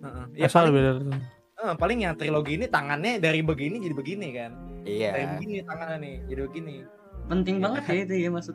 Heeh. 0.00 0.24
ya, 0.34 0.44
Ya 0.44 0.48
paling, 0.48 0.72
beda 0.72 0.90
eh, 1.56 1.74
paling 1.76 1.98
yang 2.00 2.14
trilogi 2.14 2.52
ini 2.54 2.66
tangannya 2.66 3.16
dari 3.16 3.40
begini 3.40 3.76
jadi 3.78 3.92
begini 3.92 4.28
kan. 4.32 4.50
Dari 4.80 4.96
iya 4.96 5.10
begini 5.30 5.60
tangannya 5.62 5.96
nih 5.98 6.14
jadi 6.26 6.40
begini. 6.42 6.74
Penting 7.26 7.56
Iya. 7.56 7.62
banget 7.62 7.82
ya 7.84 7.94
itu 8.00 8.14
ya 8.16 8.30
maksud 8.30 8.54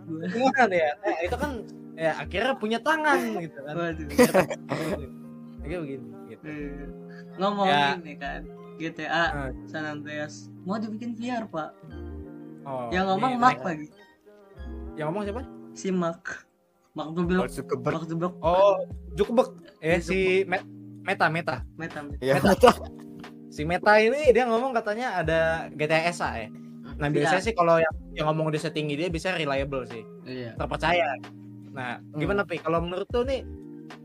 kan 0.52 0.70
ya. 0.70 0.90
Eh, 1.02 1.16
itu 1.24 1.36
kan 1.36 1.52
ya 1.96 2.12
akhirnya 2.18 2.54
punya 2.56 2.80
tangan 2.80 3.20
gitu 3.40 3.60
kan. 3.62 3.74
Waduh. 3.74 4.08
Kayak 5.62 5.80
begini 5.82 6.08
gitu. 6.30 6.46
Eh, 6.46 6.88
Ngomongin 7.36 7.74
Ya. 7.74 7.90
nih 7.98 8.16
kan 8.16 8.42
GTA 8.76 9.08
Ah. 9.12 9.50
San 9.66 9.84
Andreas 9.84 10.48
mau 10.62 10.76
dibikin 10.76 11.12
VR 11.14 11.44
pak. 11.46 11.72
Oh, 12.64 12.90
Yang 12.90 13.06
ngomong 13.10 13.34
Mark 13.36 13.60
naik- 13.60 13.66
lagi. 13.66 13.88
Yang 14.96 15.06
ngomong 15.06 15.24
siapa? 15.24 15.42
Si 15.74 15.88
Mark. 15.90 16.24
Mark 16.92 17.10
Zuckerberg. 17.12 17.40
Mark 17.84 18.02
Zuckerberg. 18.02 18.34
Oh, 18.40 18.76
Zuckerberg. 19.14 19.52
Eh 19.78 20.00
si 20.00 20.18
Me- 20.44 20.64
Meta 21.02 21.28
Meta. 21.28 21.62
Meta. 21.76 22.00
Meta. 22.02 22.20
iya 22.20 22.36
Meta. 22.38 22.72
Si 23.50 23.62
Meta 23.64 23.94
ini 23.96 24.32
dia 24.32 24.44
ngomong 24.46 24.72
katanya 24.72 25.16
ada 25.16 25.40
GTA 25.70 26.10
SA 26.10 26.30
ya. 26.38 26.50
Nah, 26.96 27.08
biasanya 27.08 27.42
sih 27.42 27.52
kalau 27.52 27.76
yang 27.76 27.94
yang 28.14 28.26
ngomong 28.26 28.48
udah 28.48 28.62
setinggi 28.62 28.96
dia 28.96 29.10
bisa 29.10 29.32
reliable 29.32 29.84
sih, 29.84 30.04
Iya. 30.24 30.56
terpercaya. 30.56 31.20
Nah, 31.76 32.00
gimana 32.14 32.42
Pi? 32.42 32.58
Kalau 32.58 32.80
menurut 32.80 33.06
tuh 33.06 33.22
nih 33.22 33.44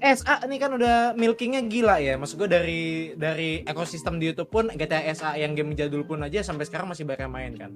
SA 0.03 0.45
nih 0.45 0.59
kan 0.59 0.75
udah 0.75 1.15
milkingnya 1.15 1.63
gila 1.65 1.97
ya. 1.97 2.19
Maksud 2.19 2.37
gue 2.37 2.51
dari 2.51 2.83
dari 3.15 3.63
ekosistem 3.63 4.19
di 4.19 4.29
YouTube 4.29 4.51
pun 4.51 4.69
GTA 4.69 5.07
SA 5.11 5.31
yang 5.37 5.55
game 5.55 5.73
jadul 5.73 6.03
pun 6.03 6.21
aja 6.21 6.43
sampai 6.43 6.67
sekarang 6.67 6.91
masih 6.91 7.07
banyak 7.07 7.23
yang 7.23 7.33
main 7.33 7.53
kan. 7.55 7.71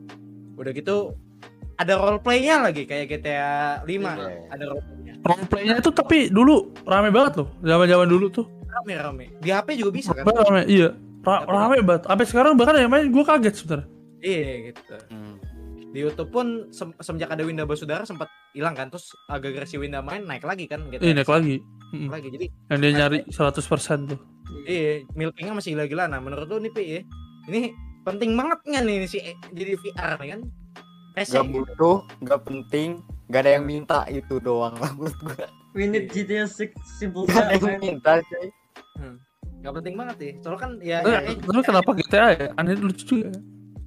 Udah 0.55 0.71
gitu 0.71 1.15
ada 1.75 1.95
role 1.97 2.19
play-nya 2.19 2.61
lagi 2.61 2.85
kayak 2.85 3.07
GTA 3.09 3.51
5 3.83 3.89
Iya. 3.89 4.39
ada 4.49 4.65
role 4.65 4.83
play-nya. 4.85 5.15
roleplaynya 5.25 5.75
itu 5.79 5.91
tapi 5.91 6.29
dulu 6.29 6.55
rame 6.85 7.09
banget 7.09 7.41
loh 7.41 7.49
zaman 7.61 7.87
zaman 7.87 8.07
dulu 8.07 8.27
tuh 8.29 8.47
Rame 8.69 8.93
rame. 8.95 9.25
Di 9.39 9.49
HP 9.49 9.79
juga 9.79 9.91
bisa 9.91 10.11
kan? 10.13 10.23
rame, 10.23 10.37
rame 10.37 10.63
iya 10.69 10.91
Ra- 11.23 11.43
rame 11.43 11.79
banget 11.81 12.03
sampai 12.05 12.27
sekarang 12.27 12.53
bahkan 12.55 12.77
yang 12.77 12.91
main 12.91 13.09
gue 13.09 13.25
kaget 13.25 13.55
sebenarnya 13.57 13.89
Iya 14.21 14.51
gitu. 14.69 14.95
Hmm. 15.09 15.35
Di 15.95 16.03
YouTube 16.03 16.35
pun 16.35 16.47
sem- 16.75 16.99
semenjak 16.99 17.31
ada 17.31 17.47
Winda 17.47 17.63
Basudara 17.63 18.03
sempat 18.03 18.27
hilang 18.51 18.75
kan 18.75 18.91
terus 18.91 19.15
agak 19.31 19.63
si 19.71 19.79
Winda 19.79 20.03
main 20.03 20.27
naik 20.27 20.43
lagi 20.43 20.67
kan 20.67 20.83
gitu. 20.91 20.99
iya 20.99 21.15
naik 21.15 21.31
lagi 21.31 21.63
Mm-mm. 21.95 22.11
lagi. 22.11 22.29
Jadi 22.35 22.47
yang 22.67 22.79
dia 22.83 22.91
nyari 22.99 23.19
100% 23.31 24.11
tuh 24.11 24.19
iya 24.67 25.07
milkingnya 25.15 25.55
masih 25.55 25.79
gila-gila. 25.79 26.11
Nah 26.11 26.19
menurut 26.19 26.51
lu 26.51 26.59
nih 26.59 26.73
Pi 26.75 26.83
ya, 26.83 27.01
ini 27.47 27.71
penting 28.03 28.35
banget 28.35 28.59
nggak 28.67 28.83
nih 28.83 28.97
si 29.07 29.23
jadi 29.55 29.73
VR 29.79 30.19
nih 30.19 30.29
kan? 30.35 30.41
Rese. 31.15 31.39
Gak 31.39 31.47
butuh, 31.47 31.97
gak 32.27 32.43
penting, 32.43 32.99
gak 33.31 33.47
ada 33.47 33.51
yang 33.55 33.65
minta 33.71 34.03
itu 34.11 34.43
doang 34.43 34.75
lah 34.83 34.91
menurut 34.99 35.15
gua. 35.23 35.47
We 35.79 35.87
need 35.87 36.11
GTA 36.11 36.51
6 36.51 36.75
simple 36.99 37.31
Gak 37.31 37.55
ada 37.55 37.71
yang 37.71 37.79
minta 37.79 38.19
sih. 38.19 38.51
Gak 39.63 39.73
penting 39.79 39.95
banget 39.95 40.17
sih. 40.19 40.33
Soalnya 40.43 40.59
kan 40.59 40.71
ya, 40.83 40.99
Eh, 41.07 41.13
ya, 41.15 41.19
eh, 41.23 41.35
tapi 41.39 41.63
kenapa 41.63 41.91
GTA 41.95 42.27
ya 42.35 42.47
aneh 42.59 42.75
lucu 42.83 43.07
juga 43.07 43.31
ya. 43.31 43.39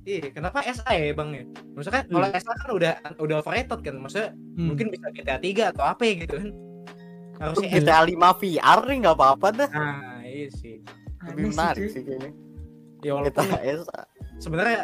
Iya, 0.07 0.31
kenapa 0.31 0.63
SA 0.63 0.87
ya 0.95 1.11
bang 1.11 1.29
ya? 1.35 1.43
Maksudnya 1.75 1.95
kan 1.99 2.05
kalau 2.07 2.27
SA 2.31 2.51
kan 2.55 2.69
udah 2.71 2.91
udah 3.19 3.35
overrated 3.43 3.79
kan. 3.83 3.95
Maksudnya 3.99 4.31
Hmm. 4.55 4.73
mungkin 4.73 4.87
bisa 4.87 5.05
GTA 5.11 5.37
3 5.37 5.75
atau 5.75 5.83
apa 5.83 6.01
gitu 6.07 6.35
kan? 6.39 6.49
Harusnya 7.37 7.67
SA. 7.69 7.75
GTA 7.83 7.99
5 8.07 8.29
VR 8.39 8.79
nih 8.87 8.97
gak 9.03 9.15
apa-apa 9.19 9.47
dah. 9.51 9.69
Nah 9.69 10.23
iya 10.23 10.47
sih. 10.49 10.79
Lebih 11.27 11.51
menarik 11.51 11.91
sih 11.91 12.01
kayaknya. 12.07 12.31
Ya 13.03 13.11
walaupun 13.13 13.45
GTA 13.51 13.73
SA. 13.83 13.99
sebenarnya 14.39 14.81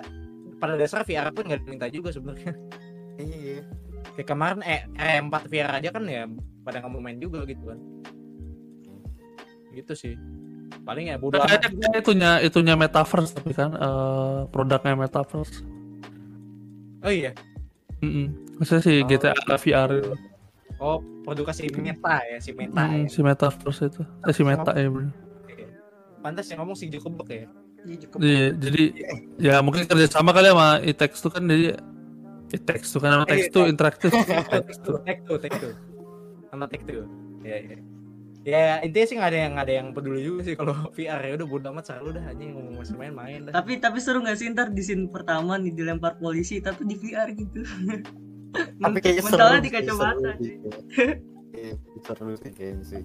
pada 0.59 0.73
dasar 0.77 1.01
VR 1.07 1.31
pun 1.31 1.47
nggak 1.47 1.61
diminta 1.65 1.87
juga 1.87 2.11
sebenarnya. 2.11 2.53
Iya. 3.17 3.63
Kayak 4.13 4.27
kemarin 4.29 4.59
eh 4.65 4.85
R4 4.99 5.45
VR 5.49 5.71
aja 5.81 5.89
kan 5.89 6.03
ya 6.05 6.27
pada 6.65 6.83
nggak 6.83 6.91
mau 6.91 7.01
main 7.01 7.17
juga 7.17 7.47
gitu 7.47 7.71
kan. 7.71 7.79
Gitu 9.73 9.93
sih. 9.97 10.13
Paling 10.81 11.05
ya 11.09 11.15
bodo 11.15 11.37
amat. 11.37 11.47
Kayaknya 11.47 11.69
kayaknya 11.69 11.99
itunya 12.01 12.31
itunya 12.41 12.73
metaverse 12.73 13.31
tapi 13.37 13.53
kan 13.53 13.71
eh, 13.71 14.37
produknya 14.49 14.97
metaverse. 14.97 15.61
Oh 17.03 17.13
iya. 17.13 17.31
Mm 18.01 18.57
Maksudnya 18.57 18.81
si 18.81 18.93
Oh. 19.01 19.07
GTA 19.07 19.33
VR 19.57 19.89
itu. 19.97 20.13
Oh, 20.77 20.97
produk 21.23 21.53
si 21.55 21.69
Meta 21.71 22.19
ya, 22.27 22.37
si 22.43 22.51
Meta 22.51 22.75
Mm, 22.83 23.07
ya. 23.07 23.09
si 23.09 23.19
metaverse 23.23 23.81
itu. 23.87 24.01
Eh, 24.27 24.33
si 24.35 24.41
meta 24.43 24.71
ya 24.75 24.89
bener. 24.91 25.13
Pantas 26.19 26.47
yang 26.51 26.59
ngomong 26.63 26.75
si 26.75 26.87
Zuckerberg 26.87 27.29
ya. 27.29 27.47
Iya. 27.83 28.07
Iya, 28.19 28.47
jadi 28.55 28.83
ya 29.37 29.55
mungkin 29.59 29.83
kerjasama 29.83 30.31
kali 30.31 30.47
sama 30.55 30.79
Itex 30.79 31.11
tuh 31.19 31.31
kan 31.31 31.43
jadi 31.43 31.75
Itex 32.53 32.81
tuh 32.95 32.99
kan 33.03 33.09
sama 33.19 33.25
Text 33.27 33.51
tuh 33.51 33.65
interaktif. 33.67 34.11
Itex 34.55 34.75
tuh. 34.79 35.03
Two, 35.03 35.37
take 35.39 35.55
two. 35.59 35.73
Sama 36.47 36.65
take 36.71 36.83
two. 36.87 37.03
Ya, 37.43 37.59
ya. 37.59 37.77
Ya 38.43 38.83
intinya 38.83 39.07
sih 39.07 39.15
nggak 39.15 39.31
ada 39.31 39.39
yang 39.39 39.51
nggak 39.55 39.65
ada 39.71 39.75
yang 39.79 39.87
peduli 39.95 40.19
juga 40.19 40.41
sih 40.43 40.55
kalau 40.59 40.75
VR 40.95 41.21
ya 41.23 41.33
udah 41.39 41.47
bodo 41.47 41.67
amat 41.71 41.83
selalu 41.87 42.19
dah 42.19 42.23
aja 42.27 42.43
ngomong 42.43 42.75
masih 42.75 42.95
main 42.99 43.13
main 43.15 43.39
dah. 43.47 43.53
Tapi 43.55 43.79
tapi 43.79 43.97
seru 44.03 44.19
gak 44.19 44.35
sih 44.35 44.51
ntar 44.51 44.67
di 44.75 44.83
scene 44.83 45.07
pertama 45.07 45.55
nih 45.55 45.71
dilempar 45.71 46.19
polisi 46.19 46.59
tapi 46.59 46.83
di 46.83 46.95
VR 46.99 47.31
gitu. 47.31 47.63
Tapi 48.53 48.97
kayaknya 49.01 49.23
seru. 49.25 49.33
Mentalnya 49.33 49.59
di 49.65 49.65
sih, 49.65 49.75
kacamata. 49.81 50.31
Iya, 51.57 51.73
seru 52.05 52.33
sih 52.37 52.51
kayaknya 52.53 52.85
sih. 52.85 53.01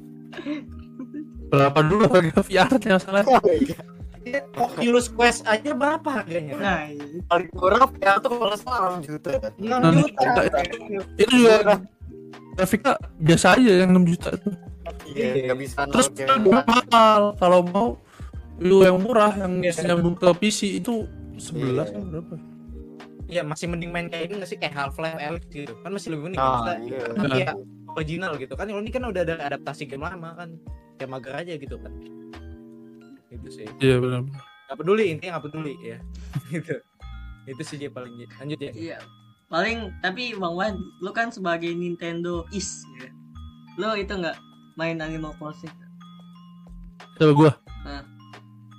Berapa 1.48 1.79
dulu 1.81 2.05
harga 2.12 2.40
VR-nya 2.44 2.90
masalah? 3.01 3.24
Ya, 4.28 4.45
Oculus 4.61 5.09
Quest 5.09 5.49
aja 5.49 5.72
berapa 5.72 6.05
harganya? 6.05 6.53
Nah. 6.61 6.93
Paling 7.32 7.49
murah 7.57 7.89
VR 7.89 8.20
tuh 8.20 8.28
kalau 8.36 8.57
salah 8.61 9.01
6 9.01 9.09
juta. 9.09 9.28
6 9.57 9.72
Nah, 9.72 9.89
juta. 9.89 10.43
Itu 11.16 11.32
juga 11.32 11.57
grafiknya 12.61 12.93
biasa 13.16 13.47
aja 13.57 13.72
yang 13.86 13.91
6 13.97 14.05
juta 14.05 14.28
itu. 14.36 14.51
Iya, 15.09 15.48
nggak 15.48 15.59
bisa 15.59 15.78
Terus 15.88 16.06
kan 16.14 16.40
mahal. 16.42 17.22
Kalau 17.36 17.61
mau 17.62 17.88
lu 18.59 18.82
yang 18.82 18.98
murah 18.98 19.32
yang 19.32 19.62
Iya. 19.62 19.72
nyambung 19.86 20.14
ke 20.14 20.26
PC 20.34 20.78
itu 20.78 21.06
11 21.38 21.88
Iya. 21.88 21.94
kan 21.94 22.02
berapa? 22.11 22.34
Iya 23.28 23.42
masih 23.44 23.68
mending 23.68 23.92
main 23.92 24.09
kayak 24.09 24.32
ini 24.32 24.40
nggak 24.40 24.48
sih? 24.48 24.56
Kayak 24.56 24.74
Half 24.74 24.96
Life 24.96 25.20
Alyx 25.20 25.44
gitu. 25.48 25.72
Kan 25.78 25.90
masih 25.92 26.09
lebih 26.11 26.32
mending. 26.32 26.40
Nah, 26.40 26.48
Maksudnya, 26.48 26.78
iya. 26.80 26.98
kan 27.12 27.28
dia 27.30 27.48
original 27.92 28.32
gitu. 28.36 28.52
Kan 28.56 28.66
kalau 28.66 28.80
ini 28.80 28.90
kan 28.90 29.02
udah 29.04 29.22
ada 29.22 29.34
adaptasi 29.46 29.82
game 29.84 30.02
lama 30.02 30.32
kan. 30.34 30.48
Kayak 30.96 31.11
mager 31.12 31.34
aja 31.36 31.52
gitu 31.54 31.76
kan. 31.78 31.92
Itu 33.28 33.48
sih. 33.52 33.68
Iya 33.78 34.00
benar. 34.00 34.24
nggak 34.68 34.78
peduli 34.78 35.04
intinya 35.09 35.30
nggak 35.36 35.44
peduli 35.46 35.74
ya. 35.80 35.98
Gitu. 36.52 36.76
Itu 37.46 37.62
sih 37.64 37.76
dia 37.76 37.88
paling 37.88 38.12
lanjut 38.28 38.61
ya 38.61 38.72
Iya. 38.72 38.98
Paling 39.48 39.96
tapi 40.00 40.36
Bang 40.36 40.52
Wan, 40.52 40.76
lu 41.00 41.09
kan 41.09 41.32
sebagai 41.32 41.72
Nintendo 41.72 42.44
is 42.50 42.68
ya. 42.96 43.09
Lu 43.76 43.92
itu 43.94 44.12
enggak 44.12 44.36
main 44.79 44.97
Animal 44.97 45.35
Crossing? 45.37 45.74
Coba 47.16 47.33
gua. 47.35 47.53
Nah. 47.83 48.03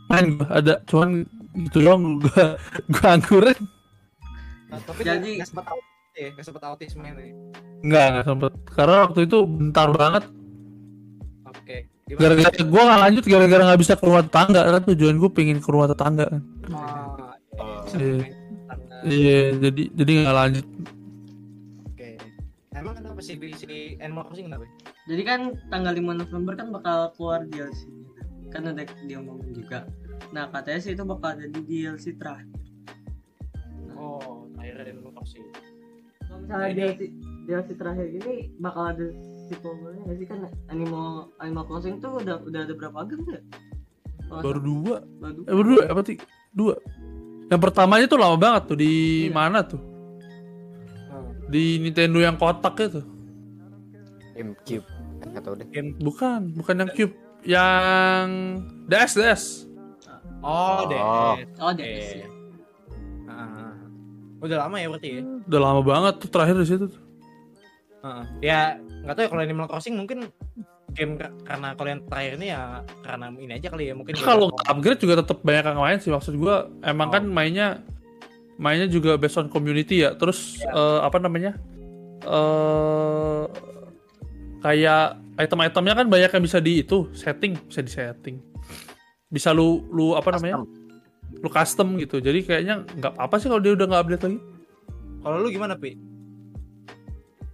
main 0.08 0.26
gua 0.34 0.48
ada 0.50 0.74
cuman 0.86 1.22
gitu 1.62 1.78
doang 1.82 2.18
gua 2.18 2.56
gua 2.90 3.08
anggurin 3.12 3.60
Nah, 4.66 4.78
tapi 4.82 5.02
Jadi- 5.02 5.38
nggak 5.38 5.50
sempet 5.50 5.66
autis 5.66 5.88
ya 6.14 6.28
nggak 6.30 6.46
sempet 6.46 6.64
autis 6.64 6.92
main 6.96 7.14
ya 7.14 7.26
nggak 7.80 8.06
nggak 8.12 8.26
sempet 8.26 8.52
karena 8.70 8.96
waktu 9.04 9.20
itu 9.24 9.38
bentar 9.44 9.88
banget 9.90 10.24
oke 11.44 11.78
Gimana? 12.06 12.20
gara-gara 12.20 12.50
gua 12.64 12.82
nggak 12.84 13.02
lanjut 13.04 13.24
gara-gara 13.26 13.64
nggak 13.66 13.82
bisa 13.82 13.94
ke 13.94 14.04
rumah 14.04 14.24
tetangga 14.24 14.62
kan 14.64 14.82
tujuan 14.88 15.16
gua 15.16 15.30
pengen 15.30 15.58
ke 15.58 15.70
rumah 15.70 15.88
tetangga 15.88 16.26
kan 16.28 16.42
Oh, 16.70 17.18
Oh. 17.60 17.82
iya. 17.98 18.24
Iya. 19.04 19.40
jadi 19.60 19.84
jadi 19.96 20.12
nggak 20.22 20.38
lanjut 20.38 20.66
Oke. 21.88 22.08
Emang 22.72 22.94
kenapa 22.94 23.20
sih 23.20 23.36
si 23.54 23.66
Animal 23.98 24.24
Crossing 24.26 24.48
kenapa? 24.48 24.66
Jadi 25.10 25.22
kan 25.26 25.40
tanggal 25.68 25.92
5 25.92 26.22
November 26.22 26.54
kan 26.54 26.70
bakal 26.70 27.10
keluar 27.18 27.42
DLC 27.44 27.90
kan 28.50 28.62
udah 28.64 28.86
dia 29.04 29.18
ngomong 29.18 29.50
juga. 29.52 29.90
Nah 30.30 30.46
katanya 30.48 30.80
sih 30.80 30.94
itu 30.94 31.02
bakal 31.02 31.34
jadi 31.34 31.58
DLC 31.60 32.14
terakhir. 32.14 32.46
Oh, 33.94 34.46
akhirnya 34.56 34.86
Animal 34.88 35.12
Crossing. 35.12 35.44
Kalau 36.22 36.38
misalnya 36.40 36.68
Ini- 36.68 36.78
DLC 36.78 37.00
DLC 37.44 37.70
terakhir 37.74 38.06
ini 38.08 38.34
bakal 38.58 38.84
ada 38.88 39.06
sequelnya 39.46 39.98
nggak 40.00 40.18
sih 40.18 40.28
kan 40.30 40.40
Animal 40.70 41.08
Animal 41.38 41.66
Crossing 41.66 41.98
tuh 41.98 42.22
udah 42.22 42.38
udah 42.40 42.62
ada 42.64 42.74
berapa 42.74 43.02
game 43.04 43.26
ya? 43.28 43.42
Baru 44.30 44.62
dua 44.62 45.02
baru 45.18 45.40
eh 45.42 45.54
baru 45.54 45.68
dua 45.68 45.84
apa 45.90 46.02
sih 46.06 46.18
dua 46.52 46.78
yang 47.50 47.58
pertamanya 47.58 48.06
tuh 48.06 48.22
lama 48.22 48.38
banget 48.38 48.64
tuh 48.68 48.78
di 48.78 48.94
Iya. 49.26 49.34
mana 49.34 49.66
tuh 49.66 49.82
Oh. 51.10 51.34
di 51.50 51.82
Nintendo 51.82 52.22
yang 52.22 52.38
kotak 52.38 52.78
itu 52.78 53.02
GameCube 54.38 54.86
nggak 55.22 55.44
tahu 55.44 55.56
deh 55.56 55.68
bukan 56.00 56.40
bukan 56.54 56.76
yang 56.78 56.90
Cube 56.92 57.16
yang 57.44 58.28
DS 58.88 59.14
DS 59.16 59.44
Oh, 60.40 60.88
deh. 60.88 60.96
Oh. 60.96 61.36
Oh, 61.60 61.68
Oke. 61.68 61.84
DS 61.84 62.24
ya. 62.24 62.28
Ah. 63.28 63.76
Udah 64.40 64.58
lama 64.64 64.80
ya 64.80 64.88
berarti 64.88 65.10
ya? 65.12 65.22
udah 65.46 65.60
lama 65.60 65.82
banget 65.84 66.14
tuh 66.24 66.30
terakhir 66.32 66.56
di 66.56 66.64
situ 66.66 66.86
tuh. 66.88 67.02
Heeh. 68.00 68.24
Ya, 68.40 68.60
nggak 69.04 69.14
tahu 69.14 69.24
ya 69.24 69.30
kalau 69.30 69.44
Animal 69.44 69.68
Crossing 69.68 70.00
mungkin 70.00 70.32
game 70.96 71.20
ka- 71.20 71.36
karena 71.44 71.76
kalau 71.76 71.90
yang 71.92 72.02
terakhir 72.08 72.32
ini 72.40 72.48
ya 72.50 72.62
karena 73.04 73.26
ini 73.36 73.52
aja 73.54 73.68
kali 73.68 73.92
ya 73.92 73.94
mungkin 73.94 74.16
kalau 74.16 74.48
upgrade 74.64 74.98
juga 74.98 75.20
tetap 75.20 75.44
banyak 75.44 75.64
yang 75.68 75.78
main 75.78 76.00
sih 76.00 76.10
maksud 76.10 76.34
gua 76.34 76.56
emang 76.82 77.12
Oh. 77.12 77.14
kan 77.14 77.24
mainnya 77.28 77.84
mainnya 78.56 78.88
juga 78.88 79.14
based 79.14 79.38
on 79.38 79.48
community 79.48 80.02
ya 80.02 80.16
terus 80.16 80.58
eh, 80.64 81.00
apa 81.04 81.20
namanya 81.20 81.60
eh 82.24 83.44
kayak 84.60 85.16
item-itemnya 85.40 85.94
kan 85.96 86.08
banyak 86.12 86.32
yang 86.36 86.44
bisa 86.44 86.60
di 86.60 86.84
itu 86.84 87.08
setting 87.16 87.56
bisa 87.68 87.80
di 87.80 87.92
setting 87.92 88.36
bisa 89.30 89.56
lu 89.56 89.88
lu 89.94 90.18
apa 90.18 90.36
namanya 90.36 90.64
lu 91.40 91.48
custom 91.48 91.96
gitu 92.02 92.20
jadi 92.20 92.40
kayaknya 92.44 92.76
nggak 92.98 93.14
apa 93.16 93.36
sih 93.40 93.48
kalau 93.48 93.62
dia 93.62 93.74
udah 93.78 93.88
nggak 93.88 94.04
update 94.04 94.24
lagi 94.26 94.40
kalau 95.20 95.36
lu 95.44 95.52
gimana, 95.52 95.76
Pi? 95.76 96.00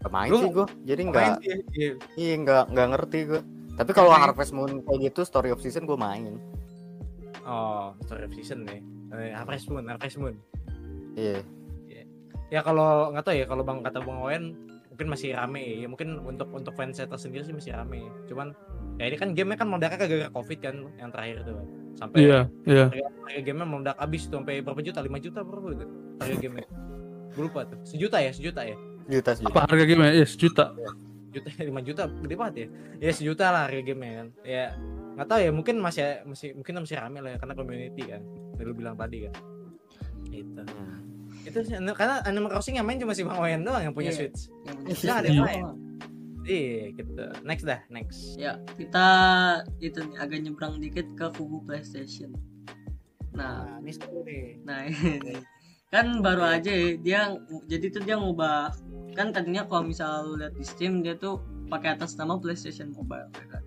Gak 0.06 0.12
main 0.14 0.30
Lu 0.30 0.38
sih 0.38 0.50
gue 0.54 0.66
jadi 0.86 1.02
nggak 1.10 1.42
sih, 1.42 1.50
iya. 1.74 1.92
iya 2.14 2.34
nggak 2.38 2.64
nggak 2.70 2.88
ngerti 2.94 3.20
gue 3.26 3.42
tapi 3.76 3.92
kalau. 3.92 4.14
Harvest 4.14 4.54
Moon 4.54 4.86
kayak 4.86 5.12
gitu 5.12 5.26
Story 5.26 5.50
of 5.50 5.60
Season 5.60 5.90
gue 5.90 5.98
main 5.98 6.38
Oh, 7.46 7.94
Story 8.06 8.26
of 8.26 8.34
Season 8.34 8.66
nih. 8.66 8.82
Eh, 9.14 9.34
Harvest 9.34 9.70
Moon, 9.70 9.86
Harvest 9.86 10.18
Moon. 10.18 10.38
iya 11.18 11.42
Ya 12.54 12.62
kalau 12.62 13.10
nggak 13.10 13.26
tahu 13.26 13.34
ya 13.34 13.46
kalau 13.50 13.66
Bang 13.66 13.82
kata 13.82 13.98
Bang 14.06 14.22
Owen 14.22 14.54
mungkin 14.96 15.12
masih 15.12 15.36
rame. 15.36 15.84
Ya 15.84 15.88
mungkin 15.92 16.24
untuk 16.24 16.48
untuk 16.56 16.72
fans 16.80 16.96
saya 16.96 17.12
sendiri 17.12 17.44
sih 17.44 17.52
masih 17.52 17.76
rame. 17.76 18.08
Cuman 18.32 18.56
ya 18.96 19.12
ini 19.12 19.20
kan 19.20 19.36
gamenya 19.36 19.60
kan 19.60 19.68
meledaknya 19.68 19.98
gara-gara 20.00 20.32
covid 20.32 20.60
kan 20.64 20.76
yang 20.96 21.12
terakhir 21.12 21.44
itu. 21.44 21.52
Sampai 22.00 22.18
iya 22.24 22.40
iya. 22.64 22.88
harga, 22.88 23.08
harga 23.28 23.42
gamenya 23.44 23.68
meledak 23.68 23.96
habis 24.00 24.24
tuh 24.32 24.40
sampai 24.40 24.64
berapa 24.64 24.80
juta? 24.80 25.00
5 25.04 25.20
juta 25.20 25.40
berapa 25.44 25.68
itu 25.76 25.86
harga 26.24 26.36
gamenya? 26.40 26.70
Gue 27.36 27.44
lupa 27.52 27.60
tuh. 27.68 27.80
Sejuta 27.84 28.18
ya 28.24 28.32
sejuta 28.32 28.62
ya? 28.64 28.80
Juta 29.12 29.32
sih 29.36 29.44
apa 29.44 29.60
harga 29.68 29.84
game 29.84 30.04
ya 30.08 30.24
sejuta. 30.24 30.66
Juta 31.36 31.50
5 31.76 31.88
juta 31.92 32.02
gede 32.08 32.36
banget 32.40 32.56
ya? 32.56 32.68
Ya 33.04 33.12
sejuta 33.12 33.46
lah 33.52 33.68
harga 33.68 33.84
gamenya 33.84 34.14
kan. 34.24 34.28
Ya 34.48 34.66
nggak 35.20 35.28
tahu 35.28 35.40
ya 35.44 35.52
mungkin 35.52 35.76
masih 35.84 36.24
masih 36.24 36.56
mungkin 36.56 36.74
masih 36.88 36.98
rame 37.00 37.20
lah 37.20 37.36
ya 37.36 37.38
karena 37.44 37.54
community 37.60 38.04
kan. 38.08 38.24
Yang 38.56 38.66
lu 38.72 38.74
bilang 38.80 38.96
tadi 38.96 39.28
kan. 39.28 39.36
Itu 40.32 40.64
Hmm. 40.64 41.05
Itu 41.46 41.60
sih, 41.62 41.76
karena 41.94 42.16
Animal 42.26 42.50
Crossing 42.58 42.76
yang 42.82 42.88
main 42.90 42.98
cuma 42.98 43.14
si 43.14 43.22
Bang 43.22 43.38
Owen 43.38 43.62
doang 43.62 43.84
yang 43.86 43.94
punya 43.94 44.10
Iya. 44.12 44.18
Switch 44.18 44.50
Yang 44.66 44.78
Iya, 45.06 45.14
ada 45.14 45.28
Iya. 45.30 45.34
yang 45.34 45.46
lain. 45.46 45.64
iya 46.46 46.94
gitu 46.94 47.26
next 47.42 47.66
dah 47.66 47.82
next 47.90 48.38
Ya, 48.38 48.62
kita 48.78 49.08
itu 49.82 49.98
nih 49.98 50.18
agak 50.22 50.40
nyebrang 50.46 50.78
dikit 50.78 51.08
ke 51.18 51.26
kubu 51.34 51.66
PlayStation. 51.66 52.34
Nah, 53.34 53.66
nah 53.66 53.82
ini 53.82 53.92
seru 53.92 54.22
nih 54.22 54.62
nah 54.62 54.86
ini 54.86 55.42
kan 55.90 56.20
baru 56.22 56.60
aja 56.60 56.70
ya, 56.70 56.98
dia 57.00 57.22
jadi 57.66 57.86
tuh 57.90 58.02
dia 58.06 58.16
ngubah 58.20 58.74
kan 59.16 59.32
tadinya 59.32 59.64
kalau 59.66 59.88
misal 59.88 60.28
lu 60.28 60.44
lihat 60.44 60.54
di 60.54 60.66
Steam 60.68 61.00
dia 61.02 61.16
tuh 61.16 61.40
pakai 61.72 61.96
atas 61.98 62.14
nama 62.20 62.38
PlayStation 62.38 62.94
Mobile 62.94 63.32
ya 63.32 63.46
kan. 63.50 63.64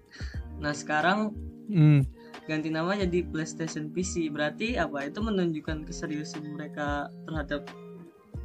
Nah, 0.59 0.73
sekarang 0.75 1.33
hmm. 1.71 2.03
Ganti 2.47 2.69
nama 2.69 2.95
jadi 2.95 3.25
PlayStation 3.25 3.89
PC. 3.89 4.29
Berarti 4.29 4.77
apa? 4.77 5.05
Itu 5.05 5.19
menunjukkan 5.21 5.83
keseriusan 5.85 6.55
mereka 6.55 7.09
terhadap 7.25 7.67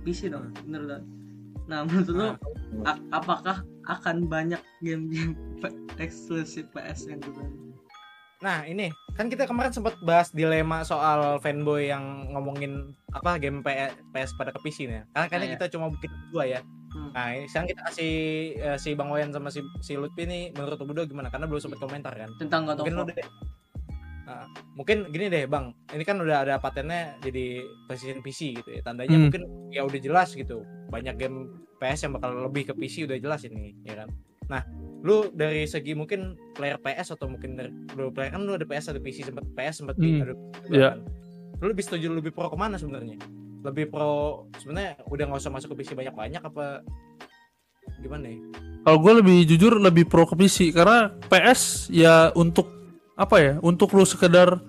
PC 0.02 0.28
dong, 0.28 0.50
bener 0.64 0.84
dong. 0.88 1.04
Nah, 1.64 1.86
menurut 1.86 2.12
Nah, 2.12 2.36
a- 2.84 3.04
apakah 3.14 3.62
akan 3.84 4.26
banyak 4.26 4.60
game-game 4.80 5.36
eksklusif 5.96 6.68
PS 6.72 7.08
yang 7.08 7.20
juga 7.20 7.44
Nah 8.40 8.68
ini 8.68 8.92
kan 9.16 9.32
kita 9.32 9.48
kemarin 9.48 9.72
sempat 9.72 9.96
bahas 10.04 10.28
dilema 10.28 10.84
soal 10.84 11.40
fanboy 11.40 11.88
yang 11.88 12.28
ngomongin 12.28 12.92
apa 13.16 13.40
game 13.40 13.64
P- 13.64 13.72
PS 14.12 14.36
pada 14.36 14.52
ke 14.52 14.60
PC 14.60 14.84
nih. 14.84 15.08
Karena 15.16 15.28
kayaknya 15.32 15.40
Ah, 15.40 15.48
ya. 15.48 15.56
kita 15.56 15.68
cuma 15.72 15.88
bikin 15.88 16.12
dua 16.28 16.44
ya. 16.44 16.60
Hmm. 16.92 17.16
Nah 17.16 17.28
ini 17.32 17.48
sekarang 17.48 17.68
kita 17.72 17.82
kasih 17.88 18.12
eh, 18.60 18.78
si 18.78 18.90
Bang 18.94 19.16
Wayan 19.16 19.32
sama 19.32 19.48
si 19.48 19.64
si 19.80 19.96
Lutfi 19.96 20.28
nih 20.28 20.52
menurut 20.52 20.76
berdua 20.78 21.08
gimana? 21.08 21.32
Karena 21.32 21.48
belum 21.48 21.64
sempat 21.64 21.80
komentar 21.80 22.12
kan. 22.12 22.36
tentang 22.36 22.68
God 22.68 22.84
of 22.84 22.86
War? 22.86 23.08
deh. 23.08 23.28
Mungkin 24.74 25.10
gini 25.10 25.28
deh 25.28 25.46
Bang, 25.46 25.72
ini 25.90 26.02
kan 26.02 26.18
udah 26.18 26.38
ada 26.42 26.56
patennya 26.58 27.18
jadi 27.20 27.60
PlayStation 27.86 28.20
PC 28.20 28.40
gitu 28.56 28.70
ya. 28.70 28.82
Tandanya 28.82 29.14
Hmm. 29.14 29.24
mungkin 29.28 29.42
ya 29.70 29.82
udah 29.82 30.00
jelas 30.00 30.32
gitu. 30.32 30.62
Banyak 30.90 31.16
game 31.16 31.38
PS 31.78 32.06
yang 32.06 32.14
bakal 32.14 32.34
lebih 32.40 32.70
ke 32.70 32.74
PC 32.74 33.04
udah 33.04 33.18
jelas 33.18 33.44
ini, 33.44 33.76
ya 33.82 33.98
kan. 33.98 34.10
Nah, 34.46 34.62
lu 35.00 35.28
dari 35.30 35.64
segi 35.64 35.92
mungkin 35.92 36.36
player 36.52 36.76
PS 36.78 37.14
atau 37.14 37.28
mungkin 37.28 37.54
dari 37.54 37.72
lu 37.94 38.10
player 38.10 38.32
kan 38.32 38.42
lu 38.42 38.52
ada 38.52 38.64
PS 38.64 38.90
ada 38.90 39.00
PC 39.00 39.24
sempat 39.26 39.44
PS 39.52 39.76
sempat 39.80 39.96
Hmm. 39.96 40.20
ada 40.22 40.34
Iya. 40.68 40.90
kan. 40.92 41.00
Lu 41.60 41.70
lebih 41.70 41.82
setuju 41.82 42.08
lebih 42.10 42.32
pro 42.32 42.48
ke 42.48 42.56
mana 42.56 42.76
sebenarnya? 42.76 43.16
Lebih 43.64 43.88
pro 43.88 44.12
sebenarnya 44.58 45.00
udah 45.06 45.24
nggak 45.26 45.40
usah 45.40 45.52
masuk 45.52 45.72
ke 45.72 45.80
PC 45.80 45.96
banyak-banyak 45.96 46.44
apa 46.44 46.84
gimana 48.00 48.28
ya? 48.28 48.40
Kalau 48.84 49.00
gue 49.00 49.14
lebih 49.16 49.38
jujur 49.48 49.80
lebih 49.80 50.04
pro 50.04 50.24
ke 50.24 50.36
PC 50.36 50.72
karena 50.72 51.08
PS 51.28 51.88
ya 51.88 52.32
untuk 52.34 52.68
apa 53.24 53.36
ya? 53.40 53.54
Untuk 53.64 53.92
lu 53.96 54.04
sekedar 54.04 54.60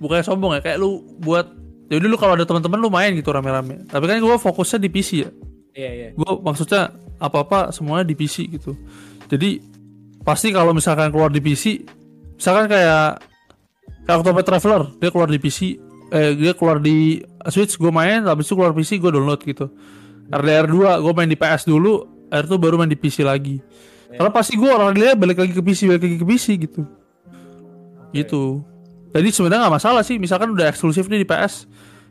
bukannya 0.00 0.24
sombong 0.24 0.56
ya 0.56 0.60
kayak 0.64 0.78
lu 0.80 1.04
buat 1.20 1.50
ya 1.90 1.98
udah 1.98 2.08
lu 2.08 2.16
kalau 2.16 2.38
ada 2.38 2.46
teman-teman 2.46 2.78
lu 2.78 2.88
main 2.88 3.10
gitu 3.18 3.34
rame-rame. 3.34 3.84
Tapi 3.90 4.04
kan 4.06 4.16
gue 4.22 4.36
fokusnya 4.38 4.78
di 4.78 4.88
PC 4.88 5.10
ya. 5.26 5.30
Iya, 5.74 5.90
iya. 5.90 6.08
Gue 6.14 6.38
maksudnya 6.40 6.94
apa-apa 7.18 7.74
semuanya 7.74 8.06
di 8.06 8.14
PC 8.14 8.46
gitu. 8.48 8.78
Jadi 9.30 9.60
pasti 10.22 10.50
kalau 10.54 10.74
misalkan 10.74 11.10
keluar 11.10 11.30
di 11.30 11.42
PC, 11.42 11.84
misalkan 12.38 12.66
kayak 12.70 13.22
kayak 14.06 14.16
Octopath 14.22 14.46
Traveler 14.46 14.82
dia 14.98 15.10
keluar 15.10 15.28
di 15.30 15.38
PC, 15.38 15.58
eh 16.10 16.34
dia 16.34 16.52
keluar 16.54 16.82
di 16.82 17.22
Switch 17.48 17.78
gue 17.78 17.92
main, 17.92 18.26
habis 18.26 18.46
itu 18.46 18.54
keluar 18.58 18.74
PC 18.74 18.98
gue 18.98 19.10
download 19.10 19.40
gitu. 19.42 19.70
RDR 20.30 20.66
2 20.70 21.02
gue 21.02 21.12
main 21.14 21.30
di 21.30 21.38
PS 21.38 21.66
dulu, 21.66 22.06
R 22.30 22.44
tuh 22.46 22.58
baru 22.58 22.78
main 22.78 22.90
di 22.90 22.98
PC 22.98 23.26
lagi. 23.26 23.58
Karena 24.10 24.30
pasti 24.34 24.58
gue 24.58 24.66
orang 24.66 24.90
dia 24.90 25.14
balik 25.14 25.38
lagi 25.38 25.54
ke 25.54 25.62
PC, 25.62 25.86
balik 25.86 26.02
lagi 26.02 26.18
ke 26.18 26.26
PC 26.26 26.46
gitu. 26.58 26.82
Gitu. 28.10 28.62
Jadi 29.10 29.28
sebenarnya 29.28 29.60
nggak 29.64 29.76
masalah 29.76 30.02
sih, 30.02 30.16
misalkan 30.16 30.50
udah 30.50 30.66
eksklusif 30.66 31.06
nih 31.06 31.22
di 31.22 31.26
PS, 31.26 31.66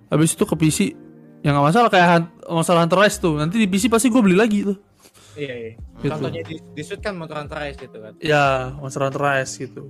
habis 0.08 0.32
itu 0.32 0.44
ke 0.44 0.56
PC, 0.56 0.92
ya 1.40 1.50
nggak 1.50 1.66
masalah 1.66 1.88
kayak 1.88 2.08
Hunt- 2.10 2.34
masalah 2.46 2.84
Hunter 2.84 3.00
Rise 3.00 3.18
tuh. 3.18 3.36
Nanti 3.36 3.56
di 3.56 3.66
PC 3.66 3.88
pasti 3.88 4.08
gue 4.08 4.20
beli 4.20 4.36
lagi 4.36 4.64
tuh. 4.64 4.76
Iya, 5.34 5.54
iya. 5.56 5.72
Gitu. 5.98 6.12
Contohnya 6.12 6.42
di, 6.42 6.56
di 6.60 6.82
Switch 6.82 7.00
kan 7.00 7.16
motor 7.16 7.40
Hunter 7.40 7.56
Rise 7.58 7.80
gitu 7.80 7.98
kan. 7.98 8.14
Ya, 8.20 8.76
Monster 8.76 9.02
Hunter 9.02 9.22
Rise 9.22 9.54
gitu. 9.58 9.88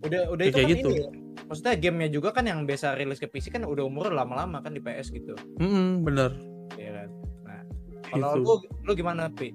Udah 0.00 0.22
udah 0.28 0.42
Ya, 0.42 0.48
itu 0.48 0.56
kayak 0.56 0.66
kan 0.66 0.74
gitu. 0.74 0.88
ini. 0.88 0.98
ya. 0.98 1.10
Maksudnya 1.44 1.74
gamenya 1.76 2.08
juga 2.10 2.28
kan 2.30 2.44
yang 2.44 2.62
biasa 2.62 2.92
rilis 2.92 3.16
ke 3.16 3.26
PC 3.26 3.48
kan 3.48 3.62
udah 3.62 3.82
umur 3.82 4.10
lama-lama 4.10 4.58
kan 4.58 4.70
di 4.70 4.78
PS 4.78 5.10
gitu. 5.10 5.38
Hmm, 5.56 6.02
bener. 6.02 6.34
Iya 6.74 6.90
kan. 6.96 7.08
Nah, 7.44 7.60
kalau 8.04 8.30
Gitu. 8.32 8.42
lu 8.42 8.54
lu 8.84 8.92
gimana, 8.92 9.22
Pi? 9.28 9.54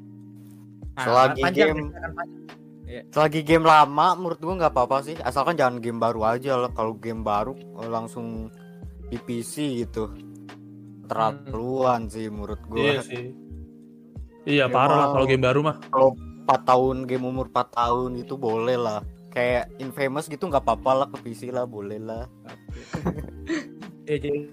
Nah, 0.93 1.04
Selagi 1.04 1.41
panjang 1.41 1.70
game- 1.74 1.91
panjang. 2.84 3.03
Selagi 3.09 3.41
game 3.41 3.63
lama 3.63 4.07
menurut 4.13 4.38
gua 4.38 4.53
nggak 4.55 4.73
apa-apa 4.73 4.97
sih 5.01 5.15
asalkan 5.17 5.55
jangan 5.55 5.79
game 5.79 5.97
baru 5.97 6.27
aja 6.27 6.55
lah 6.57 6.69
kalau 6.69 6.93
game 6.93 7.23
baru 7.23 7.55
eh, 7.55 7.89
langsung 7.89 8.51
di 9.07 9.17
PC 9.17 9.53
gitu 9.81 10.11
terlaluan 11.05 12.07
sih 12.07 12.27
menurut 12.27 12.59
gua 12.65 13.01
sih. 13.01 13.31
Iya, 14.43 14.67
Ya, 14.67 14.73
parah 14.73 14.97
lah 14.97 15.07
kalau 15.11 15.25
game 15.25 15.43
baru 15.43 15.59
mah. 15.63 15.77
4 16.43 16.61
tahun 16.67 17.07
game 17.07 17.23
umur 17.23 17.47
4 17.47 17.71
tahun 17.71 18.19
itu 18.19 18.36
boleh 18.36 18.75
lah 18.75 18.99
kayak 19.31 19.71
Infamous 19.79 20.27
gitu 20.27 20.45
nggak 20.45 20.59
apa-apa 20.61 20.91
lah 20.93 21.07
ke 21.07 21.17
PC 21.23 21.49
lah 21.49 21.63
boleh 21.63 21.97
lah 21.97 22.27
ya 24.09 24.19
jadi 24.19 24.51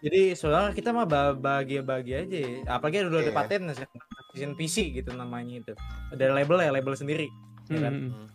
jadi 0.00 0.32
soalnya 0.32 0.72
kita 0.72 0.96
mah 0.96 1.04
ba- 1.04 1.36
bahagia-bahagia 1.36 2.24
aja 2.24 2.38
ya. 2.40 2.52
apalagi 2.66 3.04
udah 3.04 3.20
ada 3.20 3.28
Iya. 3.28 3.36
paten 3.36 3.60
season 4.34 4.52
PC 4.52 4.90
gitu 4.92 5.10
namanya 5.10 5.54
itu 5.56 5.72
ada 6.10 6.24
label 6.30 6.58
ya 6.58 6.70
label 6.70 6.92
sendiri 6.92 7.30
ya 7.66 7.78
kan 7.80 7.94
Hmm. 8.04 8.26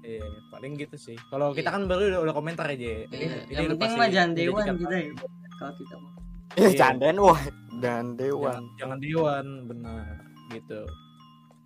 Iya, 0.00 0.24
paling 0.48 0.72
gitu 0.74 0.96
sih 0.96 1.16
kalau 1.28 1.52
kita 1.52 1.68
kan 1.68 1.84
baru 1.84 2.08
udah, 2.08 2.20
udah 2.22 2.34
komentar 2.34 2.64
aja 2.64 2.80
ya. 2.80 3.00
Iya, 3.06 3.44
Ini 3.44 3.52
yang 3.52 3.66
penting 3.68 3.80
pasti 3.82 3.98
mah 3.98 4.08
jangan 4.08 4.30
dewan 4.32 4.64
kita 4.78 4.96
ya. 4.96 5.10
Kalau 5.54 5.72
kita 5.74 5.94
mah. 5.94 6.12
Eh, 6.48 6.60
Iya. 6.64 6.70
jangan 6.74 7.16
wah 7.18 7.40
dan 7.76 8.04
dewan. 8.14 8.40
jangan, 8.40 8.64
jangan 8.76 8.98
dewan 8.98 9.44
benar 9.66 10.04
gitu 10.48 10.80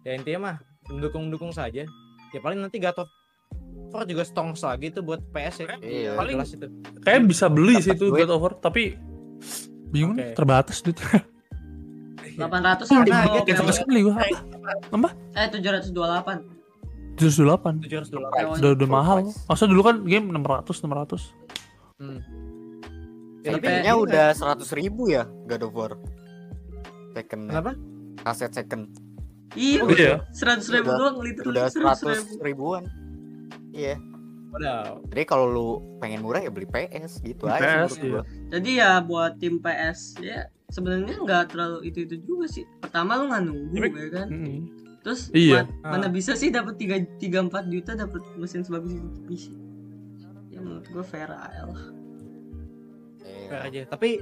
ya 0.02 0.12
intinya 0.12 0.38
mah 0.42 0.56
mendukung 0.88 1.22
mendukung 1.24 1.52
saja 1.54 1.86
ya 2.28 2.38
paling 2.38 2.58
nanti 2.58 2.82
of 2.98 3.06
War 3.88 4.02
juga 4.02 4.24
stongs 4.24 4.58
lagi 4.60 4.90
tuh 4.90 5.02
buat 5.02 5.22
PS 5.28 5.56
ya 5.60 5.76
Iya. 5.78 6.10
paling 6.16 6.34
jelas 6.34 6.50
itu 6.50 6.66
Kayak 6.98 7.20
bisa 7.24 7.46
beli 7.46 7.78
sih 7.78 7.94
itu. 7.94 8.10
God 8.10 8.26
of 8.28 8.40
War, 8.40 8.52
tapi 8.56 8.98
bingung 9.86 10.18
Oke. 10.18 10.34
terbatas 10.34 10.80
duit. 10.80 10.98
800 12.34 12.88
Nah, 12.88 13.00
mau 13.26 13.36
gitu. 13.38 13.38
Kita 13.44 13.62
PO. 13.62 13.84
beli 13.84 14.00
gua 14.02 14.14
apa? 14.90 15.08
Eh 15.34 15.46
728. 15.48 16.42
708. 17.14 17.82
700 17.82 18.08
dolar 18.08 18.30
PO. 18.30 18.50
Udah 18.56 18.70
udah 18.72 18.86
Full 18.86 18.90
mahal. 18.90 19.16
Masa 19.44 19.64
dulu 19.64 19.82
kan 19.82 19.96
game 20.02 20.26
600 20.28 20.80
600. 20.80 21.34
hmm. 21.98 22.18
Ya, 23.42 23.50
tapi 23.52 23.64
Kayaknya 23.64 23.94
udah 23.96 24.26
100 24.32 24.70
ribu 24.72 25.02
ya 25.08 25.26
God 25.44 25.62
of 25.62 25.72
War. 25.72 25.92
Second. 27.12 27.42
kenapa 27.46 27.72
Kaset 28.18 28.52
second. 28.52 28.86
Iya, 29.52 29.80
Oh, 29.82 29.90
iya. 29.90 30.14
100 30.30 30.64
ribu 30.70 30.88
Udah- 30.88 30.98
doang 31.02 31.16
liter 31.20 31.44
Udah 31.44 31.66
100 31.66 32.00
100 32.00 32.22
ribu. 32.40 32.70
ribuan. 32.70 32.84
Iya. 33.70 33.98
Waduh. 34.48 35.00
Jadi 35.08 35.22
kalau 35.24 35.46
lu 35.46 35.68
pengen 35.98 36.20
murah 36.20 36.38
ya 36.38 36.48
beli 36.48 36.64
PS 36.66 37.20
gitu 37.20 37.44
aja 37.46 37.56
PS, 37.58 37.96
menurut 37.96 37.98
iya. 37.98 38.20
Jadi 38.48 38.70
ya 38.74 38.90
buat 39.00 39.32
tim 39.36 39.58
PS 39.58 40.00
ya 40.18 40.48
sebenarnya 40.72 41.14
nggak 41.18 41.44
terlalu 41.48 41.78
itu 41.84 41.98
itu 42.02 42.16
juga 42.22 42.48
sih. 42.48 42.64
Pertama 42.80 43.14
lu 43.14 43.28
nggak 43.28 43.42
nunggu 43.44 43.76
Tapi- 43.76 43.92
ya 43.94 44.08
kan. 44.10 44.28
Mm. 44.28 44.58
Terus 45.02 45.20
Iya. 45.30 45.66
ma- 45.82 45.92
mana 45.92 46.06
bisa 46.08 46.32
sih 46.32 46.48
dapat 46.48 46.74
3 46.76 46.96
3 47.18 47.42
4 47.42 47.68
juta 47.68 47.92
dapat 47.92 48.22
mesin 48.34 48.62
sebagus 48.62 48.92
itu 48.92 49.08
PC. 49.22 49.44
Ya 50.48 50.58
menurut 50.58 50.86
gua 50.88 51.02
fair 51.02 51.28
aja 51.28 51.62
lah. 51.64 51.84
Iya. 53.20 53.48
fair 53.48 53.62
aja 53.64 53.80
tapi 53.86 54.18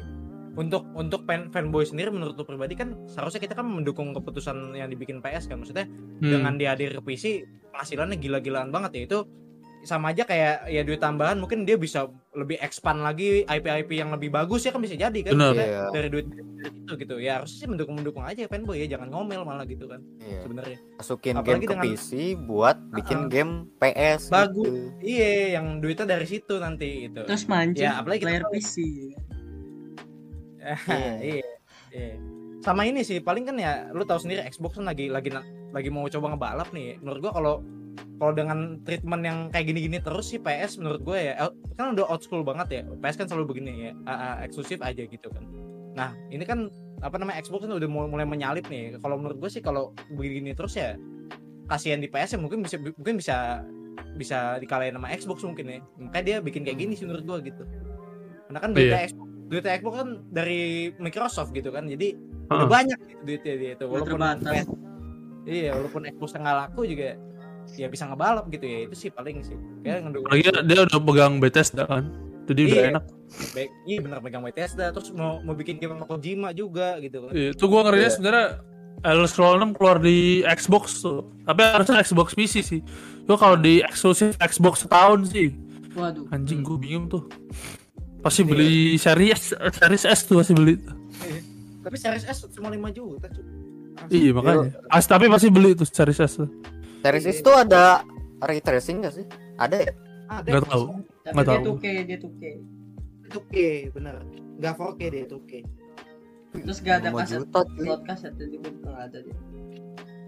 untuk 0.52 0.82
untuk 0.92 1.22
fan 1.22 1.46
fanboy 1.48 1.84
sendiri 1.84 2.10
menurut 2.10 2.34
lu 2.34 2.42
pribadi 2.42 2.74
kan 2.74 2.98
seharusnya 3.06 3.38
kita 3.38 3.54
kan 3.54 3.62
mendukung 3.62 4.10
keputusan 4.10 4.74
yang 4.74 4.88
dibikin 4.88 5.22
PS 5.22 5.46
kan 5.46 5.56
maksudnya 5.56 5.86
Hmm. 5.86 6.26
dengan 6.28 6.54
dihadir 6.56 6.90
ke 6.92 7.00
PC 7.00 7.24
penghasilannya 7.70 8.18
gila-gilaan 8.18 8.68
banget 8.68 8.90
ya 8.92 9.02
itu 9.06 9.18
sama 9.82 10.10
aja 10.10 10.22
kayak 10.22 10.66
ya 10.66 10.80
duit 10.80 10.98
tambahan 10.98 11.36
mungkin 11.36 11.62
dia 11.62 11.74
bisa 11.74 12.04
lebih 12.30 12.58
expand 12.58 13.00
lagi 13.00 13.42
IP-IP 13.42 13.90
yang 13.94 14.10
lebih 14.10 14.28
bagus 14.28 14.60
ya 14.60 14.70
kan 14.70 14.78
bisa 14.78 14.92
jadi 14.92 15.18
kan 15.20 15.32
Benar. 15.32 15.50
Maksudnya 15.50 15.66
Iya. 15.66 15.84
dari 15.90 16.08
duit 16.08 16.26
itu 16.76 16.92
gitu 16.94 17.14
ya 17.16 17.32
harusnya 17.34 17.56
sih 17.56 17.66
mendukung 17.66 17.94
mendukung 17.94 18.20
aja 18.20 18.44
fanboy 18.44 18.76
ya 18.76 18.90
jangan 18.90 19.08
ngomel 19.08 19.40
malah 19.40 19.64
gitu 19.64 19.84
kan 19.84 20.04
Iya. 20.18 20.40
sebenarnya 20.42 20.78
Masukin 20.94 21.34
Apalagi 21.34 21.48
game 21.56 21.64
ke 21.64 21.72
dengan- 21.72 21.86
PC 21.86 22.08
buat 22.38 22.76
bikin 22.92 23.18
Uh-uh. 23.18 23.30
game 23.30 23.52
PS 23.74 24.22
Bagus. 24.28 24.68
gitu. 24.68 24.78
iya 25.00 25.28
yang 25.54 25.66
duitnya 25.78 26.06
dari 26.06 26.26
situ 26.26 26.54
nanti 26.56 26.88
itu 27.06 27.20
Terus 27.22 27.44
mancing 27.46 27.80
Ya, 27.82 27.96
apalagi 27.96 28.18
kita 28.18 28.28
player 28.28 28.42
tahu- 28.42 28.52
PC. 28.54 28.74
iya 30.88 31.40
iya 31.90 32.14
sama 32.60 32.84
ini 32.84 33.00
sih 33.00 33.18
paling 33.18 33.42
kan 33.42 33.56
ya 33.56 33.88
lu 33.90 34.04
tahu 34.04 34.20
sendiri 34.20 34.44
Xbox 34.44 34.76
kan 34.76 34.84
lagi 34.84 35.08
lagi 35.08 35.32
lagi 35.70 35.88
mau 35.88 36.04
coba 36.06 36.26
ngebalap 36.30 36.68
nih 36.70 37.00
menurut 37.00 37.20
gua 37.22 37.32
kalau 37.32 37.54
kalau 38.16 38.32
dengan 38.32 38.58
treatment 38.82 39.22
yang 39.22 39.38
kayak 39.48 39.66
gini-gini 39.66 39.98
terus 39.98 40.28
sih 40.28 40.38
PS 40.38 40.76
menurut 40.76 41.00
gue 41.00 41.18
ya 41.18 41.48
kan 41.74 41.92
udah 41.92 42.04
old 42.06 42.20
school 42.20 42.40
banget 42.40 42.68
ya. 42.70 42.82
PS 42.90 43.16
kan 43.16 43.26
selalu 43.26 43.44
begini 43.50 43.70
ya 43.80 43.92
a- 44.04 44.20
a- 44.36 44.38
eksklusif 44.44 44.80
aja 44.80 45.02
gitu 45.02 45.28
kan. 45.28 45.44
Nah 45.92 46.12
ini 46.28 46.42
kan 46.42 46.68
apa 47.00 47.16
namanya 47.16 47.40
Xbox 47.40 47.64
kan 47.64 47.72
udah 47.72 47.88
mulai, 47.88 48.24
menyalip 48.24 48.68
nih. 48.68 48.96
Kalau 48.96 49.16
menurut 49.16 49.38
gue 49.38 49.50
sih 49.50 49.60
kalau 49.60 49.90
begini 50.12 50.52
terus 50.52 50.74
ya 50.74 51.00
kasihan 51.66 51.96
di 51.96 52.06
PS 52.06 52.36
ya 52.36 52.38
mungkin 52.38 52.60
bisa 52.60 52.76
mungkin 52.76 53.16
bisa 53.16 53.64
bisa 54.16 54.58
dikalahin 54.58 54.96
sama 54.96 55.08
Xbox 55.10 55.40
mungkin 55.42 55.66
ya. 55.66 55.78
Makanya 55.96 56.24
dia 56.24 56.36
bikin 56.40 56.62
kayak 56.62 56.78
gini 56.78 56.92
sih 56.92 57.04
menurut 57.04 57.24
gue 57.24 57.52
gitu. 57.52 57.62
Karena 58.46 58.58
kan 58.58 58.70
duitnya 58.72 59.00
Xbox 59.06 59.26
duitnya 59.46 59.72
Xbox 59.76 59.94
kan 59.96 60.08
dari 60.28 60.60
Microsoft 60.96 61.50
gitu 61.50 61.70
kan 61.70 61.84
jadi 61.84 62.14
udah 62.50 62.66
Ah. 62.66 62.70
banyak 62.70 62.98
gitu 63.06 63.22
duitnya 63.24 63.54
dia 63.56 63.70
itu 63.74 63.84
walaupun 63.86 64.18
terbatas. 64.18 64.42
PS 64.46 64.68
iya 65.46 65.70
walaupun 65.72 66.02
Xbox 66.06 66.30
nggak 66.34 66.56
laku 66.60 66.80
juga 66.84 67.14
ya 67.74 67.86
bisa 67.86 68.04
ngebalap 68.04 68.48
gitu 68.48 68.62
ya 68.62 68.78
itu 68.84 68.94
sih 68.96 69.10
paling 69.10 69.40
sih 69.40 69.54
kayak 69.80 70.04
ngedukung 70.04 70.26
Apalagi 70.26 70.50
dia 70.64 70.78
udah 70.82 71.00
pegang 71.00 71.32
Bethesda 71.38 71.84
kan. 71.84 72.04
Jadi 72.44 72.60
udah 72.66 72.76
Iya. 72.76 72.90
enak. 72.90 73.04
baik 73.54 73.70
iya 73.86 73.98
bener 74.00 74.18
pegang 74.18 74.42
Bethesda 74.42 74.90
terus 74.90 75.14
mau 75.14 75.38
mau 75.40 75.54
bikin 75.54 75.78
game 75.78 75.94
sama 75.94 76.02
Kojima 76.04 76.50
juga 76.50 76.98
gitu 76.98 77.22
kan 77.22 77.30
Iya, 77.30 77.54
Itu 77.54 77.64
gua 77.66 77.86
ngerinya 77.86 78.10
sebenarnya 78.10 78.46
Elder 79.00 79.28
Scrolls 79.28 79.56
6 79.56 79.70
keluar 79.72 79.96
di 79.96 80.18
Xbox 80.44 80.98
tuh. 80.98 81.30
Tapi 81.42 81.60
harusnya 81.62 82.02
Xbox 82.02 82.34
PC 82.34 82.54
sih. 82.60 82.80
Gua 83.24 83.38
kalau 83.38 83.54
di 83.54 83.80
eksklusif 83.80 84.34
Xbox 84.36 84.82
setahun 84.82 85.30
sih. 85.30 85.54
Waduh. 85.94 86.26
Anjing 86.30 86.60
gua 86.60 86.76
bingung 86.76 87.06
tuh. 87.06 87.24
Pasti 88.20 88.42
beli 88.42 88.98
series 88.98 89.54
series 89.54 90.04
S 90.04 90.20
tuh 90.26 90.42
pasti 90.42 90.52
beli. 90.52 90.76
tapi 91.80 91.96
Series 91.96 92.28
S 92.28 92.44
cuma 92.52 92.68
5 92.68 92.76
juta 92.92 93.24
cuy. 93.30 93.46
Iya 94.10 94.36
makanya. 94.36 94.68
As 94.88 95.06
tapi 95.06 95.30
pasti 95.30 95.48
beli 95.48 95.72
tuh 95.72 95.88
series 95.88 96.18
S 96.18 96.36
tuh. 96.36 96.50
Series 97.00 97.26
S 97.26 97.38
itu 97.40 97.52
ada 97.52 98.04
ray 98.44 98.60
tracing 98.60 99.04
gak 99.04 99.14
sih? 99.16 99.26
Ada 99.56 99.76
ya? 99.76 99.92
ada 100.30 100.46
Nggak 100.46 100.64
tahu. 100.70 100.84
Tapi 101.26 101.34
Nggak 101.34 101.44
dia 101.44 101.58
tahu. 101.58 101.64
2K, 101.76 101.86
dia 102.06 102.18
2K. 102.20 102.42
itu 103.30 103.38
oke 103.38 103.68
bener 103.94 104.14
nggak 104.58 104.72
4K 104.74 105.00
dia 105.06 105.22
itu 105.22 105.36
oke 105.38 105.60
Terus 106.50 106.78
gak 106.82 106.96
ada 106.98 107.08
5 107.14 107.18
kaset 107.22 107.38
juta 107.38 107.60
cuy. 107.62 107.78
slot 107.86 108.02
kaset 108.02 108.32
jadi 108.34 108.56
nggak 108.58 108.98
ada 109.06 109.18
dia. 109.22 109.36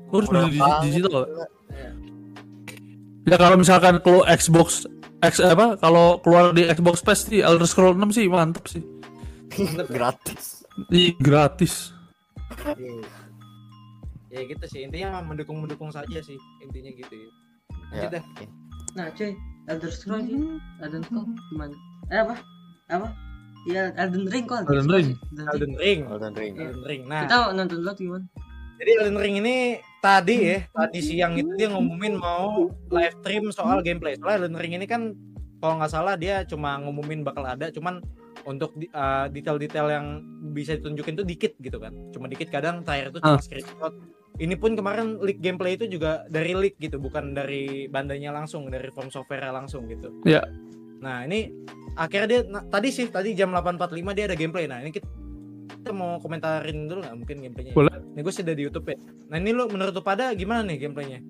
Harus 0.07 0.29
beli 0.31 0.59
digital. 0.87 1.23
Iya. 1.27 1.91
Ya 3.27 3.37
kalau 3.39 3.57
misalkan 3.59 3.95
keluar 4.07 4.31
Xbox 4.31 4.87
X 5.19 5.43
apa 5.43 5.79
kalau 5.83 6.23
keluar 6.23 6.55
di 6.55 6.63
Xbox 6.71 7.03
Pass 7.03 7.27
sih 7.27 7.43
Elder 7.43 7.67
Scrolls 7.67 7.99
6 7.99 8.15
sih 8.15 8.31
mantep 8.31 8.71
sih. 8.71 8.83
Gratis. 9.95 10.63
Ih, 10.89 11.13
gratis. 11.21 11.93
Iya. 14.33 14.41
ya 14.41 14.49
gitu 14.49 14.65
sih 14.67 14.81
intinya 14.83 15.21
mendukung 15.21 15.61
mendukung 15.61 15.93
saja 15.93 16.19
sih 16.19 16.41
intinya 16.59 16.89
gitu 16.91 17.15
ya 17.15 17.31
Ya. 17.93 18.09
Lanjut 18.09 18.25
oke. 18.25 18.45
Nah, 18.97 19.07
cuy, 19.13 19.37
Elder 19.69 19.93
Scrolls 19.93 20.25
sih. 20.25 20.41
Elden 20.81 21.05
Scrolls 21.05 21.29
gimana? 21.53 21.77
Eh 22.09 22.19
apa? 22.25 22.35
Apa? 22.89 23.09
Iya, 23.69 23.93
Elden 24.01 24.25
Ring 24.33 24.45
kok. 24.49 24.65
Elden 24.65 24.89
Ring. 24.89 25.09
Elden 25.37 25.45
Ring. 25.45 25.53
Elden 25.53 25.73
Ring 25.77 26.01
Elden 26.09 26.33
Ring. 26.33 26.53
Elden 26.57 26.85
Ring 26.89 27.03
nah 27.05 27.29
Kita 27.29 27.53
nonton 27.53 27.85
dulu 27.85 27.93
gimana? 27.93 28.25
Jadi 28.81 28.91
Elden 28.97 29.19
Ring 29.21 29.35
ini 29.45 29.57
tadi 30.01 30.37
ya, 30.41 30.59
tadi 30.73 30.99
siang 30.99 31.37
itu 31.37 31.53
dia 31.55 31.69
ngumumin 31.69 32.17
mau 32.17 32.73
live 32.89 33.15
stream 33.21 33.45
soal 33.53 33.85
gameplay. 33.85 34.17
Soalnya 34.17 34.49
Elden 34.49 34.57
Ring 34.57 34.73
ini 34.73 34.89
kan 34.89 35.13
kalau 35.61 35.77
nggak 35.77 35.93
salah 35.93 36.17
dia 36.17 36.49
cuma 36.49 36.81
ngumumin 36.81 37.21
bakal 37.23 37.45
ada, 37.45 37.69
cuman 37.69 38.01
untuk 38.43 38.73
uh, 38.91 39.29
detail-detail 39.29 39.87
yang 39.87 40.07
bisa 40.51 40.75
ditunjukin 40.75 41.15
tuh 41.15 41.29
dikit 41.29 41.53
gitu 41.61 41.77
kan. 41.77 41.93
Cuma 42.11 42.25
dikit 42.25 42.49
kadang 42.49 42.81
terakhir 42.83 43.13
itu 43.13 43.21
cuma 43.21 43.37
Ah. 43.37 43.45
screenshot. 43.45 43.93
Ini 44.43 44.59
pun 44.59 44.75
kemarin 44.75 45.23
leak 45.23 45.39
gameplay 45.39 45.79
itu 45.79 45.87
juga 45.87 46.27
dari 46.27 46.51
leak 46.59 46.75
gitu, 46.83 46.99
bukan 46.99 47.31
dari 47.31 47.87
bandanya 47.87 48.35
langsung, 48.35 48.67
dari 48.67 48.91
From 48.91 49.07
Software 49.07 49.55
langsung 49.55 49.87
gitu. 49.87 50.11
Ya. 50.27 50.43
Nah, 50.99 51.23
ini 51.23 51.55
akhirnya 51.95 52.27
dia 52.27 52.41
nah, 52.51 52.67
tadi 52.67 52.91
sih 52.91 53.07
tadi 53.07 53.39
jam 53.39 53.55
8.45 53.55 54.19
dia 54.19 54.25
ada 54.27 54.35
gameplay. 54.35 54.67
Nah, 54.67 54.83
ini 54.83 54.91
kita, 54.91 55.07
kita 55.79 55.95
mau 55.95 56.19
komentarin 56.19 56.91
dulu 56.91 57.07
nggak 57.07 57.17
mungkin 57.23 57.37
gameplaynya? 57.39 57.75
Boleh. 57.75 57.95
Ini 58.13 58.21
gue 58.21 58.35
sudah 58.35 58.55
di 58.55 58.63
YouTube 58.67 58.87
ya. 58.93 58.99
Nah 59.33 59.37
ini 59.41 59.51
lu 59.57 59.65
menurut 59.71 59.95
lu 59.95 60.03
pada 60.05 60.35
gimana 60.37 60.67
nih 60.69 60.87
gameplaynya? 60.87 61.23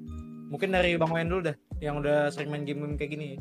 Mungkin 0.53 0.69
dari 0.73 0.97
Bang 1.01 1.13
Wayan 1.13 1.29
dulu 1.33 1.41
dah, 1.49 1.57
yang 1.81 2.01
udah 2.01 2.29
sering 2.29 2.53
main 2.53 2.65
game 2.69 2.85
kayak 2.97 3.17
gini. 3.17 3.41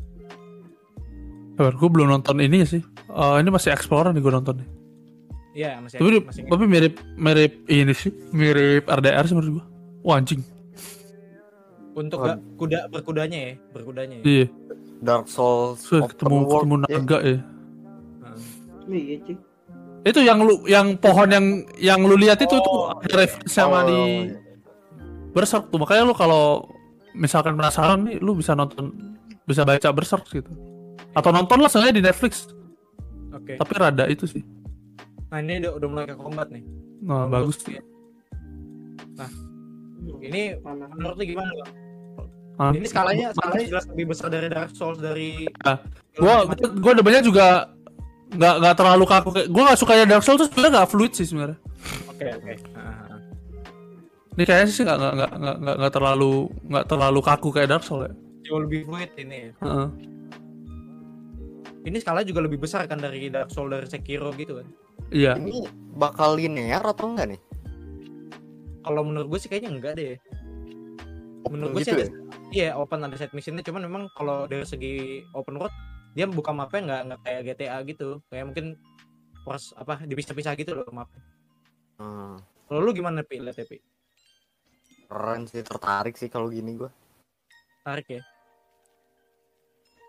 Sabar, 1.60 1.76
gue 1.76 1.90
belum 1.92 2.08
nonton 2.08 2.40
ini 2.40 2.64
sih. 2.64 2.80
Eh, 3.12 3.36
ini 3.44 3.50
masih 3.52 3.76
Explorer 3.76 4.16
nih 4.16 4.24
gue 4.24 4.34
nonton 4.34 4.56
nih. 4.64 4.81
Iya 5.52 5.84
masih 5.84 6.00
Tapi, 6.00 6.20
masih 6.24 6.42
tapi 6.48 6.64
mirip 6.64 6.96
mirip 7.20 7.54
ini 7.68 7.92
sih, 7.92 8.12
mirip 8.32 8.88
RDR 8.88 9.24
sih 9.28 9.36
menurut 9.36 9.60
gue. 9.60 9.66
Wah 10.02 10.18
anjing. 10.18 10.42
untuk 11.92 12.24
gak 12.24 12.40
kuda 12.56 12.88
berkudanya 12.88 13.52
ya, 13.52 13.54
berkudanya 13.76 14.16
ya. 14.20 14.24
Iya, 14.24 14.46
Dark 15.04 15.28
Souls 15.28 15.84
so, 15.84 16.00
open 16.00 16.08
ketemu 16.08 16.38
world, 16.40 16.64
ketemu 16.64 16.76
naga 16.88 17.18
ya. 17.20 17.38
Iya, 18.88 19.16
cuy. 19.28 19.36
Itu 20.08 20.20
yang 20.24 20.40
lu 20.40 20.56
yang 20.72 20.96
pohon 20.96 21.28
yang 21.30 21.46
yang 21.78 22.00
lu 22.02 22.16
lihat 22.16 22.40
itu 22.40 22.56
tuh 22.64 22.78
Oh. 22.90 22.96
ada 22.96 23.12
referensi 23.28 23.52
sama 23.52 23.84
Oh, 23.84 23.92
di 23.92 24.00
iya. 24.32 24.40
Berserk 25.36 25.68
tuh. 25.68 25.84
Makanya 25.84 26.04
lu 26.08 26.16
kalau 26.16 26.64
misalkan 27.12 27.60
penasaran 27.60 28.08
nih, 28.08 28.24
lu 28.24 28.40
bisa 28.40 28.56
nonton 28.56 28.96
bisa 29.44 29.68
baca 29.68 29.92
Berserk 29.92 30.26
gitu. 30.32 30.48
Atau 31.12 31.36
nonton 31.36 31.60
lah 31.60 31.68
sengaja 31.68 31.92
di 31.92 32.00
Netflix. 32.00 32.48
Oke. 33.36 33.60
Tapi 33.60 33.72
rada 33.76 34.08
itu 34.08 34.24
sih. 34.26 34.42
Nah 35.32 35.40
ini 35.40 35.64
udah, 35.64 35.72
udah 35.80 35.88
mulai 35.88 36.06
ke 36.06 36.16
combat 36.16 36.48
nih. 36.52 36.64
Nah, 37.02 37.26
Untuk- 37.26 37.32
bagus 37.32 37.58
sih. 37.64 37.80
Ini 40.22 40.58
Mana? 40.62 40.86
menurut 40.92 41.16
lu 41.18 41.24
gimana 41.26 41.50
bang? 41.50 41.72
Hah? 42.62 42.72
Ini 42.74 42.86
skalanya 42.86 43.28
skalanya 43.34 43.66
jelas 43.70 43.86
lebih 43.90 44.06
besar 44.14 44.30
dari 44.30 44.48
Dark 44.50 44.70
Souls 44.74 45.02
dari 45.02 45.50
Ah, 45.66 45.82
gua 46.14 46.46
gua 46.78 46.94
depannya 46.94 47.26
juga 47.26 47.74
nggak 48.32 48.56
nggak 48.62 48.76
terlalu 48.78 49.06
kaku 49.10 49.30
kayak 49.34 49.48
gua 49.50 49.64
nggak 49.72 49.80
suka 49.82 49.94
Dark 50.06 50.22
Souls 50.22 50.46
tuh 50.46 50.48
sebenarnya 50.50 50.74
nggak 50.78 50.90
fluid 50.90 51.12
sih 51.18 51.26
sebenarnya 51.26 51.58
Oke 52.06 52.26
oke. 52.28 52.54
Ah, 52.78 53.18
ah. 53.18 53.20
ini 54.38 54.44
kayaknya 54.46 54.70
sih 54.70 54.84
nggak 54.86 54.98
nggak 55.00 55.14
nggak 55.18 55.32
nggak 55.42 55.56
nggak 55.58 55.76
nggak 55.82 55.94
terlalu 55.94 56.34
nggak 56.70 56.86
terlalu 56.86 57.20
kaku 57.26 57.50
kayak 57.50 57.70
Dark 57.72 57.84
Souls 57.86 58.06
ya 58.06 58.14
Jauh 58.42 58.62
lebih 58.66 58.90
fluid 58.90 59.10
ini. 59.22 59.38
ya. 59.38 59.52
Heeh. 59.62 59.88
Ini 61.82 61.98
skala 61.98 62.22
juga 62.22 62.42
lebih 62.42 62.58
besar 62.62 62.86
kan 62.86 62.98
dari 62.98 63.30
Dark 63.30 63.50
Souls 63.50 63.70
dari 63.70 63.86
Sekiro 63.90 64.30
gitu 64.34 64.62
kan. 64.62 64.68
Iya 65.12 65.36
Ini 65.36 65.68
bakal 65.96 66.40
linear 66.40 66.82
atau 66.82 67.12
enggak 67.12 67.36
nih? 67.36 67.42
Kalau 68.82 69.02
menurut 69.06 69.28
gue 69.30 69.40
sih 69.40 69.50
kayaknya 69.52 69.72
enggak 69.78 69.94
deh. 70.00 70.16
Menurut 71.52 71.78
gue 71.78 71.84
gitu 71.84 71.92
sih 71.92 71.94
ya? 71.94 72.08
ada, 72.08 72.08
iya 72.56 72.70
open 72.80 73.04
ada 73.04 73.16
side 73.20 73.36
missionnya 73.36 73.62
cuman 73.62 73.84
memang 73.86 74.04
kalau 74.16 74.48
dari 74.48 74.64
segi 74.64 75.22
open 75.36 75.60
world 75.60 75.74
dia 76.16 76.28
buka 76.28 76.52
mapnya 76.52 76.80
nggak 76.84 77.02
nggak 77.08 77.20
kayak 77.24 77.42
GTA 77.48 77.78
gitu 77.88 78.20
kayak 78.32 78.52
mungkin 78.52 78.76
pros 79.44 79.72
apa 79.76 80.04
dipisah-pisah 80.08 80.56
gitu 80.56 80.76
loh 80.80 80.88
map. 80.96 81.12
Hmm, 82.00 82.40
Kalau 82.66 82.80
lu 82.82 82.92
gimana 82.96 83.22
pi 83.22 83.38
lihat 83.38 83.62
ya, 83.62 83.66
pi? 83.68 83.78
keren 85.12 85.44
sih 85.44 85.60
tertarik 85.60 86.16
sih 86.16 86.32
kalau 86.32 86.48
gini 86.48 86.80
gua. 86.80 86.90
Tarik 87.84 88.08
ya. 88.08 88.22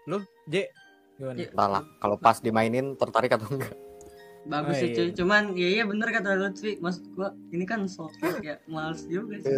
Lu 0.07 0.23
J 0.47 0.71
gimana? 1.19 1.37
Iya. 1.43 1.51
Entahlah, 1.51 1.83
kalau 1.99 2.17
pas 2.23 2.39
dimainin 2.39 2.95
tertarik 2.95 3.35
atau 3.35 3.51
enggak. 3.51 3.75
Bagus 4.45 4.75
Oh, 4.75 4.81
sih 4.81 4.89
iya. 4.89 4.97
cuy 4.97 5.09
cuman 5.15 5.43
ya 5.55 5.69
iya 5.71 5.85
bener 5.85 6.09
kata 6.09 6.35
Lutfi. 6.35 6.77
Maksud 6.77 7.05
gua 7.13 7.31
ini 7.49 7.63
kan 7.63 7.87
software 7.87 8.39
ya 8.39 8.57
males 8.67 9.07
juga 9.07 9.39
sih. 9.39 9.55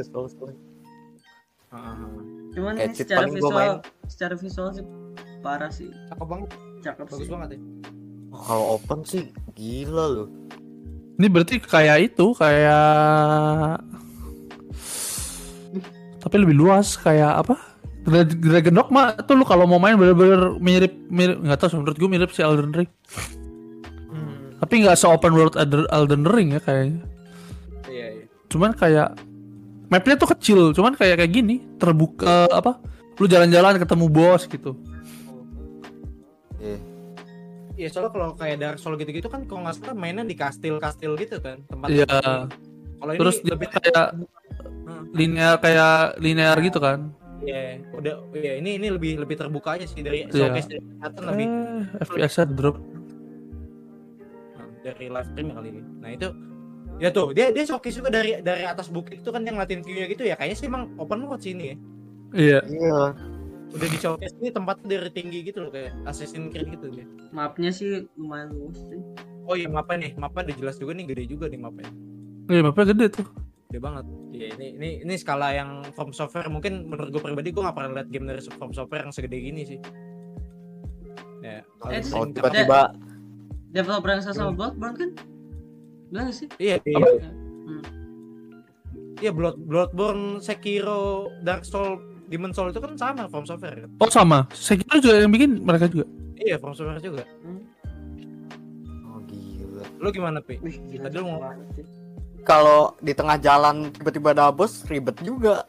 Ah, 1.68 1.96
ah. 1.96 2.06
cuman 2.52 2.72
Kayak 2.74 2.86
ini 2.86 2.94
secara 2.94 3.26
visual 3.26 3.70
secara 4.06 4.34
visual 4.34 4.68
sih 4.70 4.84
parah 5.40 5.68
sih. 5.68 5.88
Cakep 6.08 6.26
banget, 6.26 6.48
cakep 6.80 7.06
bagus 7.06 7.18
sih. 7.18 7.30
banget 7.30 7.48
ya. 7.56 7.60
Oh, 8.28 8.40
kalau 8.40 8.64
open 8.74 9.00
sih 9.04 9.22
gila 9.52 10.04
loh. 10.06 10.28
ini 11.14 11.30
berarti 11.30 11.62
kayak 11.62 12.10
itu 12.10 12.34
kayak 12.34 13.78
tapi 16.18 16.36
lebih 16.36 16.56
luas 16.56 16.96
kayak 16.96 17.40
apa? 17.40 17.54
Dra- 18.02 18.26
Dragon 18.26 18.74
Dogma 18.74 19.16
tuh 19.18 19.32
lu 19.32 19.44
kalau 19.44 19.64
mau 19.64 19.78
main 19.78 19.96
bener-bener 19.96 20.58
mirip 20.58 20.92
mirip 21.08 21.40
nggak 21.40 21.56
tahu 21.56 21.80
menurut 21.80 21.96
gue 21.96 22.08
mirip 22.10 22.30
si 22.30 22.44
Elden 22.44 22.74
Ring 22.74 22.90
tapi 24.64 24.80
nggak 24.80 24.96
se 24.96 25.04
open 25.04 25.32
world 25.32 25.52
Elden- 25.54 26.24
Ring 26.26 26.56
ya 26.56 26.60
kayaknya 26.60 27.04
iya 27.86 28.06
iya. 28.14 28.24
cuman 28.48 28.72
kayak 28.72 29.12
mapnya 29.86 30.16
tuh 30.16 30.32
kecil 30.32 30.72
cuman 30.72 30.96
kayak 30.96 31.20
kayak 31.20 31.30
gini 31.30 31.60
terbuka 31.76 32.48
apa 32.48 32.80
lu 33.14 33.28
jalan-jalan 33.28 33.76
ketemu 33.76 34.06
bos 34.08 34.42
gitu 34.44 34.72
Eh, 36.56 36.80
Iya 37.76 37.90
soalnya 37.90 38.08
kalau 38.08 38.28
kayak 38.32 38.56
Dark 38.56 38.78
Souls 38.78 38.96
gitu-gitu 38.96 39.26
kan 39.26 39.44
kalau 39.44 39.66
nggak 39.66 39.76
salah 39.76 39.92
mainnya 39.92 40.22
di 40.22 40.32
kastil-kastil 40.32 41.12
gitu 41.18 41.36
kan 41.38 41.60
tempat. 41.66 41.90
Iya. 41.90 42.06
Kalau 42.96 43.10
ini 43.10 43.20
Terus 43.20 43.36
lebih 43.44 43.68
kayak 43.68 44.14
linear 45.12 45.54
kayak 45.58 46.16
linear 46.16 46.56
gitu 46.58 46.78
kan 46.78 47.12
Iya, 47.42 47.84
udah 47.92 48.14
ya 48.32 48.56
ini 48.56 48.80
ini 48.80 48.88
lebih 48.88 49.20
lebih 49.20 49.36
terbuka 49.36 49.76
aja 49.76 49.84
sih 49.84 50.00
dari 50.00 50.24
Iya. 50.24 50.48
showcase 50.48 50.68
dari 50.70 50.80
kelihatan 50.80 51.22
lebih 51.26 51.46
eh, 51.46 52.04
FPS 52.08 52.34
drop 52.48 52.76
dari 54.84 55.08
live 55.08 55.26
stream 55.26 55.48
kali 55.50 55.68
ini. 55.70 55.82
Nah 55.98 56.10
itu 56.10 56.28
ya 56.96 57.08
tuh 57.08 57.32
dia 57.32 57.48
dia 57.48 57.64
showcase 57.64 57.96
juga 57.96 58.12
dari 58.12 58.38
dari 58.38 58.62
atas 58.62 58.86
bukit 58.86 59.18
itu 59.18 59.28
kan 59.28 59.40
yang 59.40 59.56
ngeliatin 59.56 59.80
view-nya 59.80 60.06
gitu 60.06 60.22
ya 60.22 60.36
kayaknya 60.36 60.56
sih 60.56 60.68
emang 60.68 60.92
open 60.96 61.24
world 61.24 61.40
sih 61.40 61.50
ini 61.50 61.64
ya. 61.64 61.76
iya 62.34 62.58
Iya. 62.62 63.00
Udah 63.66 63.88
di 63.88 63.96
showcase 63.96 64.36
ini 64.36 64.50
tempatnya 64.50 64.86
dari 64.94 65.10
tinggi 65.10 65.42
gitu 65.42 65.58
loh 65.60 65.70
kayak 65.70 65.90
Assassin's 66.04 66.46
Creed 66.48 66.68
gitu 66.70 66.86
dia. 66.92 67.06
mapnya 67.30 67.70
sih 67.70 68.06
lumayan 68.14 68.52
luas 68.52 68.78
sih 68.78 69.00
Oh 69.44 69.52
iya 69.52 69.66
mapnya 69.66 69.96
nih, 70.00 70.12
mapnya 70.14 70.40
udah 70.46 70.56
jelas 70.56 70.76
juga 70.76 70.92
nih 70.92 71.04
gede 71.06 71.24
juga 71.26 71.46
nih 71.46 71.58
mapnya. 71.58 71.88
iya 72.46 72.60
mapnya 72.60 72.84
gede 72.86 73.06
tuh 73.12 73.26
Gede 73.66 73.80
banget. 73.80 74.04
Iya 74.30 74.46
ini 74.54 74.66
ini 74.72 74.88
ini 75.02 75.14
skala 75.14 75.50
yang 75.50 75.70
From 75.90 76.10
Software 76.10 76.46
mungkin 76.46 76.86
menurut 76.86 77.10
gue 77.10 77.18
pribadi 77.18 77.50
gue 77.50 77.58
gak 77.60 77.74
pernah 77.74 77.90
lihat 77.92 78.08
game 78.08 78.24
dari 78.24 78.38
From 78.40 78.70
Software 78.70 79.02
yang 79.02 79.10
segede 79.10 79.34
gini 79.36 79.62
sih. 79.64 79.78
Ya, 81.40 81.60
kalau 81.76 81.90
Eh, 81.90 82.00
cakep- 82.00 82.32
tiba-tiba 82.32 82.80
developer 83.74 84.08
yang 84.14 84.22
sama 84.22 84.54
Bloodborne 84.54 84.96
kan 84.96 85.10
bilang 86.08 86.30
nggak 86.30 86.36
sih 86.38 86.48
Iya, 86.62 86.78
iya. 86.86 87.06
Hmm. 87.66 87.82
Iya 89.18 89.30
Blood 89.34 89.58
Bloodborne, 89.66 90.38
Sekiro, 90.38 91.32
Dark 91.42 91.66
Soul, 91.66 91.98
Demon 92.30 92.54
Soul 92.54 92.70
itu 92.70 92.78
kan 92.78 92.94
sama 92.94 93.26
From 93.26 93.44
Software 93.44 93.84
kan? 93.84 93.90
oh 93.98 94.10
sama 94.10 94.46
saya 94.54 94.78
kira 94.78 95.02
juga 95.02 95.16
yang 95.26 95.32
bikin 95.34 95.50
mereka 95.66 95.90
juga 95.90 96.06
Iya 96.44 96.60
From 96.60 96.74
Software 96.76 97.00
juga. 97.00 97.24
Oh 99.08 99.18
gila. 99.24 99.84
Lu 100.02 100.08
gimana 100.12 100.38
Pi? 100.44 100.60
Wih, 100.60 100.76
gila 100.92 101.08
Tadi 101.08 101.16
lu 101.16 101.24
mau. 101.24 101.40
Kalau 102.44 102.92
di 103.00 103.16
tengah 103.16 103.40
jalan 103.40 103.88
tiba-tiba 103.94 104.36
ada 104.36 104.52
bos 104.52 104.84
ribet 104.90 105.16
juga. 105.24 105.64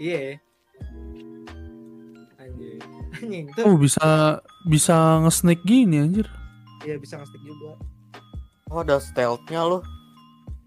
Iya. 0.00 0.42
Anjing. 2.42 2.80
Anjing 3.22 3.46
tuh. 3.54 3.62
oh 3.62 3.76
bisa 3.78 4.40
bisa 4.64 5.20
nge-sneak 5.24 5.60
gini 5.64 6.00
anjir 6.00 6.28
Iya 6.84 7.00
bisa 7.00 7.16
nge 7.16 7.32
juga. 7.40 7.80
Oh 8.68 8.84
ada 8.84 9.00
stealth-nya 9.00 9.64
loh. 9.64 9.80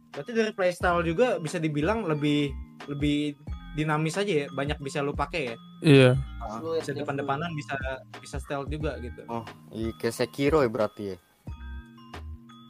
Berarti 0.10 0.32
dari 0.34 0.50
playstyle 0.50 1.06
juga 1.06 1.38
bisa 1.38 1.62
dibilang 1.62 2.10
lebih 2.10 2.50
lebih 2.90 3.38
dinamis 3.78 4.18
aja 4.18 4.46
ya, 4.46 4.48
banyak 4.50 4.82
bisa 4.82 5.06
lu 5.06 5.14
pakai 5.14 5.54
ya. 5.54 5.56
iya 5.86 6.12
Fluid, 6.58 6.82
Bisa 6.82 6.98
depan-depanan 6.98 7.54
bisa 7.54 7.78
bisa 8.18 8.42
stealth 8.42 8.66
juga 8.74 8.98
gitu. 8.98 9.22
Oh, 9.30 9.46
iya 9.70 9.94
kayak 10.02 10.16
Sekiro 10.18 10.66
ya 10.66 10.70
berarti 10.74 11.14
ya. 11.14 11.18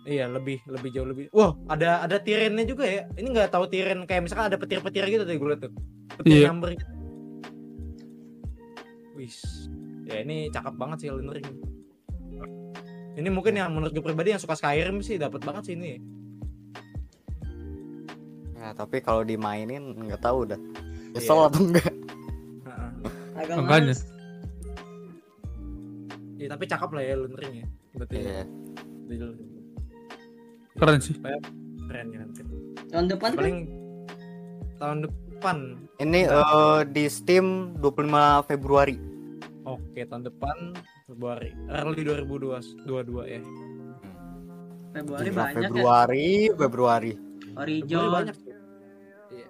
Iya, 0.07 0.25
lebih 0.32 0.59
lebih 0.67 0.89
jauh 0.91 1.07
lebih. 1.07 1.28
Wah, 1.32 1.55
ada 1.71 2.03
ada 2.03 2.19
tirennya 2.19 2.63
juga 2.67 2.84
ya. 2.88 3.07
Ini 3.15 3.28
nggak 3.32 3.51
tahu 3.55 3.67
tiren 3.71 4.03
kayak 4.03 4.28
misalkan 4.28 4.51
ada 4.51 4.59
petir-petir 4.59 5.03
gitu 5.07 5.23
tadi 5.23 5.39
gue 5.39 5.47
liat 5.51 5.61
tuh. 5.67 5.71
Petir 6.19 6.32
Iya. 6.43 6.45
nyamber 6.51 6.75
gitu. 6.75 6.86
Wis. 9.15 9.66
Ya 10.07 10.23
ini 10.23 10.47
cakep 10.47 10.73
banget 10.79 10.97
sih 11.03 11.07
Elden 11.11 11.31
Ring. 11.35 11.49
Ini 13.17 13.29
mungkin 13.33 13.57
yang 13.57 13.73
menurut 13.73 13.91
gue 13.91 14.03
pribadi 14.05 14.31
yang 14.31 14.39
suka 14.39 14.55
Skyrim 14.55 15.01
sih 15.01 15.17
dapat 15.19 15.41
banget 15.43 15.67
sih 15.67 15.73
ini. 15.75 15.99
Ya, 18.57 18.73
tapi 18.77 19.01
kalau 19.01 19.25
dimainin 19.25 19.93
nggak 19.97 20.21
tahu 20.21 20.47
dah. 20.53 20.59
Iya. 20.59 21.17
Nyesel 21.17 21.39
atau 21.49 21.61
enggak? 21.65 21.93
Heeh. 22.63 22.89
agak 23.37 23.55
Makanya. 23.61 23.95
Ya, 26.37 26.47
tapi 26.53 26.63
cakep 26.69 26.89
lah 26.93 27.01
ya 27.01 27.09
Elden 27.17 27.35
Ring 27.35 27.53
ya. 27.65 27.67
Berarti 27.97 28.15
Iya. 28.21 28.43
keren 30.77 30.99
sih 31.01 31.15
keren 31.17 31.41
keren. 32.13 32.29
keren. 32.37 32.47
tahun 32.91 33.05
depan 33.09 33.29
kan 33.33 33.39
Paling 33.39 33.57
tahun 34.77 34.97
depan. 35.09 35.57
Ini 35.97 36.19
eh, 36.29 36.79
di 36.93 37.03
Steam 37.09 37.73
25 37.81 38.45
Februari. 38.45 39.16
Oke, 39.68 40.07
tahun 40.07 40.24
depan 40.24 40.72
Februari. 41.03 41.51
Early 41.68 42.01
2022 42.07 42.88
22 42.88 43.28
ya. 43.28 43.41
Februari 44.95 45.28
Gila, 45.28 45.36
banyak 45.36 45.59
ya 45.59 45.68
Februari, 45.68 46.30
Februari. 46.55 47.11
Februari 47.13 47.76
Horizon 47.84 48.07
banyak. 48.07 48.36
Iya. 49.28 49.47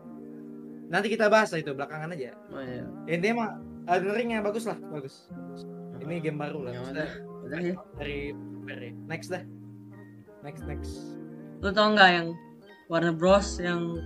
Nanti 0.90 1.08
kita 1.14 1.30
bahas 1.30 1.54
lah 1.54 1.60
itu 1.62 1.72
belakangan 1.78 2.10
aja. 2.18 2.34
oh, 2.50 2.62
iya. 2.66 2.84
Intinya 3.06 3.36
mah 3.38 3.50
Elden 3.88 4.14
Ring 4.18 4.30
yang 4.34 4.44
bagus 4.44 4.66
lah, 4.66 4.78
bagus. 4.90 5.30
Ini 6.02 6.18
game 6.18 6.40
baru 6.42 6.66
lah. 6.66 6.72
Ya 6.74 6.82
udah 6.82 7.10
udah 7.48 7.60
ya 7.62 7.76
dari 8.02 8.34
dari 8.66 8.90
next 9.06 9.30
dah. 9.30 9.44
Next 10.42 10.66
next. 10.66 10.94
lu 11.58 11.74
tau 11.74 11.90
nggak 11.90 12.10
yang 12.14 12.28
Warner 12.86 13.18
Bros 13.18 13.58
yang 13.58 13.98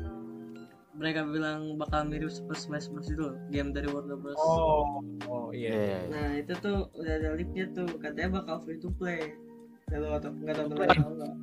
mereka 0.92 1.24
bilang 1.24 1.76
bakal 1.76 2.04
mirip 2.04 2.28
Super 2.28 2.54
Smash 2.54 2.88
Bros 2.88 3.08
itu 3.08 3.32
game 3.50 3.72
dari 3.72 3.88
Warner 3.88 4.16
Bros 4.16 4.36
Oh, 4.38 5.00
oh 5.26 5.48
iya. 5.52 5.72
Iya. 5.72 6.00
nah 6.12 6.28
itu 6.36 6.54
tuh 6.60 6.92
udah 6.94 7.14
ada 7.16 7.30
leaknya 7.34 7.66
tuh 7.72 7.88
katanya 7.98 8.40
bakal 8.40 8.60
free 8.62 8.78
to 8.78 8.92
play 8.96 9.34
nggak 9.88 10.00
tahu 10.00 10.14
atau 10.16 10.30
nggak 10.34 10.56
tahu 10.56 10.68
benar 10.70 10.88
atau 10.90 11.12
enggak 11.12 11.34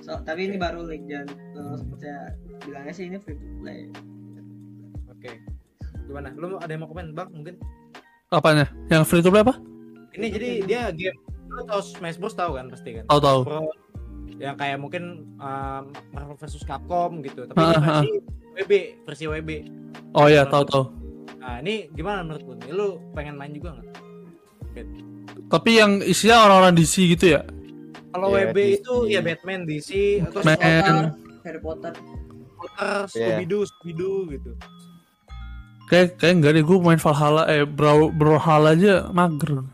so, 0.00 0.12
tapi 0.22 0.40
ini 0.46 0.56
baru 0.56 0.82
leak 0.82 1.02
jangan 1.06 1.28
langsung 1.54 1.88
percaya 1.90 2.20
bilangnya 2.62 2.92
sih 2.92 3.04
ini 3.06 3.18
free 3.18 3.34
to 3.34 3.46
play 3.58 3.80
Oke. 5.08 5.34
Gimana? 6.06 6.30
Lu 6.32 6.56
ada 6.56 6.70
yang 6.70 6.86
mau 6.86 6.88
komen, 6.88 7.10
Bang? 7.10 7.26
Mungkin. 7.34 7.58
apanya 8.28 8.70
yang 8.86 9.02
free 9.02 9.18
to 9.18 9.28
play 9.28 9.42
apa 9.42 9.58
Ini 10.12 10.26
jadi 10.30 10.48
dia 10.62 10.82
game 10.92 11.16
lu 11.48 11.64
tau 11.64 11.80
Smash 11.80 12.20
Bros 12.20 12.32
tahu 12.32 12.54
kan 12.54 12.68
pasti 12.68 12.92
kan? 12.94 13.04
tahu 13.06 13.18
tahu 13.18 13.38
Bro, 13.42 13.60
yang 14.38 14.54
kayak 14.54 14.78
mungkin 14.78 15.04
um, 15.36 15.82
Marvel 16.10 16.36
versus 16.36 16.62
Capcom 16.62 17.20
gitu, 17.20 17.44
tapi 17.44 17.58
ini 17.58 17.74
versi 17.76 18.10
WB, 18.56 18.72
versi 19.04 19.24
WB. 19.26 19.50
oh 20.12 20.26
iya 20.26 20.42
tahu 20.44 20.64
tahu 20.64 20.84
Nah, 21.38 21.58
ini 21.58 21.88
gimana 21.90 22.20
menurut 22.20 22.44
lu? 22.44 22.54
Lu 22.68 22.88
pengen 23.12 23.34
main 23.34 23.50
juga 23.50 23.72
nggak? 23.72 23.86
tapi 25.48 25.70
yang 25.74 25.98
isinya 26.00 26.44
orang-orang 26.44 26.76
DC 26.76 26.94
gitu 27.10 27.34
ya 27.34 27.42
Kalau 28.08 28.28
Iya, 28.30 28.50
WB 28.50 28.56
DC. 28.58 28.74
itu 28.76 28.94
ya 29.06 29.20
Batman, 29.20 29.60
DC, 29.64 29.90
atau 30.22 30.40
Batman. 30.40 30.94
Harry 31.40 31.58
Potter 31.58 31.92
Potter. 32.54 33.06
Scooby 33.08 33.44
Doo, 33.44 33.62
Scooby 33.64 33.92
Doo 33.92 34.18
gitu. 34.28 34.50
kayak 35.86 36.16
kayak 36.16 36.34
enggak 36.36 36.52
deh 36.52 36.62
gue 36.62 36.76
main 36.78 37.00
Valhalla 37.00 37.48
eh 37.48 37.64
Bro 37.64 38.12
Brawlhalla 38.12 38.76
aja 38.76 39.08
mager 39.08 39.64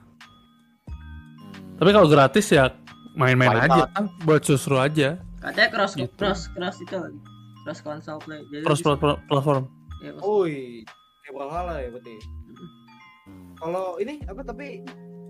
tapi 1.75 1.91
kalau 1.91 2.07
gratis 2.07 2.47
ya 2.49 2.71
main-main 3.15 3.55
aja 3.57 3.87
kan 3.89 4.05
buat 4.23 4.43
seru 4.43 4.77
aja 4.77 5.19
Katanya 5.39 5.69
cross 5.71 5.93
Gitu. 5.95 6.09
cross 6.15 6.49
cross 6.49 6.77
itu 6.79 6.95
lagi. 6.95 7.21
Cross 7.63 7.81
console 7.81 8.21
play. 8.21 8.41
Jadi 8.47 8.65
bisa- 8.65 8.97
plat- 8.97 9.21
platform 9.25 9.69
ya, 10.01 10.11
cross- 10.13 10.25
Woi, 10.25 10.85
kayak 11.21 11.33
Brawlhalla 11.33 11.75
ya 11.79 11.89
berarti. 11.91 12.15
Kalau 13.55 13.97
ini 13.97 14.21
apa 14.23 14.41
tapi 14.43 14.67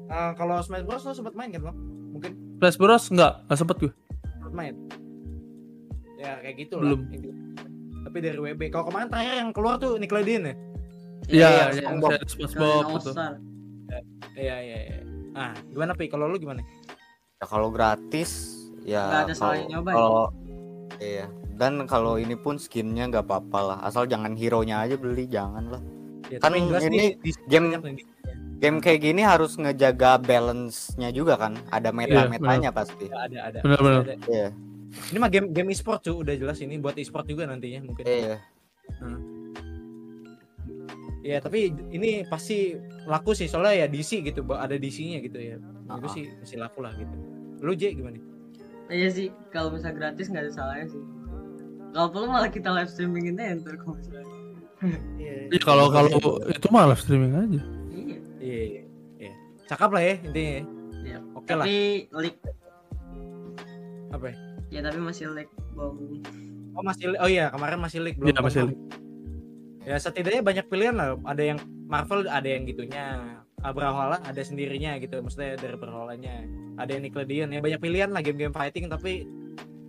eh, 0.05 0.32
kalau 0.35 0.57
Smash 0.61 0.82
Bros 0.82 1.03
lo 1.03 1.12
sempat 1.12 1.35
main 1.35 1.49
kan 1.49 1.62
lo? 1.62 1.72
Mungkin 2.11 2.30
Flash 2.57 2.76
Bros 2.76 3.07
enggak 3.09 3.43
enggak 3.45 3.59
sempet 3.59 3.76
gue 3.80 3.93
sempat 4.32 4.53
main. 4.53 4.74
Ya 6.16 6.39
kayak 6.41 6.57
gitu 6.59 6.78
Belum. 6.78 7.01
lah. 7.01 7.11
intinya. 7.11 7.37
Tapi 8.05 8.16
dari 8.20 8.39
WB. 8.39 8.62
Kalau 8.68 8.85
kemarin 8.87 9.09
terakhir 9.09 9.35
yang 9.37 9.51
keluar 9.51 9.74
tuh 9.76 9.97
Nickelodeon 9.97 10.43
ya? 10.45 10.55
iya 11.26 11.49
iya, 11.49 11.64
iya 11.70 11.82
SpongeBob. 11.82 12.11
saya 12.11 12.22
SpongeBob 12.28 12.85
gitu 12.93 13.11
Star. 13.11 13.32
Iya 14.35 14.57
iya 14.61 14.78
iya. 14.85 14.99
Ah, 15.32 15.53
gimana 15.66 15.93
Pi? 15.93 16.07
Kalau 16.07 16.26
lu 16.26 16.37
gimana? 16.37 16.62
Ya, 17.45 17.47
kalau 17.47 17.68
gratis 17.68 18.30
ya 18.80 19.05
Nggak 19.05 19.20
ada 19.20 19.24
kalau- 19.26 19.36
salahnya 19.36 19.66
nyoba 19.68 19.90
ya. 19.90 19.97
Kalau 19.97 20.24
iya. 20.97 21.26
Dan 21.55 21.72
kalau 21.84 22.16
ini 22.16 22.34
pun 22.34 22.57
skinnya 22.57 23.05
nggak 23.07 23.20
apa-apa 23.22 23.59
lah. 23.61 23.78
Asal 23.80 24.09
jangan 24.09 24.32
hero-nya 24.32 24.80
aja 24.80 24.97
beli, 24.97 25.28
jangan 25.28 25.68
lah. 25.68 25.82
Ya, 26.26 26.40
Kan 26.40 26.57
ini 26.57 26.72
nih, 26.88 27.11
di 27.20 27.30
game- 27.47 27.68
banyak 27.70 27.82
nih. 27.84 28.07
Game 28.57 28.80
kayak 28.80 29.01
gini 29.03 29.20
harus 29.20 29.55
ngejaga 29.55 30.16
balance-nya 30.18 31.12
juga 31.12 31.36
kan. 31.36 31.61
Ada 31.68 31.92
meta-metanya 31.92 32.72
pasti. 32.72 33.07
Ya, 33.07 33.28
ada 33.28 33.38
ada. 33.45 33.59
Benar-benar. 33.61 34.01
Ada. 34.03 34.14
Iya. 34.24 34.49
Ini 35.11 35.18
mah 35.18 35.28
game 35.28 35.53
game 35.53 35.68
e-sport 35.68 36.01
cuy, 36.01 36.16
udah 36.16 36.34
jelas 36.34 36.59
ini 36.59 36.80
buat 36.80 36.97
e-sport 36.97 37.26
juga 37.26 37.45
nantinya 37.45 37.84
mungkin. 37.84 38.03
Iya. 38.03 38.40
Iya, 41.20 41.40
tapi 41.40 41.72
ini 41.90 42.20
pasti 42.24 42.76
laku 43.05 43.32
sih 43.32 43.49
soalnya 43.49 43.84
ya 43.84 43.86
DC 43.86 44.20
gitu, 44.22 44.45
ada 44.51 44.76
DC-nya 44.76 45.18
gitu 45.20 45.38
ya. 45.40 45.57
Menurut 45.57 46.05
gue 46.05 46.11
Ah. 46.11 46.14
sih 46.14 46.24
masih 46.36 46.59
laku 46.61 46.78
lah 46.80 46.92
gitu. 46.95 47.16
Lu 47.65 47.73
J 47.73 47.97
gimana? 47.97 48.21
Iya 48.93 49.09
sih, 49.09 49.27
kalau 49.49 49.73
misalnya 49.73 49.97
gratis 49.97 50.29
nggak 50.29 50.45
ada 50.45 50.53
salahnya 50.53 50.87
sih. 50.93 51.03
Kalau 51.97 52.09
perlu 52.12 52.27
malah 52.29 52.51
kita 52.53 52.69
live 52.69 52.91
streamingin 52.93 53.41
aja 53.41 53.57
ntar 53.65 53.81
kalau 53.81 53.97
misalnya. 53.97 54.29
Iya. 55.17 55.35
Iya, 55.49 55.61
kalau 55.65 55.89
kalau 55.89 56.12
itu 56.45 56.67
mah 56.69 56.85
live 56.93 57.01
streaming 57.01 57.33
aja 57.33 57.62
Iya. 57.89 58.19
Iya. 58.45 58.83
Iya. 59.17 59.33
Cakep 59.65 59.91
lah 59.97 60.03
ya 60.05 60.15
intinya. 60.21 60.53
ya. 60.53 60.62
Iya. 61.01 61.19
Oke 61.33 61.53
lah. 61.57 61.65
Tapi 61.65 61.79
leak 62.12 62.37
Apa 64.12 64.25
ya? 64.29 64.37
ya 64.69 64.81
tapi 64.85 64.99
masih 65.01 65.25
leak 65.33 65.49
bau. 65.73 65.97
Oh 66.75 66.83
masih 66.83 67.15
oh 67.17 67.31
iya 67.31 67.49
kemarin 67.49 67.79
masih 67.81 67.99
leak 68.05 68.21
belum. 68.21 68.29
Iya, 68.29 68.41
masih 68.45 68.61
confirm. 68.69 69.03
Ya 69.85 69.97
setidaknya 70.01 70.43
banyak 70.45 70.67
pilihan 70.69 70.95
lah. 70.99 71.17
Ada 71.25 71.43
yang 71.55 71.59
Marvel 71.89 72.27
ada 72.29 72.49
yang 72.49 72.69
gitunya. 72.69 73.05
Brawlhalla 73.73 74.21
ada 74.21 74.43
sendirinya 74.45 74.99
gitu. 75.01 75.23
Maksudnya 75.25 75.57
dari 75.57 75.79
Brawlhalla-nya. 75.79 76.45
Ada 76.77 76.99
yang 76.99 77.09
Nickelodeon 77.09 77.49
ya 77.55 77.61
banyak 77.65 77.81
pilihan 77.81 78.11
lah 78.12 78.21
game-game 78.21 78.53
fighting 78.53 78.91
tapi 78.91 79.25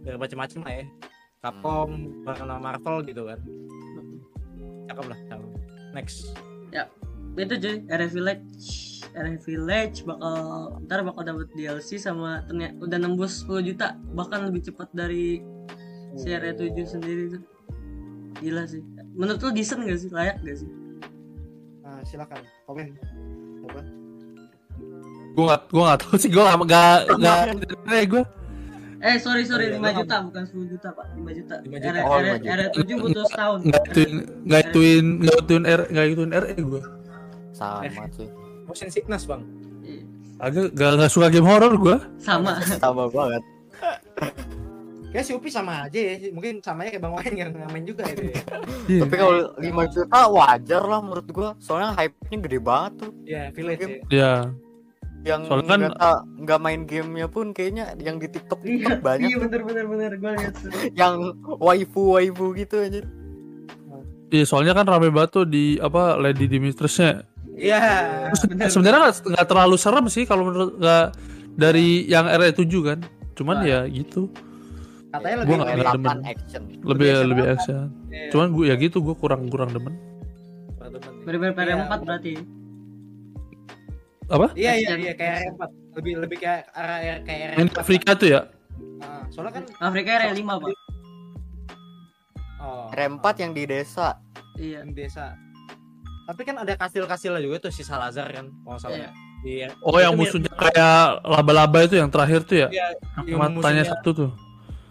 dari 0.06 0.16
macam-macam 0.16 0.60
lah 0.64 0.74
ya. 0.80 0.86
Capcom, 1.44 1.90
bareng 2.24 2.46
sama 2.46 2.58
Marvel 2.62 2.96
gitu 3.04 3.26
kan. 3.28 3.40
Cakep 4.88 5.06
lah. 5.10 5.20
cakep. 5.28 5.50
Next. 5.98 6.32
Itu 7.36 7.54
cuy, 7.60 7.84
RF 7.92 8.12
Village. 8.16 8.66
RF 9.12 9.44
Village 9.44 10.08
bakal 10.08 10.36
ntar 10.88 11.04
bakal 11.04 11.24
dapat 11.28 11.52
DLC 11.52 12.00
sama 12.00 12.48
ternyata 12.48 12.80
udah 12.80 12.96
nembus 12.96 13.44
10 13.44 13.60
juta 13.76 14.00
bahkan 14.16 14.48
lebih 14.48 14.72
cepat 14.72 14.88
dari 14.96 15.44
si 16.16 16.32
RE7 16.32 16.80
sendiri 16.88 17.36
tuh. 17.36 17.44
Gila 18.40 18.64
sih. 18.68 18.80
Menurut 19.16 19.40
lu 19.44 19.52
decent 19.52 19.84
gak 19.84 20.00
sih? 20.00 20.12
Layak 20.16 20.40
gak 20.48 20.64
sih? 20.64 20.70
Nah, 21.84 22.04
silakan 22.08 22.40
komen. 22.68 22.96
Apa? 23.66 23.82
gue 25.36 25.44
nggak 25.44 25.62
gue 25.68 25.84
nggak 25.84 26.00
tahu 26.00 26.16
sih 26.16 26.30
gue 26.32 26.44
nggak 26.44 26.98
nggak 27.20 27.40
eh 27.92 28.06
gue 28.08 28.24
Eh 29.06 29.22
sorry 29.22 29.46
sorry 29.46 29.70
5 29.70 29.78
lu 29.78 30.02
juta 30.02 30.18
bukan 30.26 30.44
10 30.50 30.72
juta 30.74 30.88
pak 30.90 31.06
5 31.14 31.38
juta 31.38 31.56
5 31.62 31.78
juta. 31.78 32.00
Oh, 32.10 32.18
5 32.18 32.42
juta. 32.42 32.54
RE7 32.58 32.90
butuh 33.06 33.26
setahun 33.30 33.60
nggak 33.62 33.84
ituin 33.92 34.12
nggak 34.50 34.62
ituin 34.66 35.06
nggak 35.22 35.38
ituin 35.46 35.64
R 35.70 35.82
nggak 35.94 36.06
ituin 36.10 36.32
RE 36.34 36.56
gue 36.58 36.82
Sama 37.54 38.04
sih. 38.18 38.28
Motion 38.66 38.90
sickness, 38.90 39.30
Bang. 39.30 39.46
Iya, 39.86 40.02
agak 40.42 40.74
gak, 40.74 40.92
gak 40.98 41.12
suka 41.14 41.30
game 41.30 41.46
horror 41.46 41.78
gue 41.78 41.98
Sama 42.18 42.58
Sama 42.66 43.06
banget. 43.14 43.44
Kayak 45.16 45.26
si 45.26 45.32
Upi 45.32 45.48
sama 45.48 45.88
aja 45.88 45.96
ya. 45.96 46.28
Mungkin 46.28 46.60
samanya 46.60 46.92
kayak 46.92 47.04
Bang 47.04 47.16
Wain 47.16 47.34
yang 47.34 47.56
main 47.56 47.84
juga 47.84 48.04
itu 48.06 48.28
ya. 48.28 48.44
Iya. 48.92 49.02
Tapi 49.02 49.16
kalau 49.16 49.34
5 49.56 49.64
juta 49.90 50.20
wajar 50.28 50.84
lah 50.84 51.00
menurut 51.00 51.28
gua. 51.32 51.50
Soalnya 51.58 51.96
hype-nya 51.96 52.38
gede 52.38 52.60
banget 52.60 52.92
tuh. 53.00 53.12
Ya, 53.24 53.48
Village 53.50 53.82
ya. 53.82 53.90
ya 54.12 54.34
Yang 55.26 55.42
Soalnya 55.48 55.76
kan- 55.90 56.22
nggak 56.38 56.60
main 56.60 56.82
gamenya 56.84 57.28
pun 57.28 57.50
kayaknya 57.50 57.96
yang 57.98 58.20
di 58.20 58.28
TikTok 58.28 58.62
Iya 58.62 59.00
banyak 59.00 59.26
Iya 59.26 59.38
bener 59.42 59.62
bener 59.64 59.86
bener 59.88 60.12
Gue 60.16 60.32
liat 60.36 60.54
tuh 60.54 60.70
yang 61.02 61.16
waifu 61.58 62.14
waifu 62.14 62.54
gitu 62.54 62.76
aja. 62.78 63.02
iya 64.28 64.44
soalnya 64.44 64.74
kan 64.74 64.86
rame 64.86 65.10
banget 65.10 65.32
tuh 65.34 65.46
di 65.46 65.80
apa 65.80 66.14
Lady 66.16 66.46
Dimitressnya 66.46 67.24
Iya. 67.52 67.82
bener. 68.36 68.68
sebenarnya 68.68 69.00
nggak 69.02 69.16
nggak 69.32 69.48
terlalu 69.48 69.76
serem 69.80 70.06
sih 70.06 70.28
kalau 70.28 70.46
menurut 70.46 70.76
nggak 70.76 71.06
dari 71.56 72.04
yang 72.04 72.28
RE7 72.28 72.62
kan 72.84 73.00
cuman 73.34 73.56
Nah. 73.58 73.66
ya 73.66 73.80
gitu 73.88 74.28
Katanya 75.16 75.36
Gua 75.36 75.42
lebih 75.42 75.56
nggak 75.56 75.70
lebih- 75.72 75.96
demen. 75.96 76.18
action. 76.26 76.62
lebih 76.84 77.08
action 77.08 77.28
lebih 77.28 77.44
apa? 77.44 77.54
action 77.54 77.84
Iya. 78.08 78.30
cuman 78.30 78.48
gue 78.50 78.66
ya 78.66 78.76
gitu 78.78 78.98
gue 79.02 79.16
kurang 79.16 79.42
kurang 79.48 79.70
demen 79.70 79.94
Bener-bener 81.26 81.52
Iya. 81.52 81.76
PR4 81.82 81.94
berarti 82.00 82.34
apa 84.26 84.46
Iya 84.54 84.72
iya 84.76 84.94
iya 84.96 85.14
kayak 85.14 85.36
R4. 85.52 85.62
Lebih 85.96 86.14
lebih 86.20 86.38
kayak 86.40 86.62
arah 86.72 86.98
kayak 87.22 87.48
R4. 87.56 87.78
Afrika 87.78 88.12
tuh 88.14 88.30
ya 88.32 88.42
Ah, 88.98 89.24
soalnya 89.28 89.54
kan 89.54 89.64
Afrika 89.84 90.10
RE5 90.20 90.42
pak 90.48 90.72
oh, 92.60 92.88
R4 92.90 93.26
yang 93.40 93.52
di 93.52 93.64
desa. 93.66 94.18
Iya 94.56 94.82
yang 94.82 94.92
desa. 94.92 95.36
Tapi 96.26 96.42
kan 96.42 96.56
ada 96.58 96.74
kastil-kastil 96.74 97.38
juga 97.38 97.60
tuh 97.60 97.70
si 97.70 97.82
Salazar 97.82 98.26
kan, 98.30 98.50
kalau 98.60 98.80
salah. 98.80 98.98
Iya. 98.98 99.12
Iya. 99.46 99.68
oh 99.80 99.94
yang 99.96 100.16
musuhnya 100.16 100.50
kayak 100.50 101.22
laba-laba 101.22 101.78
itu 101.82 101.94
yang 101.94 102.10
terakhir 102.10 102.42
tuh 102.42 102.58
ya 102.58 102.68
Iya, 102.68 102.98
yang 103.22 103.26
yang 103.30 103.40
matanya 103.54 103.54
musuhnya- 103.54 103.90
satu 103.94 104.10
tuh 104.16 104.30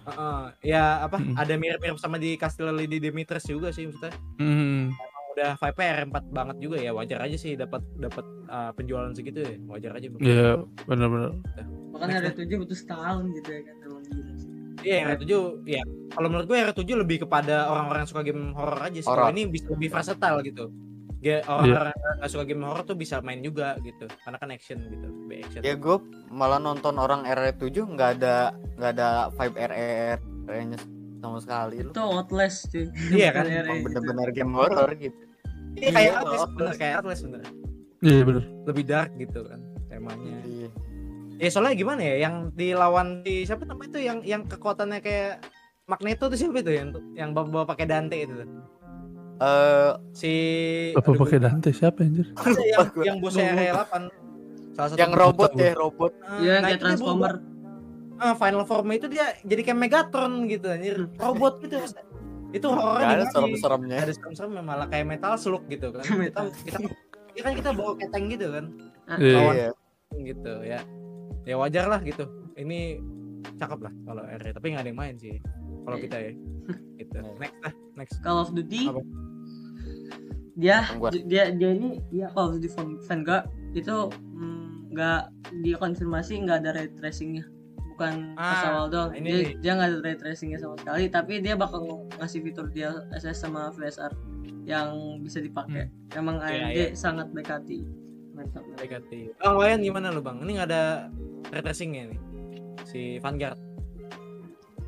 Heeh. 0.05 0.43
ya 0.69 1.05
apa? 1.09 1.17
Mm-mm. 1.17 1.37
Ada 1.41 1.55
mirip-mirip 1.57 1.97
sama 1.97 2.21
di 2.21 2.37
Kastil 2.37 2.69
Lady 2.73 3.01
Demetrius 3.01 3.49
juga 3.49 3.73
sih 3.73 3.89
maksudnya. 3.89 4.13
Hmm. 4.41 4.93
Udah 5.35 5.59
vibe 5.59 5.83
R4 6.07 6.17
banget 6.31 6.57
juga 6.63 6.77
ya, 6.79 6.95
wajar 6.95 7.19
aja 7.27 7.35
sih 7.35 7.59
dapat 7.59 7.83
dapat 7.99 8.23
uh, 8.47 8.71
penjualan 8.77 9.11
segitu 9.17 9.43
ya. 9.43 9.57
Wajar 9.67 9.93
aja. 9.99 10.07
ya 10.23 10.63
benar-benar 10.87 11.35
Bahkan 11.91 12.09
RE7 12.11 12.51
butuh 12.59 12.79
setahun 12.79 13.25
gitu 13.39 13.51
ya 13.51 13.61
kan 13.67 13.75
Emang 13.83 14.03
gila 14.07 14.35
sih 14.39 14.55
Iya, 14.85 14.95
yang 15.01 15.09
R7 15.17 15.33
ya. 15.65 15.83
Kalau 16.13 16.29
menurut 16.29 16.47
gue 16.47 16.59
R7 16.61 16.85
lebih 17.01 17.17
kepada 17.25 17.73
orang-orang 17.73 18.05
yang 18.05 18.11
suka 18.13 18.23
game 18.23 18.53
horror 18.53 18.81
aja 18.85 19.01
sih. 19.01 19.09
Kalau 19.09 19.33
ini 19.33 19.49
bisa 19.49 19.67
lebih 19.73 19.89
versatile 19.89 20.39
gitu. 20.45 20.65
Ge- 21.25 21.41
Orang-orang 21.43 21.89
yang 21.91 22.15
nggak 22.21 22.29
suka 22.29 22.45
game 22.45 22.63
horror 22.63 22.85
tuh 22.85 22.95
bisa 22.95 23.19
main 23.19 23.41
juga 23.41 23.81
gitu. 23.81 24.05
Karena 24.21 24.37
kan 24.37 24.49
action 24.51 24.77
gitu, 24.85 25.07
lebih 25.25 25.37
action. 25.41 25.61
Ya 25.63 25.75
gue 25.75 25.97
malah 26.29 26.61
nonton 26.61 26.95
orang 26.95 27.25
RE7 27.25 27.65
nggak 27.73 28.11
ada 28.21 28.53
nggak 28.77 28.91
ada 28.93 29.09
vibe 29.33 29.57
RE 29.65 29.89
nya 30.67 30.79
sama 31.19 31.41
sekali 31.41 31.81
lu. 31.81 31.89
Itu 31.89 32.03
Outlast 32.05 32.69
cuy 32.69 32.93
Iya 33.11 33.33
kan? 33.33 33.49
Gitu. 33.49 33.73
bener-bener 33.83 34.29
game 34.31 34.53
horror 34.53 34.93
gitu. 34.95 35.17
Iya, 35.75 35.91
kayak 35.91 36.05
Iya, 36.05 36.21
Atlas. 36.21 36.41
bener 36.53 36.75
kayak 36.77 36.95
Atlas 37.01 37.19
bener. 37.21 37.41
iya 37.99 38.21
benar 38.23 38.45
Lebih 38.63 38.85
dark 38.85 39.11
gitu 39.17 39.41
kan 39.43 39.61
temanya. 39.89 40.37
Iya. 40.45 40.69
Ya 41.35 41.49
soalnya 41.49 41.75
gimana 41.75 41.99
ya 41.99 42.17
yang 42.21 42.35
dilawan 42.53 43.25
di 43.25 43.43
siapa 43.43 43.65
namanya 43.65 43.89
itu 43.91 44.01
yang 44.01 44.19
yang 44.23 44.43
kekuatannya 44.45 45.01
kayak 45.01 45.43
Magneto 45.85 46.29
tuh 46.29 46.37
siapa 46.37 46.61
itu 46.61 46.71
yang 46.71 46.89
yang 47.13 47.31
bawa 47.33 47.65
pakai 47.65 47.85
Dante 47.85 48.15
itu 48.15 48.37
tuh. 48.37 48.49
Eh 49.37 49.91
Si 50.13 50.33
apa 50.95 51.11
pakai 51.11 51.39
Dante 51.39 51.71
siapa 51.71 52.01
anjir 52.01 52.31
yang 52.65 52.87
yang 53.03 53.17
bosnya 53.19 53.51
R8 53.53 53.93
salah 54.73 54.89
satu 54.91 54.99
yang 54.99 55.13
robot 55.13 55.51
ya 55.55 55.75
robot. 55.75 56.13
Ah, 56.21 56.39
Iya 56.39 56.55
nah, 56.57 56.69
kayak 56.69 56.81
Transformer 56.81 57.33
ah, 58.17 58.35
final 58.35 58.63
form 58.63 58.89
itu 58.91 59.07
dia 59.07 59.35
jadi 59.43 59.63
kayak 59.65 59.79
Megatron 59.81 60.47
gitu 60.47 60.67
anjir 60.69 61.11
robot 61.15 61.59
gitu 61.61 61.79
itu 62.51 62.67
horor 62.69 63.03
Gak 63.03 63.11
ada 63.11 63.19
nih 63.19 63.31
serem-seremnya. 63.33 63.97
ada 64.01 64.13
serem-serem 64.15 64.55
malah 64.57 64.87
kayak 64.87 65.07
metal 65.09 65.35
slug 65.35 65.67
gitu 65.67 65.91
kan 65.91 66.03
kita 66.07 66.15
Metal. 66.15 66.45
kita 66.63 66.79
ya 67.35 67.43
kan 67.43 67.53
kita 67.55 67.71
bawa 67.71 67.93
keteng 67.97 68.25
gitu 68.29 68.47
kan 68.49 68.65
Iya. 69.15 69.35
Lawan. 69.35 69.55
Iya. 69.55 69.71
gitu 70.15 70.53
ya 70.63 70.81
ya 71.45 71.55
wajar 71.55 71.85
lah 71.87 71.99
gitu 72.01 72.25
ini 72.55 73.03
cakep 73.57 73.79
lah 73.79 73.93
kalau 74.07 74.23
R 74.23 74.43
tapi 74.49 74.67
nggak 74.71 74.83
ada 74.83 74.89
yang 74.89 74.97
main 74.97 75.15
sih 75.19 75.43
kalau 75.83 75.99
Iya. 75.99 76.05
kita 76.07 76.17
ya 76.17 76.33
gitu 76.97 77.17
next 77.37 77.59
lah 77.61 77.73
next 77.95 78.17
Call 78.23 78.39
of 78.39 78.51
Duty 78.51 78.87
Apa? 78.87 79.03
Dia 80.55 80.87
dia 81.25 81.51
dia 81.51 81.71
ini 81.71 81.99
dia 82.09 82.31
of 82.31 82.55
Duty 82.55 82.71
Van- 82.71 83.01
Vanguard 83.01 83.45
itu 83.73 83.95
mm, 84.11 84.63
nggak 84.91 85.21
dia 85.61 85.77
konfirmasi 85.77 86.39
nggak 86.41 86.63
ada 86.63 86.71
ray 86.73 86.89
tracingnya 86.93 87.43
bukan 87.89 88.35
Ah, 88.35 88.43
pas 88.49 88.63
awal 88.65 88.87
doang 88.89 89.11
ini 89.13 89.27
dia 89.27 89.39
nih. 89.41 89.55
dia 89.59 89.73
nggak 89.73 89.89
ada 89.89 89.99
ray 90.01 90.17
tracingnya 90.17 90.59
sama 90.59 90.75
sekali 90.77 91.05
tapi 91.09 91.33
dia 91.39 91.55
bakal 91.55 91.83
ng- 91.83 92.07
ngasih 92.17 92.41
fitur 92.41 92.67
DLSS 92.69 93.37
sama 93.37 93.71
VSR 93.71 94.15
yang 94.65 94.95
bisa 95.21 95.39
dipakai 95.39 95.87
emang 96.13 96.39
Iya, 96.41 96.49
AMD 96.65 96.73
iya. 96.73 96.87
sangat 96.93 97.29
baik 97.31 97.49
hati 97.49 97.83
mantap 98.33 98.63
Negatif. 98.75 99.31
Bang 99.37 99.55
Wayan 99.55 99.79
gimana 99.79 100.11
lu 100.11 100.19
bang? 100.19 100.39
Ini 100.39 100.51
nggak 100.53 100.69
ada 100.69 100.83
ray 101.49 101.63
tracingnya 101.63 102.03
nih 102.09 102.21
si 102.85 103.01
Vanguard. 103.19 103.59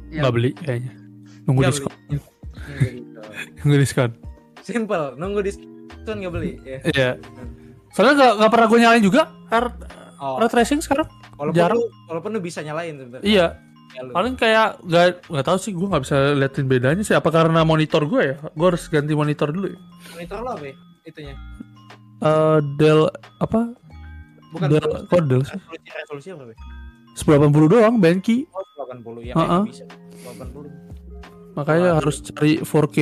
Ya. 0.06 0.22
nggak 0.22 0.32
beli 0.32 0.50
kayaknya 0.56 0.94
nunggu 1.42 1.62
diskon 1.64 1.90
Gitu. 2.78 3.20
nunggu 3.58 3.76
diskon 3.76 4.10
Simple, 4.66 5.14
nunggu 5.14 5.40
diskon 5.40 5.70
nggak 6.16 6.32
beli. 6.32 6.58
Ya. 6.60 6.78
iya 6.88 7.10
soalnya 7.88 8.34
nggak 8.34 8.50
pernah 8.50 8.66
gue 8.66 8.78
nyalain 8.78 9.00
juga 9.00 9.22
car 9.46 9.70
Oh, 10.16 10.36
ray 10.36 10.48
tracing 10.48 10.80
sekarang 10.80 11.04
walaupun 11.34 11.54
jarang. 11.54 11.76
lu, 11.76 11.86
walaupun 12.06 12.30
lu 12.32 12.40
bisa 12.40 12.60
nyalain 12.60 12.92
sebenarnya. 12.94 13.22
iya 13.22 13.46
Ya, 13.88 14.02
paling 14.06 14.34
kayak 14.34 14.82
nggak 14.82 15.04
nggak 15.24 15.44
tahu 15.46 15.56
sih 15.56 15.70
gue 15.70 15.86
nggak 15.86 16.02
bisa 16.02 16.16
liatin 16.34 16.66
bedanya 16.66 17.00
sih 17.00 17.12
apa 17.12 17.30
karena 17.30 17.62
monitor 17.62 18.04
gue 18.04 18.20
ya 18.22 18.36
gue 18.36 18.66
harus 18.66 18.84
ganti 18.86 19.12
monitor 19.12 19.48
dulu 19.48 19.68
ya 19.68 19.78
Monitor 20.10 20.38
lo 20.38 20.50
apa 20.50 20.64
ya? 20.66 20.74
Itunya. 21.02 21.34
Eh, 22.18 22.58
Dell 22.74 23.08
apa 23.38 23.60
Bukan 24.50 24.68
Dell 24.68 24.82
bukan- 24.82 25.04
kok 25.06 25.20
Dell 25.26 25.42
sih 25.42 25.56
resolusi 25.56 25.88
resolusi 25.94 26.28
apa? 26.30 26.44
Be? 26.44 26.54
1080 27.14 27.72
doang 27.72 27.94
Benki 27.96 28.36
Oh, 28.50 28.60
80 28.82 29.20
ya 29.22 29.32
Uh-uh. 29.32 29.64
kayaknya 29.64 29.64
bisa. 29.64 29.84
80. 30.44 31.54
makanya 31.54 31.80
Waduh. 31.86 31.96
harus 31.96 32.16
cari 32.22 32.52
4K 32.58 32.98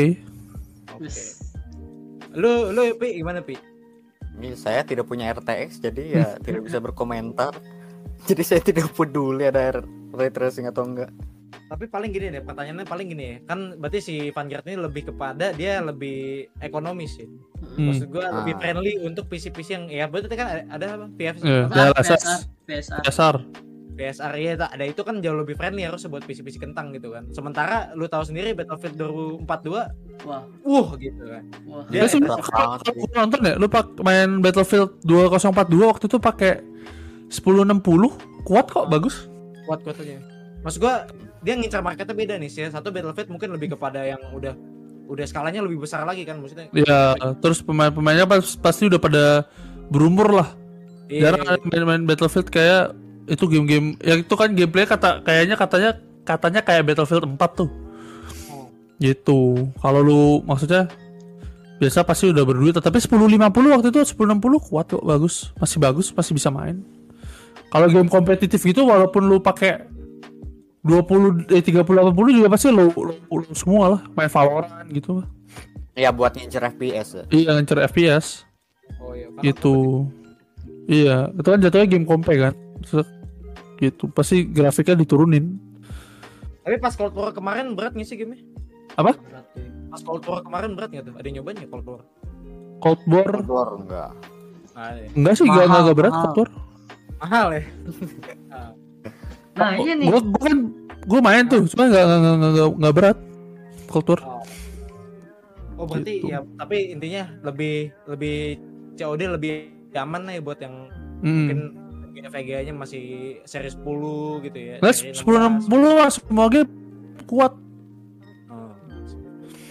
Oke. 0.93 1.01
Wis. 1.01 1.17
Lu 2.35 2.70
lu 2.70 2.95
Pi 2.95 3.18
gimana 3.18 3.41
Pi? 3.41 3.55
Ini 4.35 4.59
saya 4.59 4.82
tidak 4.82 5.07
punya 5.07 5.30
RTX 5.30 5.78
jadi 5.80 6.03
ya 6.05 6.26
tidak 6.45 6.66
bisa 6.66 6.78
berkomentar. 6.78 7.55
Jadi 8.24 8.43
saya 8.43 8.61
tidak 8.61 8.91
peduli 8.93 9.45
ada 9.45 9.85
ray 10.11 10.30
tracing 10.30 10.66
atau 10.66 10.85
enggak. 10.85 11.11
Tapi 11.64 11.89
paling 11.89 12.11
gini 12.12 12.28
deh, 12.28 12.43
pertanyaannya 12.43 12.85
paling 12.85 13.07
gini 13.09 13.24
ya. 13.24 13.37
Kan 13.47 13.78
berarti 13.78 13.99
si 13.99 14.14
Vanguard 14.30 14.66
ini 14.66 14.76
lebih 14.76 15.11
kepada 15.11 15.51
dia 15.51 15.80
lebih 15.80 16.47
ekonomis 16.61 17.16
ya. 17.16 17.26
Hmm. 17.26 17.89
Maksud 17.89 18.07
gua 18.11 18.24
Ah. 18.24 18.32
lebih 18.43 18.55
friendly 18.59 18.93
untuk 19.01 19.26
PC-PC 19.26 19.68
yang 19.70 19.85
ya 19.89 20.05
berarti 20.07 20.35
kan 20.35 20.47
ada, 20.51 20.62
ada 20.68 20.87
apa? 20.95 21.07
PF, 21.14 21.35
Iya. 21.41 21.61
apa? 21.64 21.74
DLSS. 21.95 22.22
VSR 22.22 22.41
VSR 22.64 23.01
dasar 23.03 23.35
PSR 23.95 24.33
ya 24.35 24.53
tak 24.59 24.71
ada 24.75 24.85
itu 24.85 25.01
kan 25.01 25.23
jauh 25.23 25.39
lebih 25.39 25.55
friendly 25.55 25.87
harusnya 25.87 26.11
buat 26.11 26.27
PC-PC 26.27 26.59
kentang 26.59 26.91
gitu 26.91 27.15
kan. 27.15 27.31
Sementara 27.31 27.95
lu 27.95 28.05
tahu 28.05 28.27
sendiri 28.27 28.51
Battlefield 28.51 28.99
2042 29.47 30.27
wah 30.27 30.43
uh 30.67 30.87
gitu 30.99 31.23
kan. 31.23 31.43
wah 31.65 31.87
Dia 31.89 32.05
Ya, 32.05 32.19
gua 32.91 33.11
nonton 33.15 33.41
ya, 33.47 33.55
lu 33.55 33.67
pak 33.67 33.95
main 34.03 34.43
Battlefield 34.43 34.99
2042 35.07 35.91
waktu 35.91 36.05
itu 36.11 36.19
pakai 36.19 36.53
1060 37.31 38.11
kuat 38.45 38.67
kok 38.69 38.87
bagus. 38.91 39.31
kuat-kuat 39.65 39.97
aja. 39.97 40.21
Maksud 40.61 40.81
gua 40.83 41.09
dia 41.41 41.57
ngincar 41.57 41.81
marketnya 41.81 42.13
beda 42.13 42.35
nih 42.37 42.51
sih. 42.53 42.69
Satu 42.69 42.93
Battlefield 42.93 43.33
mungkin 43.33 43.55
lebih 43.55 43.73
kepada 43.73 44.05
yang 44.05 44.21
udah 44.35 44.53
udah 45.05 45.25
skalanya 45.29 45.61
lebih 45.61 45.85
besar 45.85 46.05
lagi 46.05 46.25
kan 46.25 46.41
maksudnya. 46.41 46.69
Ya, 46.73 47.15
terus 47.41 47.61
pemain-pemainnya 47.61 48.25
pas- 48.25 48.57
pasti 48.57 48.89
udah 48.89 49.01
pada 49.01 49.25
berumur 49.89 50.33
lah. 50.33 50.49
Iya, 51.09 51.33
Jarang 51.33 51.45
ada 51.45 51.61
main-main 51.69 52.03
Battlefield 52.09 52.49
kayak 52.49 52.97
itu 53.25 53.45
game-game 53.49 53.97
ya 54.05 54.20
itu 54.20 54.35
kan 54.37 54.53
gameplay 54.53 54.85
kata 54.85 55.25
kayaknya 55.25 55.57
katanya 55.57 55.91
katanya 56.25 56.61
kayak 56.64 56.85
Battlefield 56.89 57.25
4 57.37 57.41
tuh. 57.57 57.70
Oh. 58.53 58.68
Gitu. 59.01 59.68
Kalau 59.81 60.01
lu 60.05 60.20
maksudnya 60.45 60.89
biasa 61.79 62.07
pasti 62.07 62.31
udah 62.31 62.45
berduit 62.47 62.79
tapi 62.79 63.03
1050 63.03 63.35
waktu 63.51 63.89
itu 63.91 64.01
1060 64.14 64.66
kuat 64.70 64.87
kok 64.95 65.03
bagus 65.03 65.51
masih 65.59 65.79
bagus 65.83 66.07
masih 66.14 66.33
bisa 66.39 66.49
main 66.49 66.87
kalau 67.75 67.91
game 67.91 68.07
kompetitif 68.07 68.62
gitu 68.62 68.87
walaupun 68.87 69.27
lu 69.27 69.43
pakai 69.43 69.83
20 70.87 71.51
eh 71.51 71.64
30 71.64 71.83
80 71.83 72.39
juga 72.39 72.49
pasti 72.53 72.70
lu, 72.70 72.95
lu, 72.95 73.12
lu 73.27 73.55
semua 73.59 73.99
lah 73.99 74.01
main 74.14 74.31
Valorant 74.31 74.87
gitu 74.93 75.18
lah. 75.18 75.27
Ya 75.99 76.14
buat 76.14 76.35
ngincer 76.39 76.62
FPS 76.79 77.09
ya. 77.18 77.25
iya 77.35 77.51
ngecer 77.59 77.79
FPS 77.91 78.27
Oh 79.01 79.16
iya. 79.16 79.27
gitu 79.43 80.07
iya 80.87 81.33
itu 81.35 81.49
kan 81.49 81.59
jatuhnya 81.59 81.87
game 81.91 82.07
kompe 82.07 82.39
kan 82.39 82.55
gitu 83.85 84.09
pasti 84.09 84.45
grafiknya 84.45 84.97
diturunin 84.97 85.61
Tapi 86.61 86.76
pas 86.78 86.93
Cold 86.93 87.12
War 87.12 87.28
kemarin 87.30 87.72
berat 87.72 87.93
nggak 87.93 88.05
sih 88.05 88.16
gamenya? 88.16 88.41
Apa? 88.95 89.12
Pas 89.87 90.01
Cold 90.01 90.24
War 90.24 90.41
kemarin 90.41 90.72
berat 90.72 90.89
nggak 90.91 91.05
tuh? 91.05 91.14
Ada 91.14 91.26
yang 91.26 91.37
nyobain 91.39 91.57
nggak 91.57 91.70
Cold 91.70 91.87
War? 91.87 92.03
Cold 92.78 93.01
War 93.05 93.28
Keluar 93.39 93.68
enggak. 93.76 94.11
Ah, 94.72 94.91
iya. 94.93 95.09
enggak 95.12 95.35
sih 95.35 95.45
enggak 95.45 95.66
Mahal, 95.66 95.80
enggak 95.82 95.97
berat 95.97 96.11
mahal. 96.11 96.24
Cold 96.24 96.37
War 96.39 96.51
Mahal 97.14 97.47
ya. 97.53 97.62
nah 99.55 99.70
iya 99.76 99.93
nih 99.95 100.07
Gua, 100.09 100.20
gua 100.20 100.41
kan 100.43 100.57
gua 101.05 101.20
main 101.20 101.45
tuh, 101.45 101.62
cuma 101.68 101.85
nggak 101.87 102.01
nggak 102.03 102.18
nggak 102.18 102.51
nggak 102.51 102.68
nggak 102.74 102.95
berat 102.95 103.18
kultur. 103.87 104.18
Oh 105.74 105.85
berarti 105.85 106.12
Gitu. 106.16 106.30
ya 106.30 106.39
tapi 106.55 106.91
intinya 106.91 107.22
lebih 107.43 107.74
lebih 108.07 108.59
COD 108.95 109.20
lebih 109.30 109.53
aman 109.93 110.22
lah 110.24 110.32
ya 110.32 110.43
buat 110.43 110.59
yang 110.59 110.74
mungkin 111.20 111.59
Hmm. 111.70 111.84
VGA-nya 112.15 112.73
masih 112.73 113.05
seri 113.43 113.67
10 113.67 113.83
gitu 114.43 114.59
ya. 114.59 114.77
Seri 114.85 115.11
10 115.11 115.67
60 115.67 115.99
lah 115.99 116.09
semua 116.09 116.47
game 116.47 116.71
kuat. 117.25 117.53
Oh. 118.47 118.71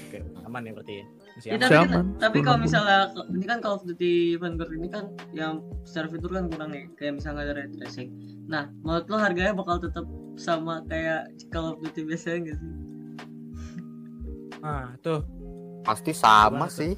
Oke, 0.08 0.20
aman 0.44 0.62
ya 0.62 0.74
berarti 0.74 0.96
ya. 0.96 1.06
Masih 1.34 1.50
Ya, 1.50 1.56
aman. 1.56 1.64
tapi, 1.64 1.76
aman. 1.80 2.06
tapi 2.20 2.38
kalau 2.39 2.58
1060. 2.60 2.66
misalnya 2.66 2.98
ini 3.32 3.46
kan 3.48 3.58
Call 3.58 3.76
of 3.76 3.84
Duty 3.84 4.14
Vanguard 4.38 4.72
ini 4.72 4.88
kan 4.88 5.04
yang 5.32 5.54
secara 5.82 6.08
fitur 6.08 6.30
kan 6.30 6.46
kurang 6.46 6.70
nih 6.70 6.86
kayak 6.94 7.14
misalnya 7.18 7.41
ada 7.44 7.54
ray 7.56 7.70
tracing. 7.72 8.10
Nah, 8.46 8.70
menurut 8.80 9.08
lo 9.08 9.18
harganya 9.18 9.54
bakal 9.54 9.78
tetap 9.78 10.06
sama 10.36 10.84
kayak 10.86 11.26
Call 11.50 11.74
of 11.74 11.82
Duty 11.82 12.04
biasanya 12.04 12.38
nggak 12.44 12.58
sih? 12.58 12.72
Nah, 14.60 14.96
tuh. 15.00 15.22
Pasti 15.84 16.12
sama 16.12 16.48
Gimana 16.48 16.66
tuh? 16.66 16.78
sih. 16.78 16.91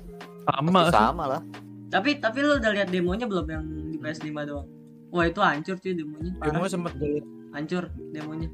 Sama 0.46 0.70
Pasti 0.84 0.94
sama 0.94 1.24
lah. 1.28 1.42
Tapi 1.88 2.10
tapi 2.20 2.38
lo 2.40 2.60
udah 2.60 2.72
lihat 2.72 2.90
demonya 2.90 3.26
belum 3.26 3.48
yang 3.48 3.64
di 3.88 3.98
PS5 3.98 4.30
doang? 4.44 4.68
Wah 5.16 5.26
itu 5.26 5.40
hancur 5.40 5.76
cuy 5.78 5.94
demonya. 5.94 6.32
Demo 6.38 6.68
sempet 6.68 6.92
gue 6.94 7.24
Hancur 7.50 7.84
demonya. 8.12 8.50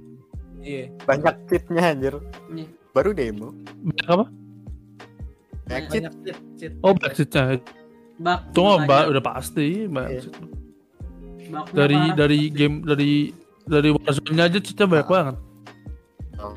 iya. 0.61 0.93
Banyak 1.01 1.35
cheatnya 1.47 1.81
anjir. 1.87 2.15
Iya. 2.47 2.65
Baru 2.91 3.11
demo. 3.11 3.49
Banyak 3.81 4.07
apa? 4.07 4.25
Banyak 5.63 5.85
cheat. 5.89 6.03
Banyak 6.03 6.13
cheat, 6.21 6.37
cheat. 6.55 6.71
Oh, 6.79 6.93
budgetnya. 6.93 7.57
Bug. 8.15 8.39
Itu 8.47 8.59
mah 8.61 8.77
bug 8.77 8.85
ba- 8.85 8.99
aja. 8.99 9.09
udah 9.09 9.23
pasti 9.25 9.67
banyak 9.87 10.11
Iya. 10.11 10.21
cheat. 10.21 10.35
Dari 11.73 11.97
parah. 11.97 12.15
dari 12.15 12.39
game 12.47 12.75
dari 12.81 13.11
dari 13.63 13.89
Warzone 13.91 14.39
aja 14.39 14.57
cheatnya 14.57 14.85
banyak 14.87 15.03
Ah. 15.03 15.11
banget. 15.11 15.35
Oh, 16.37 16.53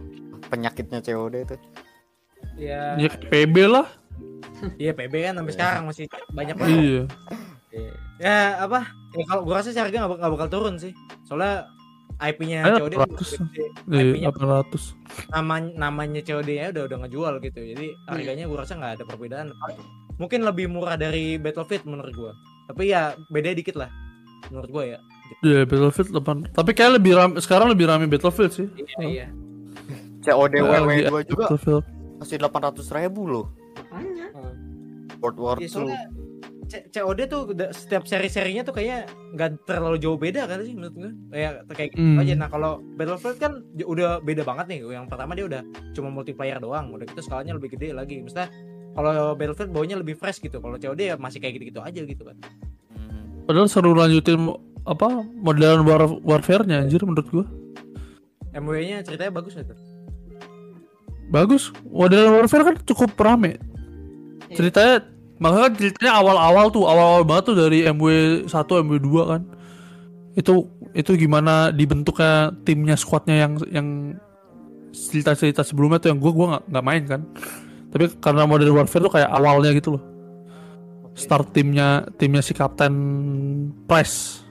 penyakitnya 0.46 1.00
COD 1.00 1.34
itu. 1.42 1.56
Iya. 2.56 2.80
Ya 2.96 3.08
kayak 3.08 3.24
PB 3.26 3.56
lah. 3.66 3.88
Iya, 4.76 4.92
PB 4.92 5.14
kan 5.22 5.34
sampai 5.34 5.52
sekarang 5.52 5.82
masih 5.86 6.04
banyak 6.30 6.54
banget. 6.54 6.76
Iya. 6.76 7.02
Ya 8.18 8.62
apa? 8.62 8.88
Ya 9.14 9.24
kalau 9.26 9.42
gua 9.42 9.60
rasa 9.60 9.70
sih 9.70 9.80
harga 9.80 9.94
nggak 10.04 10.18
nggak 10.20 10.32
bakal 10.38 10.48
turun 10.48 10.74
sih. 10.78 10.92
Soalnya 11.26 11.66
IP-nya 12.14 12.78
COD 12.78 12.94
800. 12.94 13.42
gede. 13.50 13.64
Iya, 13.90 14.02
IP-nya 14.14 14.30
800. 14.30 14.94
namanya 15.34 15.70
namanya 15.74 16.20
COD-nya 16.22 16.70
udah 16.70 16.82
udah 16.86 16.98
ngejual 17.06 17.34
gitu. 17.42 17.60
Jadi 17.60 17.86
harganya 18.06 18.44
gua 18.46 18.58
rasa 18.62 18.78
nggak 18.78 18.92
ada 19.00 19.04
perbedaan. 19.04 19.50
Mungkin 20.14 20.46
lebih 20.46 20.70
murah 20.70 20.94
dari 20.94 21.36
Battlefield 21.36 21.84
menurut 21.90 22.14
gua. 22.14 22.32
Tapi 22.70 22.94
ya 22.94 23.18
beda 23.28 23.50
dikit 23.50 23.74
lah 23.74 23.90
menurut 24.48 24.70
gua 24.70 24.84
ya. 24.94 24.98
Iya, 25.42 25.66
Battlefield 25.66 26.14
8. 26.14 26.54
Tapi 26.54 26.70
kayak 26.70 27.02
lebih 27.02 27.12
ram 27.18 27.34
sekarang 27.40 27.66
lebih 27.72 27.90
rame 27.90 28.06
Battlefield 28.06 28.52
sih. 28.54 28.66
Iya, 28.78 29.02
iya. 29.02 29.26
COD 30.24 30.56
Nah, 30.62 30.80
WW2 30.86 31.10
lagi 31.12 31.26
juga 31.28 31.44
Battlefield. 31.50 31.84
masih 32.22 32.36
800 32.40 32.88
ribu 32.94 33.20
loh. 33.26 33.46
Makanya. 33.90 34.26
World 35.18 35.38
War 35.40 35.56
Iya, 35.58 35.68
2. 35.68 35.72
soalnya 35.72 36.00
C- 36.66 36.86
COD 36.90 37.20
tuh 37.24 37.42
setiap 37.70 38.02
seri-serinya 38.02 38.62
tuh 38.62 38.72
kayaknya 38.72 39.04
nggak 39.30 39.64
terlalu 39.64 39.96
jauh 39.96 40.14
beda 40.14 40.44
kan 40.44 40.60
sih 40.60 40.72
menurut 40.72 40.94
gue 40.94 41.10
kayak 41.30 41.52
kayak 41.70 41.90
gitu 41.90 42.02
Hmm. 42.04 42.18
aja 42.18 42.32
nah 42.34 42.48
kalau 42.48 42.72
Battlefield 42.94 43.36
kan 43.36 43.52
udah 43.76 44.18
beda 44.18 44.42
banget 44.42 44.66
nih 44.68 44.78
yang 44.90 45.04
pertama 45.04 45.32
dia 45.32 45.44
udah 45.44 45.62
cuma 45.92 46.08
multiplayer 46.08 46.56
doang 46.56 46.90
udah 46.90 47.04
gitu 47.04 47.20
skalanya 47.20 47.52
lebih 47.52 47.72
gede 47.72 47.90
lagi 47.90 48.18
maksudnya 48.18 48.48
kalau 48.92 49.12
Battlefield 49.32 49.70
baunya 49.70 49.96
lebih 49.96 50.14
fresh 50.14 50.38
gitu 50.38 50.58
kalau 50.58 50.74
COD 50.74 51.00
ya 51.04 51.16
masih 51.16 51.38
kayak 51.38 51.54
gitu-gitu 51.54 51.80
aja 51.80 52.00
gitu 52.00 52.22
kan 52.22 52.36
Hmm. 52.90 53.44
Padahal 53.44 53.66
seru 53.66 53.92
lanjutin 53.92 54.40
apa 54.82 55.06
modern 55.34 55.82
war 55.82 56.02
warfare-nya 56.20 56.80
anjir 56.80 57.00
menurut 57.00 57.24
gua. 57.26 57.44
MW-nya 58.52 59.00
ceritanya 59.00 59.32
bagus 59.32 59.52
gitu 59.52 59.74
Bagus. 61.26 61.72
Modern 61.84 62.30
warfare 62.32 62.64
kan 62.64 62.76
cukup 62.84 63.16
rame. 63.16 63.56
Iya. 64.44 64.54
Ceritanya 64.54 64.96
makanya 65.42 65.70
kan 65.70 65.74
ceritanya 65.78 66.12
awal-awal 66.18 66.66
tuh, 66.70 66.84
awal-awal 66.86 67.22
banget 67.26 67.44
tuh 67.50 67.56
dari 67.58 67.78
MW 67.86 68.06
1, 68.46 68.82
MW 68.84 68.96
2 69.02 69.32
kan. 69.32 69.42
Itu 70.34 70.66
itu 70.94 71.10
gimana 71.18 71.74
dibentuknya 71.74 72.54
timnya 72.62 72.94
squadnya 72.94 73.46
yang 73.46 73.52
yang 73.70 73.88
cerita-cerita 74.94 75.66
sebelumnya 75.66 75.98
tuh 75.98 76.14
yang 76.14 76.20
gua 76.22 76.32
gua 76.34 76.46
nggak 76.66 76.84
main 76.86 77.02
kan. 77.06 77.20
Tapi 77.94 78.10
karena 78.18 78.46
modern 78.46 78.74
warfare 78.74 79.06
tuh 79.06 79.12
kayak 79.14 79.30
awalnya 79.30 79.70
gitu 79.74 79.98
loh. 79.98 80.02
Start 81.14 81.54
timnya 81.54 82.06
timnya 82.18 82.42
si 82.42 82.50
Kapten 82.50 82.94
Price 83.86 84.44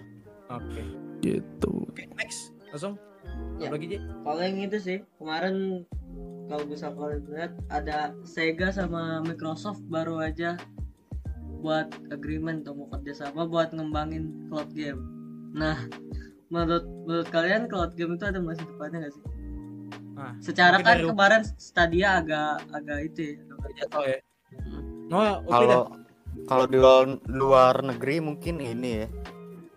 oke 0.54 0.82
gitu. 1.24 1.72
oke 1.90 2.04
next 2.20 2.54
langsung 2.70 2.96
Ya. 3.62 3.72
Lagi 3.72 3.96
Ji? 3.96 3.98
Kalau 3.98 4.42
yang 4.44 4.60
itu 4.60 4.78
sih 4.78 4.98
kemarin 5.18 5.88
kalau 6.48 6.64
bisa 6.68 6.92
kalian 6.92 7.24
lihat 7.30 7.54
ada 7.72 8.12
Sega 8.24 8.70
sama 8.70 9.24
Microsoft 9.24 9.82
baru 9.88 10.20
aja 10.22 10.60
buat 11.64 11.88
agreement 12.12 12.68
atau 12.68 12.76
mau 12.76 12.88
kerjasama 12.92 13.48
buat 13.48 13.72
ngembangin 13.72 14.52
cloud 14.52 14.68
game. 14.76 15.00
Nah, 15.56 15.80
menurut 16.52 16.84
menurut 17.08 17.28
kalian 17.32 17.72
cloud 17.72 17.96
game 17.96 18.20
itu 18.20 18.26
ada 18.28 18.44
masa 18.44 18.68
depannya 18.68 19.08
nggak 19.08 19.14
sih? 19.16 19.24
Nah, 20.14 20.32
Secara 20.44 20.84
kan 20.84 21.00
dari- 21.00 21.08
kemarin 21.08 21.42
Stadia 21.56 22.20
agak 22.20 22.68
agak 22.76 23.00
itu 23.08 23.20
ya. 23.24 23.34
agak 23.48 23.72
jatuh 23.80 24.04
ya. 24.06 24.20
Hmm. 24.60 24.82
No, 25.08 25.18
oke 25.48 25.50
dah. 25.50 25.56
Kalau 25.56 25.84
kalau 26.44 26.66
di 26.68 26.78
luar, 26.78 27.04
luar 27.32 27.76
negeri 27.80 28.20
mungkin 28.20 28.60
ini 28.60 28.92
ya. 29.06 29.08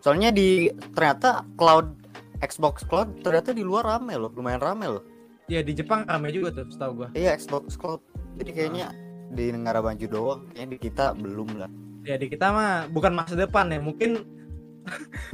Soalnya 0.02 0.34
di 0.34 0.66
ternyata 0.92 1.46
cloud 1.54 1.94
Xbox 2.42 2.84
Cloud 2.84 3.22
ternyata 3.22 3.54
di 3.54 3.62
luar 3.62 3.86
rame 3.86 4.18
loh, 4.18 4.28
lumayan 4.34 4.60
rame 4.60 4.86
loh. 4.90 5.04
Ya 5.46 5.62
di 5.62 5.72
Jepang 5.72 6.02
rame 6.04 6.34
juga 6.34 6.50
tuh, 6.50 6.66
setahu 6.66 6.92
gua. 7.04 7.08
Iya 7.14 7.38
Xbox 7.38 7.78
Cloud. 7.78 8.02
Jadi 8.42 8.50
kayaknya 8.50 8.90
di 9.30 9.54
negara 9.54 9.78
maju 9.78 10.06
doang, 10.06 10.40
kayaknya 10.50 10.68
di 10.74 10.78
kita 10.78 11.04
belum 11.14 11.48
lah. 11.54 11.70
Ya 12.02 12.18
di 12.18 12.26
kita 12.26 12.50
mah 12.50 12.90
bukan 12.90 13.14
masa 13.14 13.34
depan 13.38 13.70
ya, 13.70 13.78
mungkin 13.78 14.26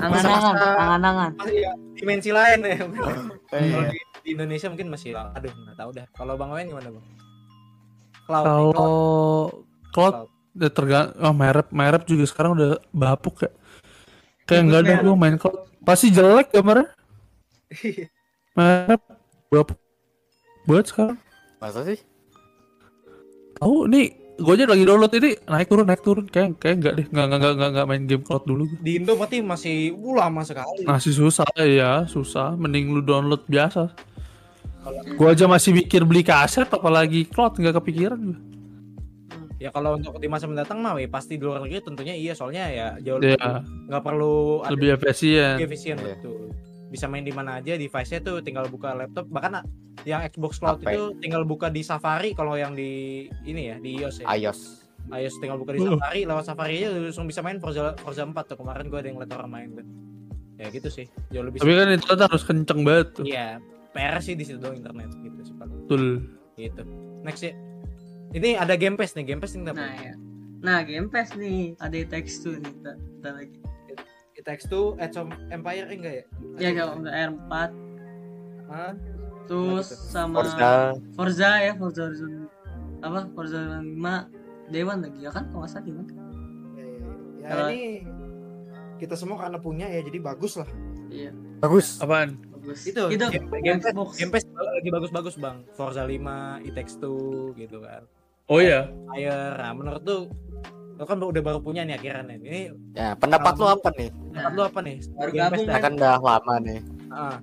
Angan-angan, 0.00 0.56
angan-angan. 0.56 1.30
masih 1.36 1.60
ya, 1.60 1.72
dimensi 1.92 2.32
lain 2.32 2.64
ya. 2.64 2.76
Kalau 3.52 3.60
Iya. 3.84 3.92
di, 3.92 3.98
di 4.24 4.28
Indonesia 4.32 4.68
mungkin 4.72 4.88
masih 4.88 5.12
aduh 5.12 5.52
nggak 5.52 5.76
tahu 5.76 5.90
dah. 5.92 6.06
Kalau 6.16 6.40
Bang 6.40 6.56
Owen 6.56 6.72
gimana 6.72 6.88
Bang? 6.88 7.04
Cloud. 8.24 8.44
Kalau 8.48 8.72
Cloud. 8.72 9.52
cloud 9.92 10.16
ya 10.52 10.68
tergantung 10.68 11.16
oh 11.20 11.32
merek 11.36 11.68
merek 11.72 12.04
juga 12.08 12.24
sekarang 12.24 12.56
udah 12.56 12.80
bapuk 12.96 13.44
ya. 13.44 13.52
Kayak 14.48 14.62
nggak 14.72 14.80
ada 14.88 14.94
gua 15.04 15.14
main 15.20 15.36
cloud. 15.36 15.68
Pasti 15.84 16.08
jelek 16.08 16.48
gambarnya. 16.48 16.88
Merek 18.56 19.00
bapuk 19.52 19.76
buat 20.64 20.84
sekarang. 20.86 21.18
Masa 21.58 21.82
sih? 21.86 21.98
Tahu 23.58 23.86
nih 23.86 24.06
gue 24.42 24.52
aja 24.58 24.64
lagi 24.66 24.82
download 24.82 25.12
ini 25.14 25.38
naik 25.46 25.68
turun 25.70 25.86
naik 25.86 26.02
turun 26.02 26.26
kayak 26.26 26.58
kayak 26.58 26.76
nggak 26.82 26.94
deh 26.98 27.06
nggak 27.12 27.26
nggak 27.30 27.38
nggak 27.38 27.54
nggak 27.54 27.70
nggak 27.76 27.86
main 27.86 28.04
game 28.10 28.24
cloud 28.26 28.42
dulu 28.42 28.66
gua. 28.66 28.78
Di 28.82 28.90
Indo 28.98 29.12
berarti 29.14 29.38
masih 29.44 29.76
uh, 29.94 30.14
lama 30.18 30.42
sekali. 30.42 30.82
masih 30.82 31.12
susah 31.14 31.46
ya 31.62 32.02
susah 32.10 32.56
mending 32.58 32.90
lu 32.90 33.04
download 33.04 33.44
biasa 33.46 33.92
gua 35.14 35.30
aja 35.30 35.46
masih 35.46 35.70
mikir 35.78 36.02
beli 36.02 36.26
kaset 36.26 36.66
apalagi 36.66 37.28
cloud 37.28 37.54
nggak 37.54 37.76
kepikiran 37.78 38.18
gua. 38.18 38.38
Ya 39.62 39.70
kalau 39.70 39.94
untuk 39.94 40.18
di 40.18 40.26
masa 40.26 40.50
mendatang 40.50 40.82
mah 40.82 40.98
ya 40.98 41.06
pasti 41.06 41.38
di 41.38 41.44
luar 41.46 41.62
negeri 41.62 41.78
tentunya 41.86 42.18
iya 42.18 42.34
soalnya 42.34 42.66
ya 42.66 42.86
jauh 42.98 43.22
lebih 43.22 43.38
ya 43.38 43.62
nggak 43.62 44.02
perlu 44.02 44.66
lebih 44.74 44.98
efisien 44.98 45.54
lebih 45.54 45.68
efisien 45.70 45.96
Iya. 46.02 46.18
betul. 46.18 46.50
Bisa 46.92 47.08
main 47.08 47.24
di 47.24 47.32
mana 47.32 47.56
aja 47.56 47.72
device-nya 47.74 48.20
tuh 48.20 48.44
tinggal 48.44 48.68
buka 48.68 48.92
laptop 48.92 49.24
bahkan 49.32 49.64
yang 50.04 50.20
Xbox 50.28 50.60
Cloud 50.60 50.84
HP. 50.84 50.92
itu 50.92 51.02
tinggal 51.24 51.42
buka 51.48 51.72
di 51.72 51.80
Safari 51.80 52.36
kalau 52.36 52.52
yang 52.52 52.76
di 52.76 53.24
ini 53.48 53.72
ya 53.72 53.76
di 53.80 53.96
iOS 53.96 54.20
ya. 54.20 54.26
iOS. 54.36 54.60
iOS 55.08 55.34
tinggal 55.40 55.56
buka 55.56 55.72
di 55.72 55.80
Uh. 55.80 55.96
Safari 55.96 56.20
lewat 56.28 56.44
Safari 56.44 56.72
aja 56.84 56.92
langsung 56.92 57.24
bisa 57.24 57.40
main 57.40 57.56
Forza 57.56 57.96
Forza 57.96 58.28
4 58.28 58.36
tuh 58.44 58.56
kemarin 58.60 58.92
gue 58.92 58.98
ada 59.00 59.08
yang 59.08 59.16
liat 59.16 59.32
orang 59.32 59.50
main 59.50 59.68
tuh. 59.72 59.86
Ya 60.60 60.68
gitu 60.68 60.92
sih. 60.92 61.08
Jauh 61.32 61.48
lebih 61.48 61.64
tapi 61.64 61.72
kan 61.72 61.88
itu 61.88 62.12
harus 62.12 62.42
kenceng 62.44 62.80
banget 62.84 63.08
tuh 63.16 63.24
Iya, 63.24 63.58
PR 63.96 64.20
sih 64.20 64.36
di 64.36 64.44
situ 64.44 64.60
doang 64.60 64.76
internet 64.76 65.08
gitu 65.16 65.40
sih 65.42 65.54
Pak. 65.56 65.66
betul 65.66 66.04
Gitu. 66.60 66.82
Next 67.24 67.40
ya. 67.40 67.56
Ini 68.32 68.56
ada 68.56 68.76
Game 68.76 68.96
Pass 68.96 69.12
nih, 69.12 69.24
Game 69.24 69.40
Pass 69.40 69.56
nih 69.56 69.64
Nah, 69.68 69.92
ya. 69.96 70.14
Nah, 70.62 70.78
Game 70.86 71.08
Pass 71.10 71.34
nih, 71.34 71.74
ada 71.76 71.96
text 72.06 72.46
tuh 72.46 72.56
nih, 72.56 72.70
kita, 72.80 72.92
kita 72.96 73.28
lagi. 73.34 73.56
It 74.42 74.50
Takes 74.50 74.66
Two, 74.66 74.98
Age 74.98 75.14
of 75.22 75.30
Empire 75.54 75.86
eh, 75.86 75.94
enggak 75.94 76.14
ya? 76.18 76.24
Ya 76.58 76.70
kalau 76.74 76.98
udah 76.98 77.14
R4 77.14 77.54
Hah? 78.66 78.92
terus 79.46 79.86
gitu. 79.94 80.02
sama 80.10 80.42
Forza 80.42 80.66
Forza 81.14 81.50
ya, 81.62 81.72
Forza 81.78 82.00
Horizon 82.10 82.50
apa? 83.06 83.30
Forza 83.38 83.56
Horizon 83.62 83.86
5 84.02 84.74
Dewan 84.74 84.98
lagi 85.06 85.18
ya 85.22 85.30
kan 85.30 85.46
kalau 85.54 85.66
salah 85.70 85.86
Dewan. 85.86 86.06
Ya, 87.38 87.46
Kalau- 87.54 87.70
ini 87.70 88.02
kita 88.98 89.14
semua 89.14 89.38
karena 89.38 89.62
punya 89.62 89.86
ya 89.86 90.02
jadi 90.02 90.18
bagus 90.18 90.58
lah. 90.58 90.66
Iya, 91.06 91.30
bagus. 91.62 92.02
apaan 92.02 92.34
bagus. 92.58 92.82
Itu, 92.82 93.14
itu 93.14 93.24
game, 93.30 93.46
game, 93.62 93.78
game 93.78 94.30
Pass 94.34 94.42
lagi 94.50 94.90
bagus-bagus 94.90 95.34
bang. 95.38 95.62
Forza 95.78 96.02
5, 96.02 96.66
It 96.66 96.74
Takes 96.74 96.98
Two 96.98 97.54
gitu 97.54 97.78
kan. 97.78 98.02
oh 98.50 98.58
iya 98.58 98.90
Empire, 99.14 99.54
nah 99.54 99.70
menurut 99.70 100.02
tuh 100.02 100.26
lo 101.02 101.04
kan 101.04 101.18
udah 101.18 101.42
baru 101.42 101.58
punya 101.58 101.82
nih 101.82 101.98
akhirnya 101.98 102.22
nih. 102.24 102.36
Ini 102.40 102.60
Ya, 102.94 103.18
pendapat 103.18 103.58
lu 103.58 103.66
apa 103.66 103.90
nih? 103.92 104.08
pendapat 104.30 104.52
lu 104.52 104.62
apa 104.62 104.78
nih? 104.80 104.96
baru 105.10 105.30
gabung 105.34 105.66
kan 105.66 105.92
udah 105.92 106.14
lama 106.16 106.54
nih. 106.62 106.78
Ah, 107.10 107.36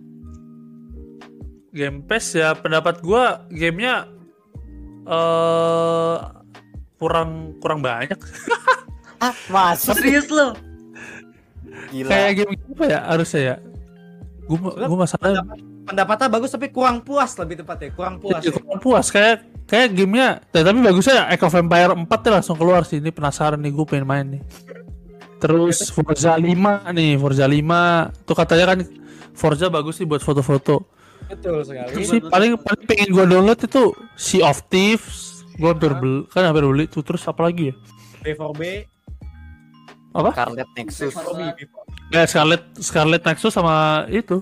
Game 1.70 2.00
Pass 2.02 2.32
ya 2.32 2.56
pendapat 2.56 3.04
gua 3.04 3.44
gamenya 3.48 4.08
eh 5.04 6.18
kurang 6.96 7.30
kurang 7.60 7.80
banyak 7.80 8.16
Ah, 9.20 9.36
masih 9.52 9.92
Serius 9.94 10.32
lu? 10.32 10.56
gila. 11.92 12.08
kayak 12.08 12.32
game 12.40 12.54
apa 12.56 12.84
ya 12.88 13.00
harusnya 13.06 13.42
ya 13.44 13.56
gua 14.48 14.58
gua 14.80 14.98
masalah 15.04 15.44
pendapatnya 15.84 16.28
bagus 16.30 16.50
tapi 16.50 16.70
kurang 16.70 17.02
puas 17.02 17.34
lebih 17.36 17.60
tepatnya, 17.60 17.90
kurang 17.92 18.16
puas. 18.18 18.40
Ya, 18.40 18.54
kurang 18.54 18.80
puas 18.80 19.10
kayak 19.10 19.49
kayak 19.70 19.94
gamenya 19.94 20.42
ya, 20.50 20.62
tapi 20.66 20.82
bagusnya 20.82 21.30
Age 21.30 21.46
of 21.46 21.54
Empire 21.54 21.94
4 21.94 22.10
tuh 22.10 22.32
langsung 22.34 22.58
keluar 22.58 22.82
sih. 22.84 22.98
Ini 22.98 23.14
penasaran 23.14 23.62
nih 23.62 23.70
gue 23.70 23.86
pengen 23.86 24.08
main 24.10 24.26
nih. 24.26 24.42
Terus 25.40 25.94
Forza 25.94 26.36
5 26.36 26.90
nih 26.92 27.16
Forza 27.16 27.46
5 27.46 28.26
tuh 28.28 28.36
katanya 28.36 28.66
kan 28.76 28.80
Forza 29.38 29.72
bagus 29.72 30.02
sih 30.02 30.10
buat 30.10 30.20
foto-foto. 30.20 30.84
Betul 31.30 31.62
sekali. 31.62 31.94
terus 31.94 32.10
sih 32.10 32.20
paling 32.26 32.58
paling 32.58 32.84
pengen 32.90 33.10
gue 33.14 33.26
download 33.30 33.60
itu 33.62 33.94
Sea 34.18 34.44
of 34.44 34.66
Thieves. 34.68 35.46
Gue 35.62 35.70
hampir 35.70 35.94
beli 35.94 36.26
kan 36.34 36.50
hampir 36.50 36.66
beli 36.66 36.90
tuh. 36.90 37.06
Terus 37.06 37.22
apa 37.30 37.46
lagi 37.46 37.72
ya? 37.72 37.76
B4B, 38.20 38.84
apa? 40.12 40.36
Scarlet 40.36 40.70
Nexus. 40.76 41.14
Eh 42.12 42.26
Scarlet 42.28 42.64
Scarlet 42.82 43.22
Nexus 43.24 43.54
sama 43.54 44.04
itu. 44.10 44.42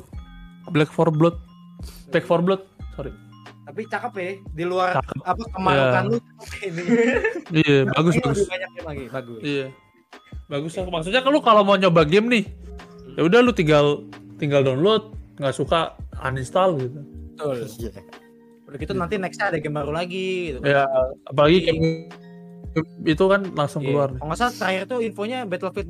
Black 0.71 0.89
for 0.89 1.11
Blood. 1.13 1.37
Black 2.09 2.25
for 2.25 2.41
Blood 2.41 2.63
sorry 2.97 3.13
tapi 3.67 3.83
cakep 3.83 4.13
ya 4.15 4.29
di 4.47 4.63
luar 4.63 4.95
Cakep. 4.95 5.19
apa 5.21 5.43
kemalukan 5.51 6.03
Iya. 6.03 6.09
lu 6.09 6.17
ini. 6.63 6.81
iya 7.53 7.79
bagus 7.89 8.13
Ini 8.13 8.23
bagus 8.23 8.37
lebih 8.37 8.47
banyak 8.49 8.69
game 8.71 8.87
lagi, 8.87 9.03
bagus. 9.09 9.41
Iya. 9.43 9.67
Bagus 10.47 10.71
lah. 10.73 10.83
Maksudnya 10.87 11.21
kalau 11.21 11.39
kalau 11.39 11.61
mau 11.61 11.75
nyoba 11.75 12.01
game 12.01 12.27
nih, 12.29 12.43
ya 13.13 13.21
udah 13.21 13.39
lu 13.41 13.51
tinggal 13.51 14.07
tinggal 14.37 14.63
download, 14.63 15.11
nggak 15.35 15.51
suka 15.51 15.91
uninstall 16.17 16.79
gitu. 16.79 17.03
Betul. 17.35 17.67
Iya. 17.77 17.91
Udah 18.63 18.77
gitu 18.77 18.93
nanti 18.93 19.15
nextnya 19.15 19.51
ada 19.51 19.59
game 19.59 19.75
baru 19.75 19.91
lagi 19.91 20.27
gitu. 20.49 20.59
kan. 20.59 20.67
Ya, 20.69 20.83
apalagi 21.25 21.57
game 21.61 21.87
itu 23.03 23.23
kan 23.25 23.41
langsung 23.51 23.83
Iya. 23.83 23.87
keluar 23.89 24.07
nih. 24.09 24.17
Kalau 24.17 24.27
nggak 24.27 24.39
salah 24.39 24.53
terakhir 24.55 24.83
tuh 24.85 24.99
infonya 25.01 25.39
Battlefield 25.43 25.89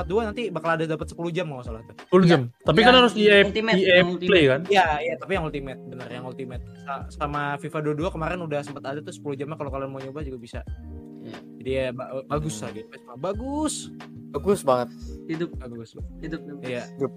2042 0.00 0.28
nanti 0.28 0.42
bakal 0.48 0.70
ada 0.70 0.84
dapat 0.86 1.06
10 1.08 1.18
jam 1.30 1.46
kalau 1.48 1.62
salah 1.62 1.82
tuh. 1.82 1.96
10 2.14 2.24
jam. 2.24 2.40
Tapi 2.60 2.78
kan 2.78 2.90
Yang 2.90 3.00
harus 3.00 3.12
EA, 3.14 3.36
Ultimate, 3.42 3.74
EA 3.74 3.94
yang 3.96 4.08
Ultimate. 4.08 4.30
Play 4.30 4.44
kan? 4.44 4.60
Iya, 4.68 4.86
iya, 5.00 5.14
tapi 5.16 5.32
yang 5.34 5.44
ultimate, 5.44 5.80
bener 5.84 6.08
yang 6.08 6.24
ultimate. 6.24 6.62
Sa- 6.80 7.06
Sama 7.10 7.42
FIFA 7.56 7.78
22 7.92 8.10
kemarin 8.10 8.38
udah 8.38 8.60
sempat 8.60 8.84
ada 8.84 9.00
tuh 9.00 9.10
10 9.10 9.34
jamnya 9.34 9.54
kalau 9.54 9.68
kalian 9.68 9.88
mau 9.88 9.98
nyoba 9.98 10.20
juga 10.20 10.38
bisa. 10.38 10.60
Iya. 11.18 11.38
Jadi 11.58 11.70
ya 11.72 11.86
ba- 11.90 12.22
bagus 12.24 12.54
lah 12.58 12.70
gitu. 12.70 12.88
Bagus. 13.16 13.74
Bagus 14.28 14.60
banget. 14.60 14.88
Hidup, 15.26 15.50
Bagus. 15.56 15.96
hidup. 16.20 16.40
hidup. 16.44 16.60
Iya. 16.62 16.84
Yup. 16.96 17.12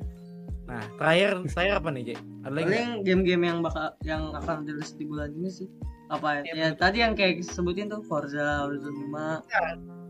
Nah, 0.61 0.83
terakhir 0.95 1.29
terakhir 1.45 1.73
apa 1.77 1.89
nih, 1.91 2.03
Jay? 2.05 2.17
Ada 2.41 2.53
lagi? 2.53 2.65
Paling 2.65 2.89
game-game 3.03 3.43
yang 3.43 3.57
bakal 3.59 3.91
yang 4.01 4.31
akan 4.31 4.63
rilis 4.63 4.95
di 4.95 5.03
bulan 5.03 5.35
ini 5.35 5.51
sih. 5.51 5.67
Apa 6.07 6.39
ya? 6.39 6.41
Iya, 6.45 6.53
Ya, 6.55 6.67
tadi 6.71 6.97
yang 6.99 7.11
kayak 7.11 7.43
sebutin 7.43 7.87
tuh 7.87 7.99
Forza 8.03 8.63
Horizon 8.63 8.95
5. 8.95 9.43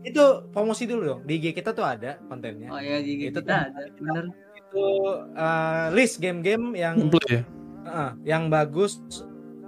Itu 0.02 0.24
promosi 0.50 0.84
dulu 0.84 1.02
dong. 1.06 1.20
Di 1.22 1.38
IG 1.38 1.54
kita 1.54 1.70
tuh 1.70 1.82
ada 1.82 2.18
kontennya. 2.26 2.68
Oh 2.68 2.78
ya 2.78 2.98
di 2.98 3.30
Itu 3.30 3.38
kita 3.38 3.70
ada. 3.70 3.82
Bener. 3.94 4.24
Itu 4.52 4.86
eh, 5.32 5.86
list 5.92 6.18
game-game 6.18 6.74
yang 6.74 6.96
Gameplay 6.98 7.28
ya? 7.30 7.42
eh, 7.84 8.10
yang 8.24 8.42
bagus 8.48 8.98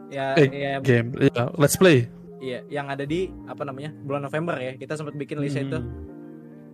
ya 0.09 0.35
Eh, 0.35 0.49
ya 0.51 0.73
Game. 0.79 1.15
Iya, 1.17 1.51
let's 1.55 1.75
play. 1.75 2.07
iya 2.39 2.61
yang 2.69 2.87
ada 2.87 3.03
di 3.03 3.33
apa 3.47 3.65
namanya? 3.65 3.95
bulan 4.03 4.23
November 4.23 4.55
ya. 4.57 4.75
Kita 4.75 4.95
sempat 4.95 5.15
bikin 5.15 5.39
list 5.39 5.55
itu. 5.57 5.79
Hmm. 5.79 5.91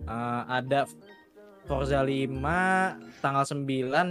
Eh, 0.03 0.43
ada 0.49 0.89
Forza 1.63 2.01
5 2.01 2.33
tanggal 3.21 3.45
9 3.45 3.61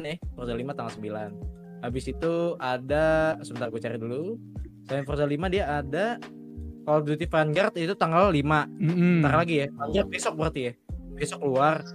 ya. 0.01 0.15
Forza 0.33 0.55
5 0.55 0.73
tanggal 0.73 0.95
9. 0.95 1.35
Habis 1.81 2.05
itu 2.07 2.33
ada 2.57 3.35
sebentar 3.41 3.67
gue 3.69 3.81
cari 3.81 3.97
dulu. 3.97 4.39
Selain 4.85 5.03
Forza 5.03 5.25
5 5.25 5.49
dia 5.49 5.65
ada 5.67 6.17
Call 6.91 6.99
of 6.99 7.07
Duty 7.07 7.23
Vanguard 7.25 7.75
itu 7.79 7.95
tanggal 7.95 8.35
5. 8.35 8.43
Mm-mm. 8.83 9.23
Ntar 9.23 9.35
lagi 9.39 9.63
ya. 9.63 9.67
Vanguard 9.71 10.09
besok 10.11 10.35
berarti 10.35 10.61
ya. 10.61 10.73
Besok 11.15 11.39
keluar. 11.39 11.87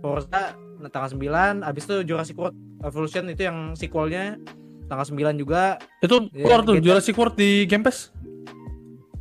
Forza 0.00 0.56
tanggal 0.88 1.10
9, 1.12 1.60
habis 1.60 1.84
itu 1.84 2.00
Jurassic 2.06 2.32
World 2.32 2.56
Evolution 2.80 3.28
itu 3.28 3.44
yang 3.44 3.76
sequelnya 3.76 4.40
tanggal 4.88 5.04
9 5.04 5.36
juga. 5.36 5.76
Itu 6.00 6.32
Iya, 6.32 6.40
keluar 6.40 6.60
tuh 6.64 6.80
kita- 6.80 6.84
Jurassic 6.88 7.12
World 7.12 7.36
di 7.36 7.68
Game 7.68 7.84
Pass? 7.84 8.08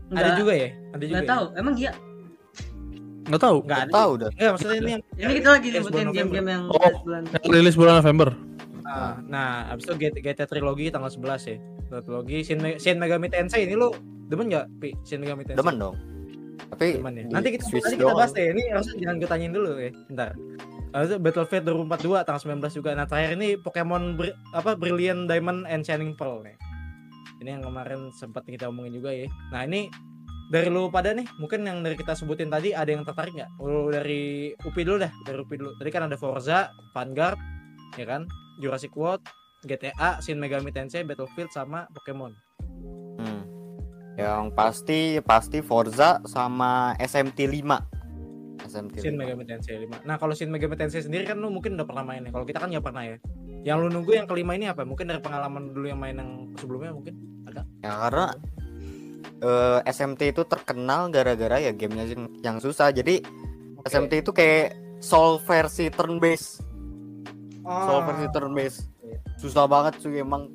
Ada 0.08 0.40
juga 0.40 0.56
ya? 0.56 0.72
Ada 0.96 1.04
juga. 1.04 1.12
Nggak 1.12 1.26
ya? 1.26 1.34
tahu. 1.36 1.46
Emang 1.60 1.74
iya. 1.76 1.92
Nggak 3.28 3.42
tahu. 3.44 3.58
Enggak 3.68 3.80
ada. 3.84 3.92
Tahu 3.92 4.12
dah. 4.16 4.30
Enggak, 4.32 4.52
maksudnya 4.56 4.78
ini 4.78 4.92
yang 4.96 5.02
Ini 5.12 5.34
kita 5.36 5.50
lagi 5.52 5.68
nyebutin 5.68 6.08
game-game 6.16 6.48
yang 6.48 6.64
Oh. 6.64 6.80
rilis 6.80 7.00
bulan. 7.04 7.22
Yang 7.28 7.52
rilis 7.52 7.76
bulan 7.76 7.94
November. 8.00 8.30
Ah, 8.88 9.20
nah, 9.20 9.68
abis 9.68 9.84
itu 9.84 9.94
GTA, 10.00 10.22
GTA 10.24 10.48
Trilogy 10.48 10.88
tanggal 10.88 11.12
11 11.12 11.44
ya. 11.44 11.60
Trilogy 11.90 12.44
Shin, 12.44 12.60
Me- 12.60 12.78
Shin 12.78 12.98
Megami 12.98 13.28
Tensei 13.28 13.64
ini 13.64 13.74
lu 13.74 13.92
demen 14.28 14.48
nggak, 14.48 14.68
Pi? 14.78 14.92
Shin 15.04 15.24
Megami 15.24 15.48
Tensei. 15.48 15.60
Demen 15.60 15.76
dong. 15.80 15.96
Tapi 16.68 17.00
Demen 17.00 17.14
ya. 17.16 17.24
Nanti 17.32 17.50
kita 17.56 17.64
nanti 17.64 17.96
kita 17.96 18.12
bahas 18.12 18.32
deh. 18.36 18.52
Ini 18.52 18.64
harusnya 18.76 18.96
jangan 19.00 19.16
gue 19.18 19.30
tanyain 19.30 19.54
dulu 19.54 19.70
ya. 19.80 19.92
Bentar. 20.12 20.30
Itu 20.88 21.16
Battlefield 21.20 21.64
2042 21.64 22.26
tanggal 22.26 22.42
19 22.42 22.78
juga. 22.80 22.90
Nah, 22.96 23.06
terakhir 23.06 23.38
ini 23.38 23.56
Pokemon 23.56 24.18
Bri- 24.18 24.36
apa 24.52 24.74
Brilliant 24.74 25.30
Diamond 25.30 25.64
and 25.68 25.84
Shining 25.84 26.18
Pearl 26.18 26.44
nih. 26.44 26.58
Ini 27.38 27.60
yang 27.60 27.64
kemarin 27.64 28.10
sempat 28.12 28.44
kita 28.44 28.68
omongin 28.68 28.98
juga 28.98 29.14
ya. 29.14 29.30
Nah, 29.54 29.62
ini 29.64 29.88
dari 30.48 30.72
lu 30.72 30.88
pada 30.90 31.12
nih, 31.12 31.28
mungkin 31.38 31.68
yang 31.68 31.84
dari 31.84 31.94
kita 31.94 32.16
sebutin 32.16 32.48
tadi 32.48 32.72
ada 32.72 32.88
yang 32.88 33.04
tertarik 33.04 33.36
nggak? 33.36 33.52
Lu 33.62 33.92
dari 33.92 34.56
UPI 34.58 34.84
dulu 34.84 34.98
dah, 35.04 35.12
dari 35.22 35.38
UPI 35.38 35.56
dulu. 35.60 35.72
Tadi 35.78 35.90
kan 35.92 36.08
ada 36.08 36.18
Forza, 36.18 36.72
Vanguard, 36.92 37.38
ya 37.94 38.08
kan? 38.08 38.26
Jurassic 38.58 38.96
World, 38.98 39.22
GTA, 39.66 40.22
Shin 40.22 40.38
Megami 40.38 40.70
Tensei, 40.70 41.02
Battlefield 41.02 41.50
sama 41.50 41.90
Pokemon. 41.96 42.36
Hmm. 43.18 43.42
Yang 44.18 44.54
pasti 44.54 45.00
pasti 45.22 45.60
Forza 45.66 46.22
sama 46.30 46.94
SMT 47.02 47.50
5. 47.50 48.68
SMT 48.68 48.96
Shin 49.02 49.18
5. 49.18 49.22
Megami 49.22 49.44
Tensei 49.50 49.82
5. 49.82 50.06
Nah, 50.06 50.22
kalau 50.22 50.38
Shin 50.38 50.54
Megami 50.54 50.78
Tensei 50.78 51.02
sendiri 51.02 51.26
kan 51.26 51.42
lu 51.42 51.50
mungkin 51.50 51.74
udah 51.74 51.88
pernah 51.90 52.06
main 52.06 52.22
ya. 52.26 52.30
Kalau 52.30 52.46
kita 52.46 52.62
kan 52.62 52.70
nggak 52.70 52.86
pernah 52.86 53.04
ya. 53.06 53.18
Yang 53.66 53.78
lu 53.82 53.88
nunggu 53.98 54.12
yang 54.14 54.28
kelima 54.30 54.54
ini 54.54 54.70
apa? 54.70 54.86
Mungkin 54.86 55.10
dari 55.10 55.22
pengalaman 55.24 55.74
dulu 55.74 55.90
yang 55.90 55.98
main 55.98 56.16
yang 56.18 56.54
sebelumnya 56.58 56.94
mungkin 56.94 57.18
ada. 57.50 57.62
Ya 57.82 57.94
karena 57.98 58.26
eh, 59.42 59.80
SMT 59.90 60.22
itu 60.38 60.42
terkenal 60.46 61.10
gara-gara 61.10 61.58
ya 61.62 61.72
gamenya 61.74 62.06
yang, 62.14 62.24
yang 62.42 62.58
susah. 62.62 62.94
Jadi 62.94 63.22
Oke. 63.82 63.90
SMT 63.90 64.14
itu 64.22 64.32
kayak 64.34 64.78
Soul 64.98 65.38
versi 65.46 65.94
turn 65.94 66.18
based. 66.18 66.66
Oh, 67.62 67.86
Soul 67.86 68.02
versi 68.10 68.26
turn 68.34 68.52
based. 68.58 68.90
Susah 69.38 69.70
banget 69.70 70.02
cuy 70.02 70.20
emang. 70.20 70.50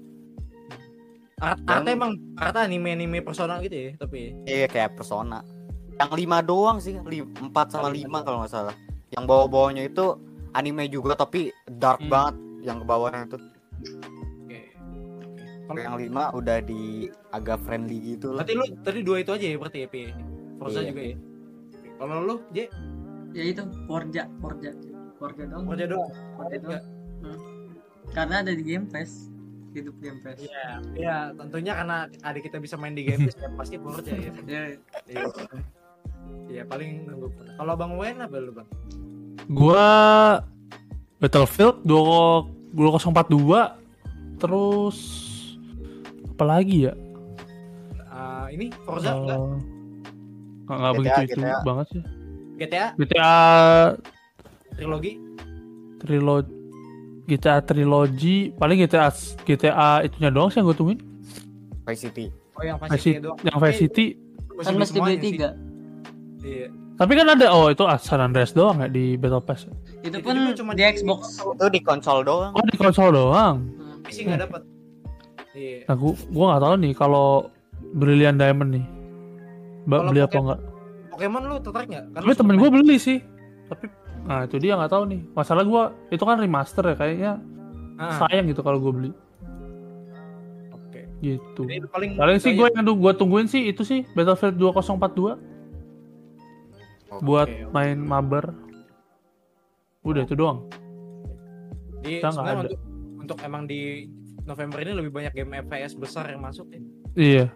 art, 1.42 1.58
emang 1.82 2.14
art 2.38 2.54
anime-anime 2.54 3.18
personal 3.18 3.58
gitu 3.58 3.74
ya, 3.74 3.90
tapi 3.98 4.30
Iya 4.46 4.70
kayak 4.70 4.94
persona. 4.94 5.42
Yang 5.98 6.12
lima 6.14 6.38
doang 6.38 6.78
sih, 6.78 6.94
empat 6.94 7.74
sama 7.74 7.90
lima 7.90 8.22
kalau 8.22 8.42
nggak 8.42 8.52
salah. 8.52 8.74
Yang 9.10 9.24
bawah-bawahnya 9.26 9.90
itu 9.90 10.18
anime 10.54 10.86
juga 10.86 11.18
tapi 11.18 11.50
dark 11.66 11.98
Hmm. 11.98 12.10
banget. 12.10 12.34
Yang 12.62 12.76
ke 12.78 12.86
bawahnya 12.86 13.20
itu. 13.26 13.38
oke. 14.46 14.60
Kalau 15.66 15.80
yang 15.82 15.96
lima 15.98 16.30
udah 16.30 16.58
di 16.62 17.10
agak 17.34 17.58
friendly 17.66 17.98
gitu 18.14 18.38
lah. 18.38 18.46
Berarti 18.46 18.54
lu 18.54 18.64
tadi 18.78 19.00
dua 19.02 19.16
itu 19.18 19.30
aja 19.34 19.46
ya 19.46 19.56
berarti 19.58 19.78
ya? 19.82 19.88
Forza 20.62 20.78
Iya. 20.78 20.88
juga 20.94 21.02
ya. 21.02 21.16
Kalau 21.98 22.16
lu, 22.22 22.34
J, 22.50 22.58
ya 23.34 23.42
itu 23.42 23.62
Forza 23.86 24.22
Forza 24.38 24.70
Forza 25.18 25.42
dong 25.46 25.62
Forza 25.66 25.84
doang. 25.86 26.10
Forza 26.38 26.56
doang 26.58 26.82
Enggak. 27.22 27.38
Karena 28.12 28.44
ada 28.44 28.52
di 28.52 28.64
Game 28.64 28.86
Pass 28.88 29.32
hidup 29.72 29.96
Game 30.04 30.20
Pass 30.20 30.36
Iya, 30.36 30.68
iya, 30.94 31.16
tentunya 31.32 31.72
karena 31.72 32.04
adik 32.28 32.44
kita 32.48 32.60
bisa 32.60 32.76
main 32.76 32.92
di 32.92 33.08
game 33.08 33.28
ya 33.32 33.48
pasti 33.56 33.80
Forza 33.80 34.12
ya. 34.12 34.28
ya 34.44 34.62
Iya. 35.08 35.24
Iya, 36.52 36.62
paling 36.68 37.08
nunggu. 37.08 37.32
Kalau 37.56 37.74
Bang 37.74 37.96
Wen 37.96 38.20
apa 38.20 38.36
lu, 38.36 38.52
Bang? 38.52 38.68
Gua 39.48 39.86
Battlefield 41.18 41.80
2 41.88 42.76
2042 42.76 44.40
terus 44.40 44.98
apa 46.36 46.44
lagi 46.44 46.88
ya? 46.90 46.94
Ah, 48.12 48.52
ini 48.52 48.68
Forza 48.84 49.16
enggak? 49.16 49.40
Eh, 49.40 49.56
nggak 50.68 50.76
nggak 50.78 50.92
GTA, 50.92 50.98
begitu 51.00 51.20
itu 51.24 51.40
GTA. 51.40 51.60
banget 51.64 51.86
sih. 51.88 52.02
GTA 52.60 52.86
GTA 53.00 53.32
trilogi 54.76 55.12
trilogi 56.00 56.61
GTA 57.26 57.62
trilogi 57.62 58.50
paling 58.58 58.82
GTA 58.82 59.08
GTA 59.46 60.02
itunya 60.02 60.30
doang 60.34 60.50
sih 60.50 60.58
yang 60.58 60.66
gue 60.70 60.76
tungguin. 60.76 61.00
Vice 61.86 62.02
City. 62.08 62.26
Oh 62.58 62.62
yang 62.62 62.78
Vice 62.78 62.98
City, 62.98 63.18
doang. 63.22 63.38
yang 63.42 63.58
Vice 63.58 63.78
City. 63.78 64.06
kan 64.62 64.78
mesti 64.78 64.98
beli 65.00 65.18
tiga 65.18 65.58
Iya. 66.42 66.68
Tapi 66.98 67.12
kan 67.18 67.26
ada 67.34 67.46
oh 67.54 67.70
itu 67.72 67.82
San 68.02 68.20
Andreas 68.20 68.52
doang 68.52 68.82
ya 68.82 68.88
di 68.90 69.16
Battle 69.16 69.42
Pass. 69.42 69.66
itu 70.02 70.10
Itu 70.10 70.18
pun 70.22 70.36
cuma 70.54 70.72
di 70.74 70.82
Xbox 70.82 71.38
Itu 71.38 71.66
di 71.70 71.80
konsol 71.80 72.26
doang. 72.26 72.52
Oh 72.52 72.62
di 72.66 72.76
konsol 72.76 73.14
doang. 73.14 73.70
PC 74.06 74.26
nggak 74.26 74.42
dapat. 74.50 74.62
Iya. 75.54 75.86
Nah, 75.86 75.94
gua, 75.96 76.12
gua 76.32 76.44
nggak 76.52 76.62
tahu 76.62 76.74
nih 76.82 76.92
kalau 76.94 77.26
Brilliant 77.94 78.38
Diamond 78.38 78.70
nih. 78.74 78.84
Ba 79.86 79.98
Kalau 79.98 80.10
beli 80.10 80.20
apa 80.22 80.36
enggak? 80.38 80.60
Pokemon 81.12 81.42
lu 81.44 81.56
tertarik 81.60 81.88
nggak? 81.90 82.04
Kan 82.10 82.20
Tapi 82.24 82.34
temen 82.38 82.56
gue 82.56 82.68
beli 82.70 82.96
sih. 82.96 83.18
Tapi 83.68 83.84
nah 84.32 84.48
itu 84.48 84.56
dia 84.56 84.80
nggak 84.80 84.88
tahu 84.88 85.04
nih. 85.12 85.20
Masalah 85.36 85.62
gua 85.68 85.92
itu 86.08 86.24
kan 86.24 86.40
remaster 86.40 86.84
ya 86.88 86.96
kayaknya. 86.96 87.32
Ah, 88.00 88.24
sayang 88.24 88.48
gitu 88.48 88.64
kalau 88.64 88.80
gue 88.80 88.92
beli 88.92 89.10
Oke. 90.72 91.06
gitu. 91.20 91.62
Jadi 91.68 91.86
paling 91.86 92.16
Paling 92.16 92.38
sih 92.40 92.56
gue 92.56 92.66
yang 92.72 92.82
gue 92.82 93.12
tungguin 93.14 93.46
sih 93.46 93.68
itu 93.68 93.84
sih 93.84 94.02
Battlefield 94.16 94.56
2042 94.58 95.36
buat 97.22 97.46
Oke, 97.46 97.68
oke. 97.68 97.72
main 97.76 98.00
mabar. 98.00 98.56
Udah 100.02 100.24
itu 100.24 100.34
doang. 100.34 100.66
Jadi 102.02 102.18
kita 102.18 102.34
sebenarnya 102.34 102.56
ada. 102.58 102.64
untuk 102.66 102.80
untuk 103.22 103.38
emang 103.44 103.70
di 103.70 104.10
November 104.42 104.82
ini 104.82 104.92
lebih 104.98 105.12
banyak 105.14 105.32
game 105.36 105.62
FPS 105.62 105.94
besar 105.94 106.26
yang 106.32 106.42
masuk 106.42 106.66
ya. 106.72 106.80
Iya. 107.14 107.46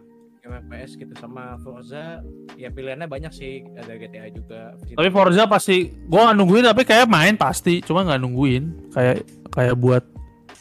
FPS 0.53 0.91
gitu 0.95 1.15
sama 1.19 1.59
Forza 1.61 2.23
ya 2.55 2.69
pilihannya 2.71 3.09
banyak 3.11 3.33
sih 3.33 3.67
ada 3.75 3.97
GTA 3.97 4.31
juga. 4.31 4.75
Tapi 4.79 5.11
Forza 5.11 5.47
pasti 5.47 5.91
gue 5.91 6.21
nggak 6.21 6.37
nungguin 6.37 6.65
tapi 6.67 6.83
kayak 6.87 7.07
main 7.11 7.35
pasti, 7.35 7.83
cuma 7.83 8.07
nggak 8.07 8.21
nungguin. 8.23 8.95
Kayak 8.95 9.27
kayak 9.51 9.75
buat 9.79 10.05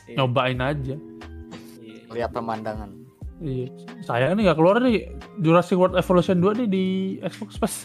Iya, 0.05 0.21
nyobain 0.21 0.61
aja. 0.61 0.95
iya. 1.81 2.01
Lihat 2.13 2.29
pemandangan. 2.29 2.93
Iya. 3.41 3.67
Sayang 4.05 4.37
nih 4.37 4.47
nggak 4.47 4.57
keluar 4.57 4.77
nih 4.79 5.09
Jurassic 5.41 5.75
World 5.75 5.97
Evolution 5.97 6.37
2 6.39 6.61
nih 6.61 6.67
di 6.69 6.85
Xbox 7.25 7.51
Pass. 7.57 7.75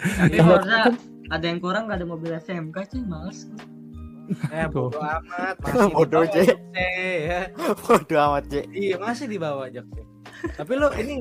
Tapi 0.00 0.40
Forza 0.40 0.92
ada 1.26 1.44
yang 1.44 1.60
kurang 1.60 1.90
gak 1.90 1.98
ada 2.00 2.06
mobil 2.06 2.30
SMK 2.38 2.76
sih 2.86 3.02
males 3.02 3.50
Eh 4.50 4.66
bodo 4.66 4.98
amat 4.98 5.54
masih 5.62 5.90
Bodoh. 5.94 6.26
Jokse, 6.26 6.54
ya. 7.30 7.46
Bodoh 7.54 8.18
amat, 8.30 8.44
J. 8.50 8.66
Iya 8.74 8.98
masih 8.98 9.30
dibawa 9.30 9.70
Jokse. 9.70 10.02
Tapi 10.56 10.72
lu 10.74 10.88
ini 10.96 11.14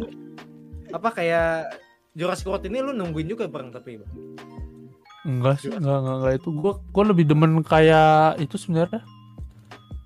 apa 0.91 1.09
kayak 1.11 1.75
Jurassic 2.13 2.47
World 2.47 2.65
ini 2.65 2.79
lu 2.79 2.91
nungguin 2.91 3.27
juga 3.27 3.45
bang 3.47 3.69
tapi 3.69 3.99
Bang? 3.99 4.11
Enggak 5.25 5.57
sih, 5.57 5.73
enggak, 5.73 5.97
enggak, 5.99 6.15
enggak 6.21 6.33
itu. 6.37 6.49
Gue 6.53 6.73
gue 6.79 7.03
lebih 7.03 7.25
demen 7.25 7.51
kayak 7.61 8.37
itu 8.37 8.55
sebenarnya. 8.55 9.01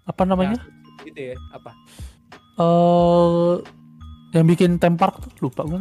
Apa 0.05 0.23
namanya? 0.23 0.57
gitu 0.99 1.31
ya 1.31 1.35
apa? 1.51 1.71
Eh 2.59 3.53
yang 4.35 4.45
bikin 4.45 4.77
tempark 4.77 5.19
tuh 5.19 5.49
lupa 5.49 5.63
gue. 5.65 5.79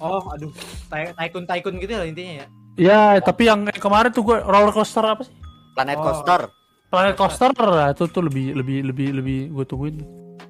Oh 0.00 0.22
aduh 0.32 0.50
ty- 0.88 1.12
tycoon 1.12 1.44
tycoon 1.44 1.74
gitu 1.78 1.92
lah 1.94 2.06
intinya 2.08 2.34
ya. 2.42 2.46
Ya, 2.80 3.02
tapi 3.20 3.44
yang 3.50 3.68
kemarin 3.76 4.08
tuh 4.08 4.24
gue 4.24 4.38
roller 4.40 4.72
coaster 4.72 5.04
apa 5.04 5.26
sih? 5.26 5.34
Planet 5.76 5.98
Oh. 6.00 6.04
Coaster. 6.08 6.40
Planet 6.88 7.14
coaster 7.14 7.50
nah, 7.52 7.92
itu 7.92 8.08
tuh 8.08 8.24
lebih 8.24 8.56
lebih 8.56 8.88
lebih 8.88 9.08
lebih 9.20 9.38
gue 9.52 9.64
tungguin. 9.68 9.96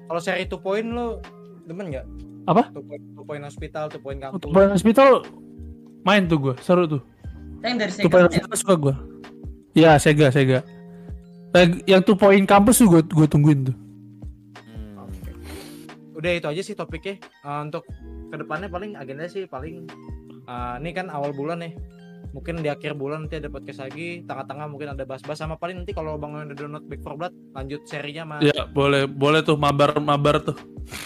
Kalau 0.07 0.21
seri 0.23 0.47
2 0.47 0.55
point 0.57 0.87
lu 0.87 1.19
demen 1.71 1.87
nggak? 1.95 2.05
Apa? 2.51 2.67
2 2.75 2.83
point, 2.83 3.03
2 3.15 3.23
point 3.23 3.43
hospital, 3.47 3.85
2 3.87 4.03
point 4.03 4.19
kampus. 4.19 4.35
Untuk 4.43 4.49
Planet 4.51 4.73
Hospital 4.75 5.09
main 6.03 6.23
tuh 6.25 6.37
gue, 6.41 6.55
seru 6.59 6.83
tuh. 6.89 7.01
yang 7.61 7.77
dari 7.77 7.93
Two 7.93 8.09
Sega 8.09 8.11
Point 8.11 8.25
ya? 8.25 8.41
Hospital 8.41 8.57
suka 8.57 8.75
gue. 8.75 8.93
Ya 9.77 9.91
Sega 10.01 10.27
Sega. 10.33 10.59
Yang 11.85 12.01
Two 12.09 12.17
Point 12.17 12.45
Campus 12.49 12.81
tuh 12.81 12.87
gue 12.89 13.01
gue 13.05 13.27
tungguin 13.29 13.69
tuh. 13.69 13.77
Hmm. 14.57 15.07
Udah 16.17 16.31
itu 16.35 16.47
aja 16.49 16.61
sih 16.65 16.73
topiknya. 16.73 17.21
Eh, 17.21 17.59
untuk 17.61 17.85
ke 18.31 18.35
depannya 18.35 18.67
paling 18.67 18.97
agenda 18.97 19.29
sih 19.29 19.45
paling 19.45 19.85
eh, 20.49 20.75
ini 20.81 20.89
kan 20.91 21.07
awal 21.13 21.31
bulan 21.31 21.61
nih. 21.61 21.73
Mungkin 22.31 22.63
di 22.63 22.71
akhir 22.71 22.95
bulan 22.95 23.27
nanti 23.27 23.43
ada 23.43 23.51
podcast 23.51 23.83
lagi, 23.83 24.23
tengah-tengah 24.23 24.71
mungkin 24.71 24.95
ada 24.95 25.03
bahas-bahas 25.03 25.35
sama 25.35 25.59
paling 25.59 25.83
nanti 25.83 25.91
kalau 25.91 26.15
Bang 26.15 26.31
udah 26.31 26.55
download 26.55 26.87
Back 26.87 27.03
for 27.03 27.19
Blood 27.19 27.35
lanjut 27.51 27.83
serinya 27.83 28.23
sama 28.23 28.35
Ya 28.39 28.63
boleh 28.71 29.03
boleh 29.03 29.43
tuh 29.43 29.59
mabar 29.59 29.99
mabar 29.99 30.39
tuh. 30.39 30.55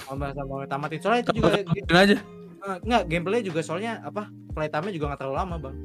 sama 0.05 0.29
sama 0.37 0.69
tamatin. 0.69 0.99
Soalnya 1.01 1.21
itu 1.25 1.33
juga 1.41 1.49
Tamatin 1.65 1.97
aja. 1.97 2.17
eh, 2.65 2.77
enggak 2.85 3.03
gameplay 3.09 3.41
juga 3.41 3.61
soalnya 3.65 4.01
apa? 4.01 4.29
Playtime-nya 4.53 4.93
juga 4.93 5.05
nggak 5.13 5.19
terlalu 5.25 5.37
lama, 5.37 5.55
Bang. 5.57 5.75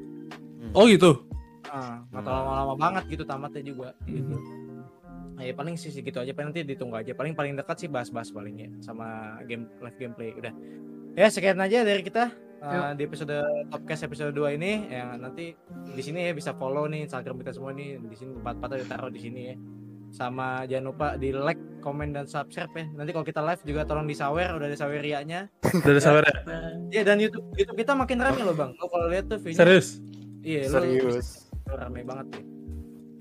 Oh 0.77 0.85
gitu. 0.87 1.25
Ah, 1.67 2.05
nggak 2.13 2.23
terlalu 2.25 2.51
lama 2.53 2.75
banget 2.77 3.05
gitu 3.09 3.25
tamatnya 3.25 3.63
juga 3.65 3.89
gitu. 4.05 4.37
Nah, 5.37 5.49
ya 5.49 5.57
paling 5.57 5.73
sih 5.81 5.89
segitu 5.89 6.21
aja 6.21 6.37
paling 6.37 6.53
nanti 6.53 6.69
ditunggu 6.69 7.01
aja 7.01 7.17
paling 7.17 7.33
paling 7.33 7.57
dekat 7.57 7.81
sih 7.81 7.89
bahas-bahas 7.89 8.29
paling 8.29 8.61
ya 8.61 8.69
sama 8.85 9.41
game 9.49 9.65
live 9.81 9.97
gameplay 9.97 10.37
udah 10.37 10.53
ya 11.17 11.33
sekian 11.33 11.57
aja 11.57 11.81
dari 11.81 12.05
kita 12.05 12.29
uh, 12.63 12.93
di 12.93 13.03
episode 13.05 13.35
podcast 13.69 14.03
episode 14.05 14.33
2 14.33 14.57
ini 14.57 14.73
ya 14.89 15.17
nanti 15.17 15.53
di 15.91 16.03
sini 16.03 16.29
ya 16.29 16.33
bisa 16.33 16.53
follow 16.53 16.87
nih 16.87 17.05
Instagram 17.05 17.41
kita 17.41 17.53
semua 17.53 17.73
nih 17.73 17.99
di 17.99 18.17
sini 18.17 18.37
empat 18.37 18.55
empat 18.61 18.71
taruh 18.87 19.11
di 19.11 19.21
sini 19.21 19.41
ya 19.49 19.57
sama 20.11 20.67
jangan 20.67 20.91
lupa 20.91 21.07
di 21.15 21.31
like 21.31 21.61
komen 21.79 22.11
dan 22.11 22.27
subscribe 22.27 22.71
ya 22.75 22.85
nanti 22.93 23.11
kalau 23.11 23.23
kita 23.23 23.39
live 23.41 23.63
juga 23.63 23.87
tolong 23.87 24.05
disawer 24.05 24.51
udah 24.53 24.67
ada 24.67 24.75
sawerianya 24.75 25.47
Dari 25.63 26.01
sawer 26.03 26.27
ya. 26.91 27.03
dan 27.07 27.17
YouTube 27.17 27.47
YouTube 27.55 27.79
kita 27.79 27.95
makin 27.95 28.19
rame 28.19 28.43
loh 28.43 28.53
bang 28.53 28.75
lo 28.75 28.91
kalau 28.91 29.07
lihat 29.07 29.31
tuh 29.31 29.39
video 29.39 29.63
Serius. 29.63 30.03
iya 30.43 30.67
lo 30.67 30.83
Serius. 30.83 31.47
rame 31.71 32.03
banget 32.03 32.27
ya 32.37 32.43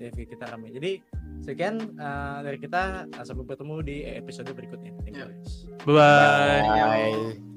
TV 0.00 0.24
kita 0.24 0.48
rame. 0.48 0.72
Jadi 0.72 0.96
sekian 1.44 1.76
eh, 1.92 2.38
dari 2.40 2.56
kita 2.56 3.04
sampai 3.20 3.44
bertemu 3.44 3.74
di 3.84 3.96
episode 4.08 4.48
berikutnya. 4.48 4.96
Thank 5.04 5.12
you, 5.12 5.20
Ya. 5.20 5.28
guys. 5.28 5.52
Bye 5.84 5.92
bye. 5.92 6.60
Bye. 6.64 7.50